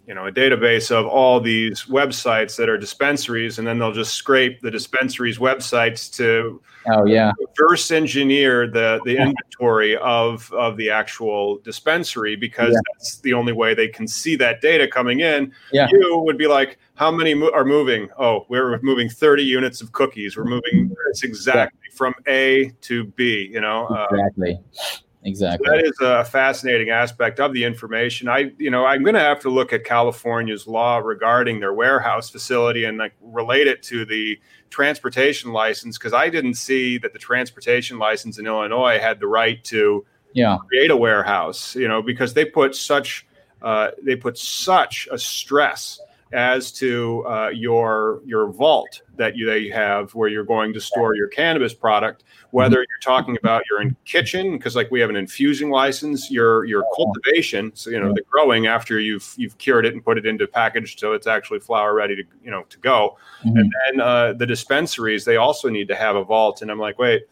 you 0.08 0.14
know 0.14 0.26
a 0.26 0.32
database 0.32 0.89
of 0.89 1.05
all 1.05 1.41
these 1.41 1.84
websites 1.84 2.55
that 2.55 2.70
are 2.70 2.78
dispensaries, 2.78 3.60
and 3.60 3.68
then 3.68 3.78
they'll 3.78 3.91
just 3.91 4.14
scrape 4.14 4.62
the 4.62 4.72
dispensaries 4.72 5.38
websites 5.38 6.14
to 6.16 6.62
oh 6.88 7.05
yeah 7.05 7.34
reverse 7.58 7.91
engineer 7.91 8.68
the 8.68 9.01
the 9.03 9.18
inventory 9.18 9.97
of 9.97 10.51
of 10.53 10.78
the 10.78 10.89
actual 10.89 11.58
dispensary 11.60 12.38
because 12.38 12.74
yeah. 12.74 12.80
that's 12.93 13.20
the 13.20 13.34
only 13.34 13.51
way 13.51 13.74
they 13.74 13.89
can 13.89 14.08
see 14.08 14.38
that 14.38 14.62
data 14.62 14.88
coming 14.88 15.20
in. 15.20 15.51
Yeah. 15.74 15.88
You 15.91 16.22
would 16.26 16.38
be 16.38 16.47
like, 16.47 16.80
how 16.95 17.12
many 17.12 17.34
mo- 17.34 17.51
are 17.53 17.66
moving? 17.66 18.10
Oh, 18.18 18.45
we're 18.47 18.80
moving 18.82 19.10
30 19.10 19.43
units 19.43 19.82
of 19.82 19.91
cookies. 19.91 20.38
We're 20.38 20.45
moving 20.45 20.95
it's 21.10 21.24
exactly 21.24 21.80
yeah. 21.84 21.97
from 21.97 22.16
A 22.28 22.70
to 22.82 23.05
B. 23.05 23.49
You 23.51 23.60
know 23.60 23.88
uh, 23.88 24.08
exactly. 24.10 24.53
Uh, 24.55 24.84
exactly. 25.24 25.65
So 25.65 25.72
that 25.72 25.86
is 25.86 25.99
a 26.01 26.26
fascinating 26.26 26.89
aspect 26.89 27.39
of 27.39 27.53
the 27.53 27.63
information. 27.63 28.28
I, 28.28 28.51
you 28.57 28.72
know, 28.72 28.86
I'm 28.86 29.03
going 29.03 29.15
to 29.15 29.20
have 29.20 29.39
to 29.41 29.49
look 29.49 29.74
at 29.74 29.84
California's 29.84 30.68
law 30.68 30.97
regarding 30.97 31.59
their 31.59 31.74
warehouse 31.74 32.30
facility 32.30 32.86
and 32.86 32.97
like 32.97 33.13
relate 33.22 33.68
it 33.68 33.84
to 33.84 34.05
the 34.05 34.39
transportation 34.70 35.51
license 35.51 35.97
because 35.97 36.13
I 36.13 36.30
didn't 36.30 36.55
see 36.55 36.97
that 36.99 37.13
the 37.13 37.20
transportation 37.20 37.99
license 37.99 38.38
in 38.38 38.47
Illinois 38.47 38.99
had 38.99 39.20
the 39.20 39.28
right 39.28 39.63
to 39.65 40.05
yeah. 40.34 40.57
create 40.68 40.91
a 40.91 40.97
warehouse. 40.97 41.76
You 41.76 41.88
know, 41.88 42.01
because 42.01 42.34
they 42.34 42.45
put 42.45 42.76
such 42.76 43.26
uh, 43.61 43.91
they 44.03 44.15
put 44.15 44.38
such 44.38 45.07
a 45.11 45.18
stress 45.18 45.99
as 46.34 46.71
to 46.73 47.25
uh, 47.28 47.49
your 47.49 48.21
your 48.25 48.47
vault 48.47 49.01
that 49.15 49.36
you 49.36 49.45
they 49.45 49.69
have 49.69 50.13
where 50.13 50.28
you're 50.28 50.43
going 50.43 50.73
to 50.73 50.82
store 50.82 51.15
your 51.15 51.28
cannabis 51.28 51.73
product 51.73 52.23
whether 52.51 52.78
you're 52.78 53.01
talking 53.01 53.38
about 53.38 53.63
your 53.69 53.82
in 53.82 53.95
kitchen 54.05 54.57
because 54.57 54.75
like 54.75 54.91
we 54.91 54.99
have 54.99 55.09
an 55.09 55.15
infusing 55.15 55.69
license 55.69 56.30
your 56.30 56.65
your 56.65 56.84
cultivation 56.95 57.71
so 57.75 57.89
you 57.89 57.99
know 57.99 58.13
the 58.13 58.21
growing 58.30 58.67
after 58.67 58.99
you've 58.99 59.34
you've 59.38 59.57
cured 59.57 59.86
it 59.86 59.93
and 59.93 60.03
put 60.03 60.17
it 60.17 60.25
into 60.25 60.45
package 60.45 60.99
so 60.99 61.13
it's 61.13 61.28
actually 61.28 61.59
flower 61.59 61.93
ready 61.93 62.15
to 62.15 62.23
you 62.43 62.51
know 62.51 62.63
to 62.63 62.78
go. 62.80 63.17
Mm-hmm. 63.45 63.57
and 63.57 63.73
then 63.86 64.01
uh, 64.01 64.34
the 64.34 64.45
dispensaries 64.45 65.23
they 65.23 65.38
also 65.38 65.69
need 65.69 65.88
to 65.88 65.95
have 65.95 66.15
a 66.15 66.23
vault 66.23 66.61
and 66.61 66.69
i'm 66.69 66.80
like 66.80 66.99
wait 66.99 67.23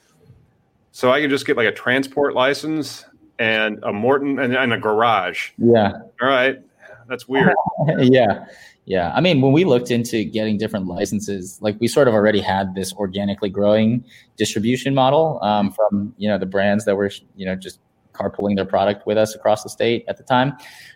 so 0.91 1.11
i 1.11 1.19
can 1.19 1.29
just 1.29 1.45
get 1.45 1.57
like 1.57 1.67
a 1.67 1.73
transport 1.73 2.33
license 2.33 3.05
and 3.37 3.83
a 3.83 3.91
morton 3.91 4.39
and, 4.39 4.55
and 4.55 4.71
a 4.71 4.77
garage? 4.77 5.49
Yeah. 5.57 5.91
All 6.21 6.29
right 6.29 6.61
that's 7.07 7.27
weird 7.27 7.53
yeah 7.99 8.45
yeah, 8.85 9.11
I 9.15 9.21
mean, 9.21 9.41
when 9.41 9.51
we 9.51 9.65
looked 9.65 9.89
into 9.89 10.23
getting 10.23 10.57
different 10.57 10.85
licenses, 10.85 11.57
like 11.59 11.75
we 11.79 11.87
sort 11.87 12.07
of 12.07 12.13
already 12.13 12.39
had 12.39 12.75
this 12.75 12.93
organically 12.93 13.49
growing 13.49 14.05
distribution 14.37 14.93
model 14.93 15.39
um, 15.41 15.71
from 15.71 16.13
you 16.17 16.29
know 16.29 16.37
the 16.37 16.45
brands 16.45 16.85
that 16.85 16.95
were 16.95 17.09
you 17.35 17.47
know 17.47 17.55
just 17.55 17.79
carpooling 18.13 18.55
their 18.55 18.65
product 18.65 19.05
with 19.05 19.17
us 19.17 19.35
across 19.35 19.63
the 19.63 19.69
state 19.69 20.05
at 20.07 20.17
the 20.17 20.23
time. 20.23 20.53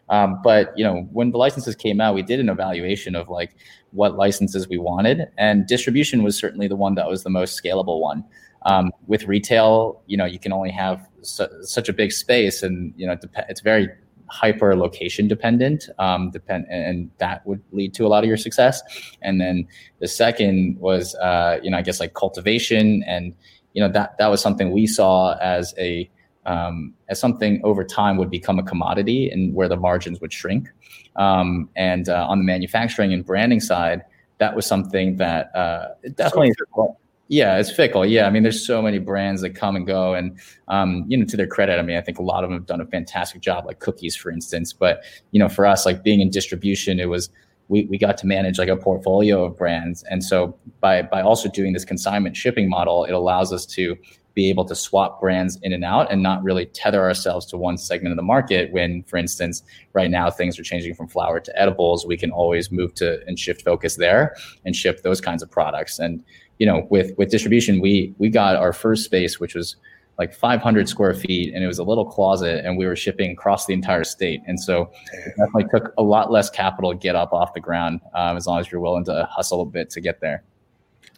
Um, 0.07 0.39
but 0.43 0.71
you 0.77 0.83
know, 0.83 1.07
when 1.11 1.31
the 1.31 1.37
licenses 1.37 1.75
came 1.75 1.99
out, 1.99 2.13
we 2.13 2.21
did 2.21 2.39
an 2.39 2.47
evaluation 2.47 3.15
of 3.15 3.27
like 3.27 3.55
what 3.91 4.15
licenses 4.15 4.69
we 4.69 4.77
wanted, 4.77 5.27
and 5.39 5.65
distribution 5.65 6.21
was 6.21 6.37
certainly 6.37 6.67
the 6.67 6.75
one 6.75 6.93
that 6.93 7.07
was 7.07 7.23
the 7.23 7.31
most 7.31 7.61
scalable 7.61 7.99
one. 8.01 8.23
Um, 8.63 8.91
with 9.07 9.23
retail, 9.23 10.03
you 10.05 10.17
know, 10.17 10.25
you 10.25 10.37
can 10.37 10.51
only 10.51 10.69
have 10.69 11.07
su- 11.21 11.47
such 11.63 11.89
a 11.89 11.93
big 11.93 12.11
space, 12.11 12.61
and 12.61 12.93
you 12.97 13.07
know, 13.07 13.17
it's 13.49 13.61
very 13.61 13.89
hyper 14.29 14.75
location 14.75 15.27
dependent 15.27 15.89
um, 15.99 16.31
depend 16.31 16.65
and 16.69 17.09
that 17.17 17.45
would 17.45 17.61
lead 17.71 17.93
to 17.93 18.05
a 18.05 18.09
lot 18.09 18.23
of 18.23 18.27
your 18.27 18.37
success. 18.37 18.81
And 19.21 19.39
then 19.39 19.67
the 19.99 20.07
second 20.07 20.77
was 20.79 21.15
uh, 21.15 21.59
you 21.61 21.69
know 21.71 21.77
i 21.77 21.81
guess 21.81 21.99
like 21.99 22.13
cultivation. 22.13 23.03
And 23.03 23.35
you 23.73 23.81
know 23.81 23.91
that 23.91 24.17
that 24.17 24.27
was 24.27 24.41
something 24.41 24.71
we 24.71 24.87
saw 24.87 25.37
as 25.37 25.73
a 25.77 26.09
um, 26.45 26.93
as 27.09 27.19
something 27.19 27.61
over 27.63 27.83
time 27.83 28.17
would 28.17 28.31
become 28.31 28.57
a 28.57 28.63
commodity 28.63 29.29
and 29.29 29.53
where 29.53 29.67
the 29.67 29.77
margins 29.77 30.19
would 30.21 30.33
shrink. 30.33 30.69
Um, 31.15 31.69
and 31.75 32.07
uh, 32.07 32.25
on 32.27 32.39
the 32.39 32.45
manufacturing 32.45 33.13
and 33.13 33.25
branding 33.25 33.59
side 33.59 34.03
that 34.39 34.55
was 34.55 34.65
something 34.65 35.17
that 35.17 35.55
uh, 35.55 35.89
definitely 36.15 36.53
so 36.75 36.97
yeah, 37.29 37.59
it's 37.59 37.71
fickle. 37.71 38.07
Yeah, 38.07 38.25
I 38.25 38.31
mean, 38.31 38.41
there's 38.41 38.65
so 38.65 38.81
many 38.81 38.97
brands 38.97 39.41
that 39.41 39.51
come 39.51 39.75
and 39.75 39.85
go, 39.85 40.15
and 40.15 40.39
um, 40.67 41.05
you 41.07 41.15
know, 41.15 41.25
to 41.25 41.37
their 41.37 41.47
credit, 41.47 41.77
I 41.77 41.83
mean, 41.83 41.95
I 41.95 42.01
think 42.01 42.17
a 42.17 42.23
lot 42.23 42.43
of 42.43 42.49
them 42.49 42.57
have 42.57 42.65
done 42.65 42.81
a 42.81 42.87
fantastic 42.87 43.41
job, 43.41 43.67
like 43.67 43.79
cookies, 43.79 44.15
for 44.15 44.31
instance. 44.31 44.73
But 44.73 45.03
you 45.29 45.39
know, 45.39 45.47
for 45.47 45.67
us, 45.67 45.85
like 45.85 46.03
being 46.03 46.21
in 46.21 46.31
distribution, 46.31 46.99
it 46.99 47.05
was 47.05 47.29
we, 47.67 47.85
we 47.85 47.99
got 47.99 48.17
to 48.17 48.25
manage 48.25 48.57
like 48.57 48.67
a 48.67 48.75
portfolio 48.75 49.45
of 49.45 49.55
brands, 49.55 50.03
and 50.09 50.23
so 50.23 50.57
by 50.81 51.03
by 51.03 51.21
also 51.21 51.49
doing 51.49 51.71
this 51.71 51.85
consignment 51.85 52.35
shipping 52.35 52.67
model, 52.67 53.05
it 53.05 53.11
allows 53.13 53.53
us 53.53 53.63
to 53.67 53.95
be 54.33 54.49
able 54.49 54.65
to 54.65 54.75
swap 54.75 55.19
brands 55.19 55.57
in 55.61 55.73
and 55.73 55.83
out 55.83 56.11
and 56.11 56.23
not 56.23 56.41
really 56.43 56.65
tether 56.65 57.01
ourselves 57.01 57.45
to 57.45 57.57
one 57.57 57.77
segment 57.77 58.11
of 58.11 58.15
the 58.15 58.23
market 58.23 58.71
when 58.71 59.03
for 59.03 59.17
instance 59.17 59.63
right 59.93 60.09
now 60.09 60.29
things 60.29 60.57
are 60.57 60.63
changing 60.63 60.93
from 60.93 61.07
flower 61.07 61.39
to 61.39 61.51
edibles 61.59 62.05
we 62.05 62.15
can 62.15 62.31
always 62.31 62.71
move 62.71 62.93
to 62.93 63.19
and 63.25 63.37
shift 63.39 63.63
focus 63.63 63.95
there 63.95 64.35
and 64.65 64.75
ship 64.75 65.01
those 65.01 65.19
kinds 65.19 65.41
of 65.43 65.49
products 65.49 65.99
and 65.99 66.23
you 66.59 66.65
know, 66.65 66.85
with 66.89 67.17
with 67.17 67.31
distribution, 67.31 67.81
we 67.81 68.13
we 68.19 68.29
got 68.29 68.55
our 68.55 68.73
first 68.73 69.03
space, 69.03 69.39
which 69.39 69.55
was 69.55 69.77
like 70.19 70.33
500 70.33 70.89
square 70.89 71.13
feet, 71.13 71.53
and 71.55 71.63
it 71.63 71.67
was 71.67 71.79
a 71.79 71.83
little 71.83 72.05
closet, 72.05 72.65
and 72.65 72.77
we 72.77 72.85
were 72.85 72.95
shipping 72.95 73.31
across 73.31 73.65
the 73.65 73.73
entire 73.73 74.03
state. 74.03 74.41
And 74.45 74.59
so 74.59 74.91
it 75.13 75.29
definitely 75.37 75.65
took 75.73 75.93
a 75.97 76.03
lot 76.03 76.29
less 76.29 76.49
capital 76.49 76.91
to 76.91 76.97
get 76.97 77.15
up 77.15 77.31
off 77.31 77.53
the 77.53 77.61
ground, 77.61 78.01
um, 78.13 78.35
as 78.35 78.45
long 78.45 78.59
as 78.59 78.69
you're 78.69 78.81
willing 78.81 79.05
to 79.05 79.27
hustle 79.31 79.61
a 79.61 79.65
bit 79.65 79.89
to 79.91 80.01
get 80.01 80.19
there. 80.19 80.43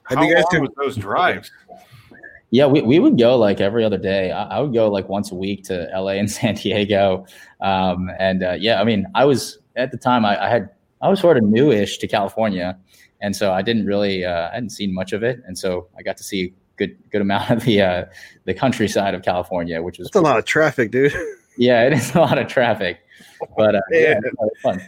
Have 0.04 0.20
How 0.20 0.24
you 0.24 0.36
guys 0.36 0.44
long 0.54 0.68
those 0.78 0.96
drives? 0.96 1.52
Yeah, 2.52 2.68
we, 2.68 2.82
we 2.82 3.00
would 3.00 3.18
go 3.18 3.38
like 3.38 3.60
every 3.60 3.84
other 3.84 3.98
day. 3.98 4.32
I, 4.32 4.58
I, 4.58 4.60
would 4.60 4.74
go 4.74 4.92
like 4.92 5.08
once 5.08 5.32
a 5.32 5.36
week 5.36 5.64
to 5.66 5.90
LA 5.96 6.12
and 6.12 6.30
San 6.32 6.56
Diego. 6.56 7.26
Um, 7.62 8.12
and 8.20 8.44
uh, 8.44 8.58
yeah, 8.60 8.80
I 8.80 8.84
mean, 8.84 9.08
I 9.16 9.26
was 9.26 9.58
at 9.78 9.90
the 9.92 9.98
time 9.98 10.26
I, 10.26 10.46
I 10.46 10.50
had 10.50 10.70
I 11.02 11.10
was 11.10 11.20
sort 11.20 11.38
of 11.38 11.44
newish 11.44 11.98
to 12.00 12.08
California, 12.08 12.78
and 13.22 13.36
so 13.36 13.54
I 13.54 13.62
didn't 13.62 13.86
really 13.86 14.26
uh, 14.26 14.50
I 14.50 14.54
hadn't 14.56 14.72
seen 14.72 14.94
much 14.94 15.14
of 15.14 15.24
it, 15.24 15.42
and 15.46 15.58
so 15.58 15.88
I 15.98 16.02
got 16.02 16.18
to 16.18 16.24
see 16.24 16.54
good 16.78 16.98
good 17.12 17.22
amount 17.22 17.50
of 17.50 17.64
the 17.64 17.82
uh, 17.82 18.06
the 18.46 18.54
countryside 18.54 19.14
of 19.14 19.24
California, 19.24 19.82
which 19.82 19.98
was 19.98 20.08
That's 20.08 20.16
a 20.16 20.22
lot 20.22 20.38
of 20.38 20.46
traffic, 20.46 20.92
dude. 20.92 21.14
Yeah, 21.58 21.84
it 21.86 21.92
is 21.92 22.16
a 22.16 22.20
lot 22.22 22.38
of 22.38 22.48
traffic, 22.48 23.02
but 23.58 23.76
uh, 23.76 23.82
yeah, 23.92 24.20
fun. 24.64 24.82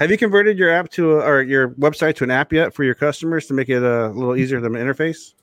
Have 0.00 0.10
you 0.10 0.16
converted 0.16 0.58
your 0.58 0.70
app 0.70 0.88
to 0.92 1.12
a, 1.12 1.16
or 1.18 1.42
your 1.42 1.70
website 1.72 2.16
to 2.16 2.24
an 2.24 2.30
app 2.30 2.50
yet 2.50 2.74
for 2.74 2.82
your 2.82 2.94
customers 2.94 3.46
to 3.46 3.54
make 3.54 3.68
it 3.68 3.82
a 3.82 4.08
little 4.08 4.34
easier 4.34 4.58
to 4.58 4.68
interface? 4.68 5.34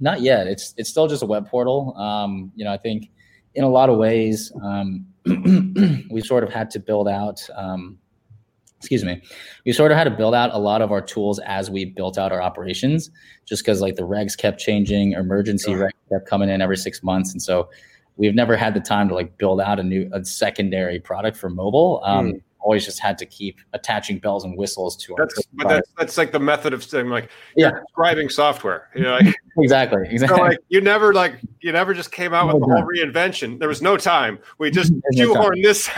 Not 0.00 0.22
yet. 0.22 0.46
It's 0.46 0.74
it's 0.78 0.88
still 0.88 1.08
just 1.08 1.22
a 1.22 1.26
web 1.26 1.46
portal. 1.46 1.94
Um, 1.98 2.52
you 2.56 2.64
know, 2.64 2.72
I 2.72 2.78
think 2.78 3.10
in 3.54 3.64
a 3.64 3.68
lot 3.68 3.90
of 3.90 3.98
ways 3.98 4.50
um, 4.62 5.06
we 6.10 6.22
sort 6.22 6.42
of 6.42 6.50
had 6.50 6.70
to 6.70 6.80
build 6.80 7.06
out 7.06 7.46
um, 7.54 7.98
excuse 8.84 9.04
me, 9.04 9.22
we 9.64 9.72
sort 9.72 9.90
of 9.90 9.98
had 9.98 10.04
to 10.04 10.10
build 10.10 10.34
out 10.34 10.50
a 10.52 10.58
lot 10.58 10.82
of 10.82 10.92
our 10.92 11.00
tools 11.00 11.38
as 11.40 11.70
we 11.70 11.84
built 11.84 12.18
out 12.18 12.32
our 12.32 12.42
operations, 12.42 13.10
just 13.46 13.64
because 13.64 13.80
like 13.80 13.96
the 13.96 14.02
regs 14.02 14.36
kept 14.36 14.60
changing, 14.60 15.12
emergency 15.12 15.72
regs 15.72 15.90
kept 16.10 16.28
coming 16.28 16.48
in 16.48 16.60
every 16.60 16.76
six 16.76 17.02
months, 17.02 17.32
and 17.32 17.42
so 17.42 17.68
we've 18.16 18.34
never 18.34 18.56
had 18.56 18.74
the 18.74 18.80
time 18.80 19.08
to 19.08 19.14
like 19.14 19.36
build 19.38 19.60
out 19.60 19.80
a 19.80 19.82
new 19.82 20.08
a 20.12 20.24
secondary 20.24 21.00
product 21.00 21.36
for 21.36 21.50
mobile. 21.50 22.00
Um, 22.04 22.32
mm 22.32 22.40
always 22.64 22.84
just 22.84 22.98
had 22.98 23.18
to 23.18 23.26
keep 23.26 23.60
attaching 23.74 24.18
bells 24.18 24.42
and 24.44 24.56
whistles 24.56 24.96
to 24.96 25.14
that's, 25.18 25.36
our 25.36 25.44
but 25.52 25.68
that's, 25.68 25.90
that's 25.98 26.18
like 26.18 26.32
the 26.32 26.40
method 26.40 26.72
of 26.72 26.82
saying 26.82 27.08
like 27.08 27.30
yeah. 27.56 27.70
describing 27.70 28.28
software 28.30 28.88
you 28.94 29.02
know 29.02 29.12
like, 29.12 29.36
exactly 29.58 30.02
exactly. 30.10 30.38
so 30.38 30.42
like 30.42 30.58
you 30.70 30.80
never 30.80 31.12
like 31.12 31.38
you 31.60 31.72
never 31.72 31.92
just 31.92 32.10
came 32.10 32.32
out 32.32 32.46
with 32.46 32.60
the 32.60 32.74
whole 32.74 32.84
reinvention. 32.84 33.58
There 33.58 33.68
was 33.68 33.82
no 33.82 33.96
time. 33.96 34.38
We 34.58 34.70
just 34.70 34.92
shoehorned 35.14 35.62
no 35.62 35.62
this 35.62 35.90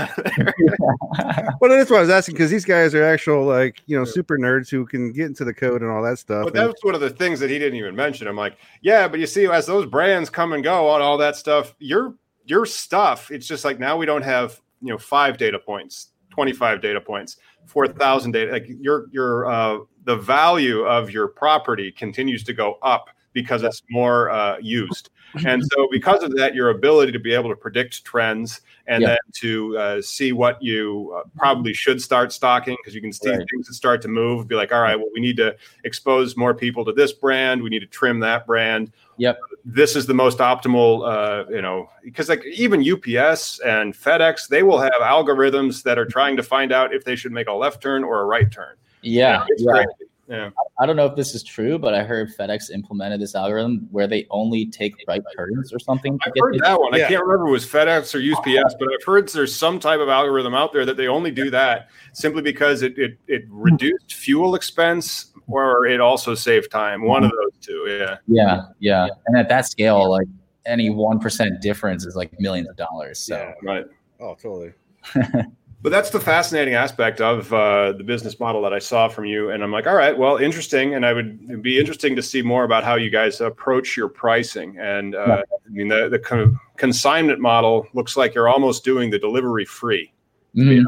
well 1.61 1.71
that's 1.71 1.91
what 1.91 1.99
i 1.99 2.01
was 2.01 2.11
asking 2.11 2.35
because 2.35 2.51
these 2.51 2.65
guys 2.65 2.95
are 2.95 3.05
actual 3.05 3.45
like 3.45 3.81
you 3.87 3.97
know 3.97 4.05
super 4.05 4.39
nerds 4.39 4.69
who 4.69 4.85
can 4.85 5.13
get 5.13 5.27
into 5.27 5.45
the 5.45 5.55
code 5.55 5.83
and 5.83 5.91
all 5.91 6.03
that 6.03 6.19
stuff 6.19 6.45
but 6.45 6.55
that's 6.55 6.85
one 6.85 6.95
of 6.95 7.01
the 7.01 7.11
things 7.11 7.41
that 7.41 7.49
he 7.49 7.59
didn't 7.59 7.79
even 7.79 7.95
mention. 7.95 8.27
I'm 8.27 8.37
like 8.37 8.59
yeah 8.83 9.07
but 9.07 9.21
you 9.21 9.27
see 9.27 9.47
as 9.47 9.67
those 9.67 9.87
brands 9.87 10.31
come 10.31 10.53
and 10.53 10.65
go 10.65 10.89
on 10.89 11.01
all 11.01 11.17
that 11.19 11.37
stuff 11.37 11.75
your 11.79 12.15
your 12.45 12.67
stuff 12.67 13.31
it's 13.31 13.47
just 13.47 13.65
like 13.65 13.79
now 13.79 13.97
we 13.97 14.07
don't 14.07 14.23
have 14.23 14.61
you 14.81 14.93
know 14.93 14.99
five 14.99 15.39
data 15.39 15.59
points 15.59 16.09
25 16.37 16.83
data 16.83 17.01
points, 17.01 17.39
4,000 17.65 18.31
data. 18.31 18.53
Like 18.53 18.67
your 18.69 19.07
your 19.11 19.47
uh, 19.47 19.79
the 20.05 20.17
value 20.17 20.85
of 20.85 21.11
your 21.11 21.29
property 21.29 21.91
continues 21.91 22.45
to 22.45 22.53
go 22.53 22.79
up 22.83 23.09
because 23.33 23.63
it's 23.63 23.83
more 23.89 24.29
uh, 24.29 24.59
used. 24.59 25.09
And 25.47 25.63
so, 25.73 25.89
because 25.91 26.23
of 26.23 26.35
that, 26.37 26.55
your 26.55 26.71
ability 26.71 27.13
to 27.13 27.19
be 27.19 27.35
able 27.35 27.51
to 27.51 27.57
predict 27.57 28.05
trends 28.05 28.61
and 28.87 29.05
then 29.05 29.19
to 29.35 29.77
uh, 29.77 30.03
see 30.03 30.33
what 30.33 30.63
you 30.63 31.15
uh, 31.17 31.29
probably 31.37 31.73
should 31.73 32.01
start 32.01 32.33
stocking 32.33 32.77
because 32.81 32.95
you 32.95 33.01
can 33.01 33.13
see 33.13 33.31
right. 33.31 33.47
things 33.51 33.67
that 33.67 33.75
start 33.75 34.01
to 34.03 34.09
move. 34.09 34.49
Be 34.49 34.55
like, 34.55 34.73
all 34.73 34.81
right, 34.81 34.97
well, 34.97 35.11
we 35.13 35.21
need 35.21 35.37
to 35.39 35.57
expose 35.85 36.37
more 36.37 36.55
people 36.55 36.85
to 36.85 36.93
this 36.93 37.13
brand. 37.13 37.63
We 37.63 37.71
need 37.71 37.81
to 37.81 37.87
trim 37.87 38.21
that 38.21 38.47
brand. 38.47 38.93
Yep. 39.19 39.39
This 39.65 39.97
is 39.97 40.07
the 40.07 40.15
most 40.15 40.39
optimal, 40.39 41.07
uh, 41.07 41.51
you 41.51 41.63
know, 41.63 41.91
because 42.05 42.29
like 42.29 42.45
even 42.47 42.81
UPS 42.81 43.61
and 43.61 43.95
FedEx, 43.95 44.49
they 44.49 44.63
will 44.63 44.79
have 44.79 44.93
algorithms 45.01 45.83
that 45.83 45.99
are 45.99 46.07
trying 46.07 46.37
to 46.37 46.43
find 46.43 46.73
out 46.73 46.95
if 46.95 47.05
they 47.05 47.17
should 47.17 47.33
make 47.33 47.49
a 47.49 47.53
left 47.53 47.83
turn 47.83 48.05
or 48.05 48.21
a 48.21 48.25
right 48.25 48.51
turn. 48.51 48.77
Yeah. 49.03 49.45
crazy. 49.45 50.06
Yeah. 50.29 50.51
I 50.79 50.87
don't 50.87 50.97
know 50.97 51.07
if 51.07 51.15
this 51.15 51.35
is 51.35 51.43
true, 51.43 51.79
but 51.79 51.95
I 51.95 52.03
heard 52.03 52.37
FedEx 52.37 52.71
implemented 52.71 53.21
this 53.21 53.35
algorithm 53.35 53.89
where 53.91 54.07
they 54.07 54.27
only 54.31 54.67
take 54.67 54.95
right 55.07 55.23
turns 55.37 55.73
or 55.73 55.79
something. 55.79 56.19
I've 56.27 56.33
heard 56.39 56.59
that 56.61 56.81
one. 56.81 56.95
Yeah. 56.95 57.05
I 57.05 57.09
can't 57.09 57.25
remember 57.25 57.47
if 57.47 57.49
it 57.49 57.53
was 57.53 57.67
FedEx 57.67 58.15
or 58.15 58.33
UPS, 58.33 58.75
but 58.79 58.89
I've 58.93 59.05
heard 59.05 59.29
there's 59.29 59.55
some 59.55 59.79
type 59.79 60.01
of 60.01 60.09
algorithm 60.09 60.55
out 60.55 60.73
there 60.73 60.85
that 60.85 60.97
they 60.97 61.07
only 61.07 61.31
do 61.31 61.51
that 61.51 61.89
simply 62.13 62.43
because 62.43 62.83
it 62.83 62.99
it, 62.99 63.19
it 63.29 63.45
hmm. 63.47 63.61
reduced 63.61 64.15
fuel 64.15 64.55
expense 64.55 65.33
or 65.47 65.87
it 65.87 66.01
also 66.01 66.35
saved 66.35 66.71
time. 66.71 67.05
One 67.05 67.25
of 67.25 67.31
hmm. 67.31 67.37
those 67.37 67.65
two. 67.65 67.87
Yeah. 67.89 68.17
Yeah. 68.27 68.63
Yeah. 68.81 69.09
And 69.27 69.37
at 69.37 69.49
that 69.49 69.67
scale, 69.67 70.11
like 70.11 70.27
any 70.67 70.91
one 70.91 71.21
percent 71.21 71.61
difference 71.63 72.05
is 72.05 72.17
like 72.17 72.39
millions 72.41 72.69
of 72.69 72.77
dollars. 72.77 73.21
So 73.21 73.37
yeah, 73.37 73.53
right. 73.63 73.87
Oh, 74.19 74.35
totally. 74.35 74.73
But 75.83 75.91
that's 75.91 76.11
the 76.11 76.21
fascinating 76.21 76.75
aspect 76.75 77.21
of 77.21 77.53
uh, 77.53 77.93
the 77.93 78.03
business 78.03 78.41
model 78.41 78.63
that 78.63 78.73
I 78.73 78.79
saw 78.79 79.09
from 79.09 79.27
you. 79.27 79.51
And 79.51 79.63
I'm 79.63 79.71
like, 79.71 79.87
all 79.87 79.95
right, 79.95 80.17
well, 80.17 80.37
interesting. 80.37 80.95
And 80.95 81.05
I 81.05 81.13
would 81.13 81.63
be 81.63 81.79
interesting 81.79 82.17
to 82.17 82.23
see 82.23 82.43
more 82.43 82.65
about 82.65 82.83
how 82.83 82.97
you 82.97 83.11
guys 83.11 83.41
approach 83.41 83.97
your 83.97 84.09
pricing. 84.09 84.79
And 84.79 85.15
uh, 85.15 85.25
yeah. 85.27 85.35
I 85.35 85.69
mean, 85.71 85.89
the, 85.89 86.09
the 86.09 86.19
kind 86.19 86.43
of 86.43 86.57
consignment 86.77 87.41
model 87.41 87.87
looks 87.93 88.17
like 88.17 88.35
you're 88.35 88.49
almost 88.49 88.85
doing 88.85 89.11
the 89.11 89.19
delivery 89.19 89.65
free, 89.65 90.13
mm. 90.57 90.85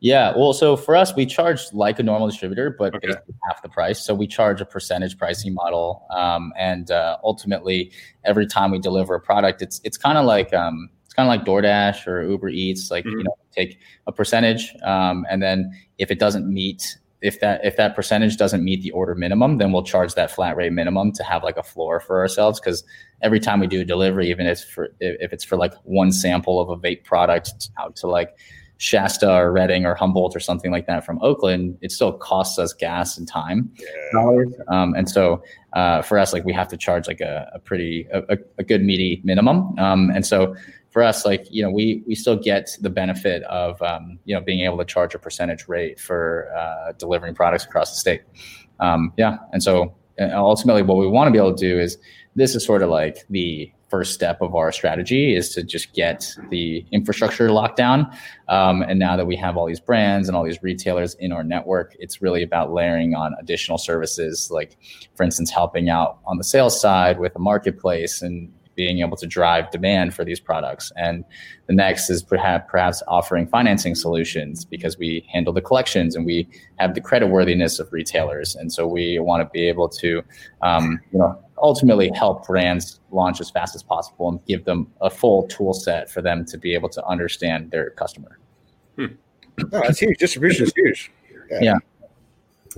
Yeah, 0.00 0.34
well, 0.36 0.52
so 0.52 0.76
for 0.76 0.94
us, 0.94 1.16
we 1.16 1.24
charge 1.24 1.60
like 1.72 1.98
a 1.98 2.02
normal 2.02 2.28
distributor, 2.28 2.76
but 2.78 2.94
okay. 2.94 3.06
basically 3.08 3.34
half 3.48 3.62
the 3.62 3.70
price. 3.70 4.04
So 4.04 4.14
we 4.14 4.26
charge 4.26 4.60
a 4.60 4.66
percentage 4.66 5.16
pricing 5.16 5.54
model, 5.54 6.06
um, 6.10 6.52
and 6.58 6.90
uh, 6.90 7.16
ultimately, 7.24 7.90
every 8.24 8.46
time 8.46 8.70
we 8.70 8.78
deliver 8.78 9.14
a 9.14 9.20
product, 9.20 9.62
it's 9.62 9.80
it's 9.84 9.96
kind 9.96 10.18
of 10.18 10.26
like 10.26 10.52
um, 10.52 10.90
kind 11.16 11.26
of 11.26 11.28
like 11.28 11.44
DoorDash 11.44 12.06
or 12.06 12.22
Uber 12.22 12.50
Eats. 12.50 12.90
Like 12.90 13.04
mm-hmm. 13.04 13.18
you 13.18 13.24
know, 13.24 13.36
take 13.52 13.78
a 14.06 14.12
percentage, 14.12 14.74
um, 14.84 15.26
and 15.30 15.42
then 15.42 15.72
if 15.98 16.10
it 16.10 16.18
doesn't 16.18 16.46
meet 16.52 16.98
if 17.22 17.40
that 17.40 17.64
if 17.64 17.76
that 17.76 17.96
percentage 17.96 18.36
doesn't 18.36 18.62
meet 18.62 18.82
the 18.82 18.90
order 18.90 19.14
minimum, 19.14 19.58
then 19.58 19.72
we'll 19.72 19.82
charge 19.82 20.14
that 20.14 20.30
flat 20.30 20.56
rate 20.56 20.72
minimum 20.72 21.12
to 21.12 21.24
have 21.24 21.42
like 21.42 21.56
a 21.56 21.62
floor 21.62 21.98
for 21.98 22.20
ourselves. 22.20 22.60
Because 22.60 22.84
every 23.22 23.40
time 23.40 23.60
we 23.60 23.66
do 23.66 23.80
a 23.80 23.84
delivery, 23.84 24.30
even 24.30 24.46
if 24.46 24.64
for 24.64 24.90
if 25.00 25.32
it's 25.32 25.44
for 25.44 25.56
like 25.56 25.74
one 25.84 26.12
sample 26.12 26.60
of 26.60 26.68
a 26.68 26.76
vape 26.76 27.04
product 27.04 27.70
out 27.78 27.96
to 27.96 28.06
like 28.06 28.36
Shasta 28.78 29.32
or 29.32 29.50
Redding 29.50 29.86
or 29.86 29.94
Humboldt 29.94 30.36
or 30.36 30.40
something 30.40 30.70
like 30.70 30.86
that 30.86 31.06
from 31.06 31.18
Oakland, 31.22 31.78
it 31.80 31.90
still 31.90 32.12
costs 32.12 32.58
us 32.58 32.74
gas 32.74 33.16
and 33.16 33.26
time 33.26 33.72
dollars. 34.12 34.52
Um, 34.68 34.94
and 34.94 35.08
so 35.08 35.42
uh, 35.72 36.02
for 36.02 36.18
us, 36.18 36.34
like 36.34 36.44
we 36.44 36.52
have 36.52 36.68
to 36.68 36.76
charge 36.76 37.08
like 37.08 37.20
a, 37.20 37.50
a 37.54 37.58
pretty 37.58 38.06
a, 38.12 38.38
a, 38.58 38.64
good 38.64 38.84
meaty 38.84 39.22
minimum. 39.24 39.78
Um, 39.78 40.10
and 40.10 40.26
so 40.26 40.54
for 40.96 41.02
us, 41.02 41.26
like 41.26 41.46
you 41.50 41.62
know, 41.62 41.70
we 41.70 42.02
we 42.06 42.14
still 42.14 42.36
get 42.36 42.70
the 42.80 42.88
benefit 42.88 43.42
of 43.42 43.82
um, 43.82 44.18
you 44.24 44.34
know 44.34 44.40
being 44.40 44.60
able 44.60 44.78
to 44.78 44.84
charge 44.86 45.14
a 45.14 45.18
percentage 45.18 45.68
rate 45.68 46.00
for 46.00 46.50
uh, 46.56 46.92
delivering 46.92 47.34
products 47.34 47.66
across 47.66 47.90
the 47.90 47.96
state. 47.96 48.22
Um, 48.80 49.12
yeah, 49.18 49.36
and 49.52 49.62
so 49.62 49.94
uh, 50.18 50.30
ultimately, 50.32 50.80
what 50.80 50.96
we 50.96 51.06
want 51.06 51.28
to 51.28 51.32
be 51.32 51.36
able 51.36 51.54
to 51.54 51.60
do 51.60 51.78
is 51.78 51.98
this 52.34 52.54
is 52.54 52.64
sort 52.64 52.80
of 52.80 52.88
like 52.88 53.26
the 53.28 53.70
first 53.90 54.14
step 54.14 54.40
of 54.40 54.54
our 54.54 54.72
strategy 54.72 55.36
is 55.36 55.50
to 55.50 55.62
just 55.62 55.92
get 55.92 56.34
the 56.48 56.82
infrastructure 56.92 57.52
locked 57.52 57.76
down. 57.76 58.10
Um, 58.48 58.80
and 58.80 58.98
now 58.98 59.18
that 59.18 59.26
we 59.26 59.36
have 59.36 59.58
all 59.58 59.66
these 59.66 59.80
brands 59.80 60.28
and 60.28 60.36
all 60.36 60.44
these 60.44 60.62
retailers 60.62 61.14
in 61.16 61.30
our 61.30 61.44
network, 61.44 61.94
it's 61.98 62.22
really 62.22 62.42
about 62.42 62.72
layering 62.72 63.14
on 63.14 63.34
additional 63.38 63.76
services, 63.76 64.50
like, 64.50 64.78
for 65.14 65.24
instance, 65.24 65.50
helping 65.50 65.90
out 65.90 66.20
on 66.24 66.38
the 66.38 66.44
sales 66.44 66.80
side 66.80 67.20
with 67.20 67.36
a 67.36 67.38
marketplace 67.38 68.22
and 68.22 68.50
being 68.76 69.00
able 69.00 69.16
to 69.16 69.26
drive 69.26 69.70
demand 69.70 70.14
for 70.14 70.24
these 70.24 70.38
products. 70.38 70.92
And 70.96 71.24
the 71.66 71.74
next 71.74 72.08
is 72.10 72.22
perhaps 72.22 72.70
perhaps 72.70 73.02
offering 73.08 73.46
financing 73.46 73.94
solutions 73.94 74.64
because 74.64 74.98
we 74.98 75.26
handle 75.32 75.52
the 75.52 75.60
collections 75.60 76.14
and 76.14 76.24
we 76.24 76.48
have 76.76 76.94
the 76.94 77.00
credit 77.00 77.28
worthiness 77.28 77.78
of 77.80 77.92
retailers. 77.92 78.54
And 78.54 78.72
so 78.72 78.86
we 78.86 79.18
want 79.18 79.40
to 79.40 79.50
be 79.52 79.66
able 79.66 79.88
to, 79.88 80.22
um, 80.62 81.00
you 81.12 81.18
know, 81.18 81.42
ultimately 81.58 82.10
help 82.14 82.46
brands 82.46 83.00
launch 83.10 83.40
as 83.40 83.50
fast 83.50 83.74
as 83.74 83.82
possible 83.82 84.28
and 84.28 84.44
give 84.46 84.64
them 84.64 84.92
a 85.00 85.10
full 85.10 85.48
tool 85.48 85.72
set 85.72 86.10
for 86.10 86.22
them 86.22 86.44
to 86.44 86.58
be 86.58 86.74
able 86.74 86.90
to 86.90 87.04
understand 87.06 87.70
their 87.70 87.90
customer. 87.90 88.38
Hmm. 88.96 89.06
Oh, 89.72 89.80
that's 89.80 89.98
huge. 89.98 90.18
Distribution 90.18 90.66
is 90.66 90.72
huge. 90.76 91.10
Yeah. 91.50 91.58
yeah. 91.62 91.76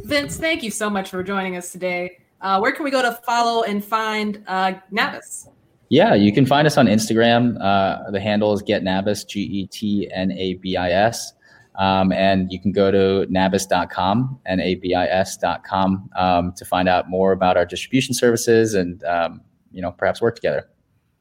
Vince, 0.04 0.36
thank 0.36 0.62
you 0.62 0.70
so 0.70 0.88
much 0.88 1.10
for 1.10 1.22
joining 1.24 1.56
us 1.56 1.72
today. 1.72 2.18
Uh, 2.40 2.60
where 2.60 2.72
can 2.72 2.84
we 2.84 2.90
go 2.90 3.02
to 3.02 3.12
follow 3.26 3.64
and 3.64 3.84
find 3.84 4.44
uh, 4.46 4.74
Nabis? 4.92 5.48
Yeah, 5.90 6.14
you 6.14 6.32
can 6.32 6.44
find 6.44 6.66
us 6.66 6.76
on 6.76 6.86
Instagram. 6.86 7.56
Uh, 7.60 8.10
the 8.10 8.20
handle 8.20 8.52
is 8.52 8.62
Get 8.62 8.82
Nabis, 8.82 9.26
G 9.26 9.40
E 9.40 9.66
T 9.66 10.10
N 10.12 10.32
A 10.32 10.54
B 10.54 10.76
I 10.76 10.90
S. 10.90 11.32
Um, 11.78 12.10
and 12.12 12.52
you 12.52 12.60
can 12.60 12.72
go 12.72 12.90
to 12.90 13.26
nabis.com, 13.30 14.40
N-A-B-I-S.com, 14.46 16.10
um, 16.16 16.52
to 16.56 16.64
find 16.64 16.88
out 16.88 17.08
more 17.08 17.30
about 17.30 17.56
our 17.56 17.64
distribution 17.64 18.14
services 18.14 18.74
and, 18.74 19.02
um, 19.04 19.40
you 19.72 19.80
know, 19.80 19.92
perhaps 19.92 20.20
work 20.20 20.34
together. 20.34 20.68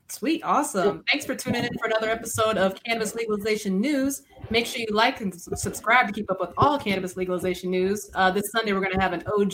Sweet. 0.09 0.41
Awesome. 0.43 1.03
Thanks 1.11 1.25
for 1.25 1.35
tuning 1.35 1.63
in 1.63 1.77
for 1.77 1.85
another 1.85 2.09
episode 2.09 2.57
of 2.57 2.81
Cannabis 2.83 3.13
Legalization 3.13 3.79
News. 3.79 4.23
Make 4.49 4.65
sure 4.65 4.81
you 4.81 4.87
like 4.95 5.21
and 5.21 5.33
subscribe 5.39 6.07
to 6.07 6.13
keep 6.13 6.31
up 6.31 6.39
with 6.39 6.51
all 6.57 6.79
cannabis 6.79 7.17
legalization 7.17 7.69
news. 7.69 8.09
Uh, 8.15 8.31
this 8.31 8.49
Sunday, 8.51 8.73
we're 8.73 8.79
going 8.79 8.93
to 8.93 9.01
have 9.01 9.13
an 9.13 9.23
OG 9.27 9.53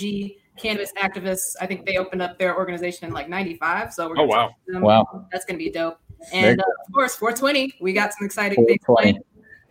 cannabis 0.58 0.92
activists. 1.02 1.56
I 1.60 1.66
think 1.66 1.86
they 1.86 1.98
opened 1.98 2.22
up 2.22 2.38
their 2.38 2.56
organization 2.58 3.08
in 3.08 3.14
like 3.14 3.30
95. 3.30 3.94
So 3.94 4.10
we're 4.10 4.20
oh, 4.20 4.26
wow. 4.26 4.52
Wow. 4.68 5.28
That's 5.32 5.46
going 5.46 5.58
to 5.58 5.64
be 5.64 5.72
dope. 5.72 6.00
And 6.32 6.60
uh, 6.60 6.64
of 6.88 6.94
course, 6.94 7.16
420, 7.16 7.76
we 7.82 7.94
got 7.94 8.14
some 8.14 8.26
exciting 8.26 8.66
things 8.66 8.80
planned. 8.86 9.20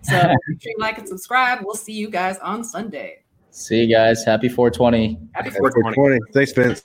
So 0.03 0.15
make 0.49 0.63
sure 0.63 0.73
you 0.73 0.77
like 0.79 0.99
and 0.99 1.09
subscribe. 1.09 1.61
We'll 1.63 1.75
see 1.75 1.93
you 1.93 2.11
guys 2.11 2.39
on 2.39 2.65
Sunday. 2.65 3.23
See 3.51 3.85
you 3.85 3.95
guys. 3.95 4.25
Happy 4.25 4.49
420. 4.49 5.19
Happy 5.33 5.51
420. 5.51 5.95
420. 5.95 6.33
Thanks, 6.33 6.53
Vince. 6.53 6.83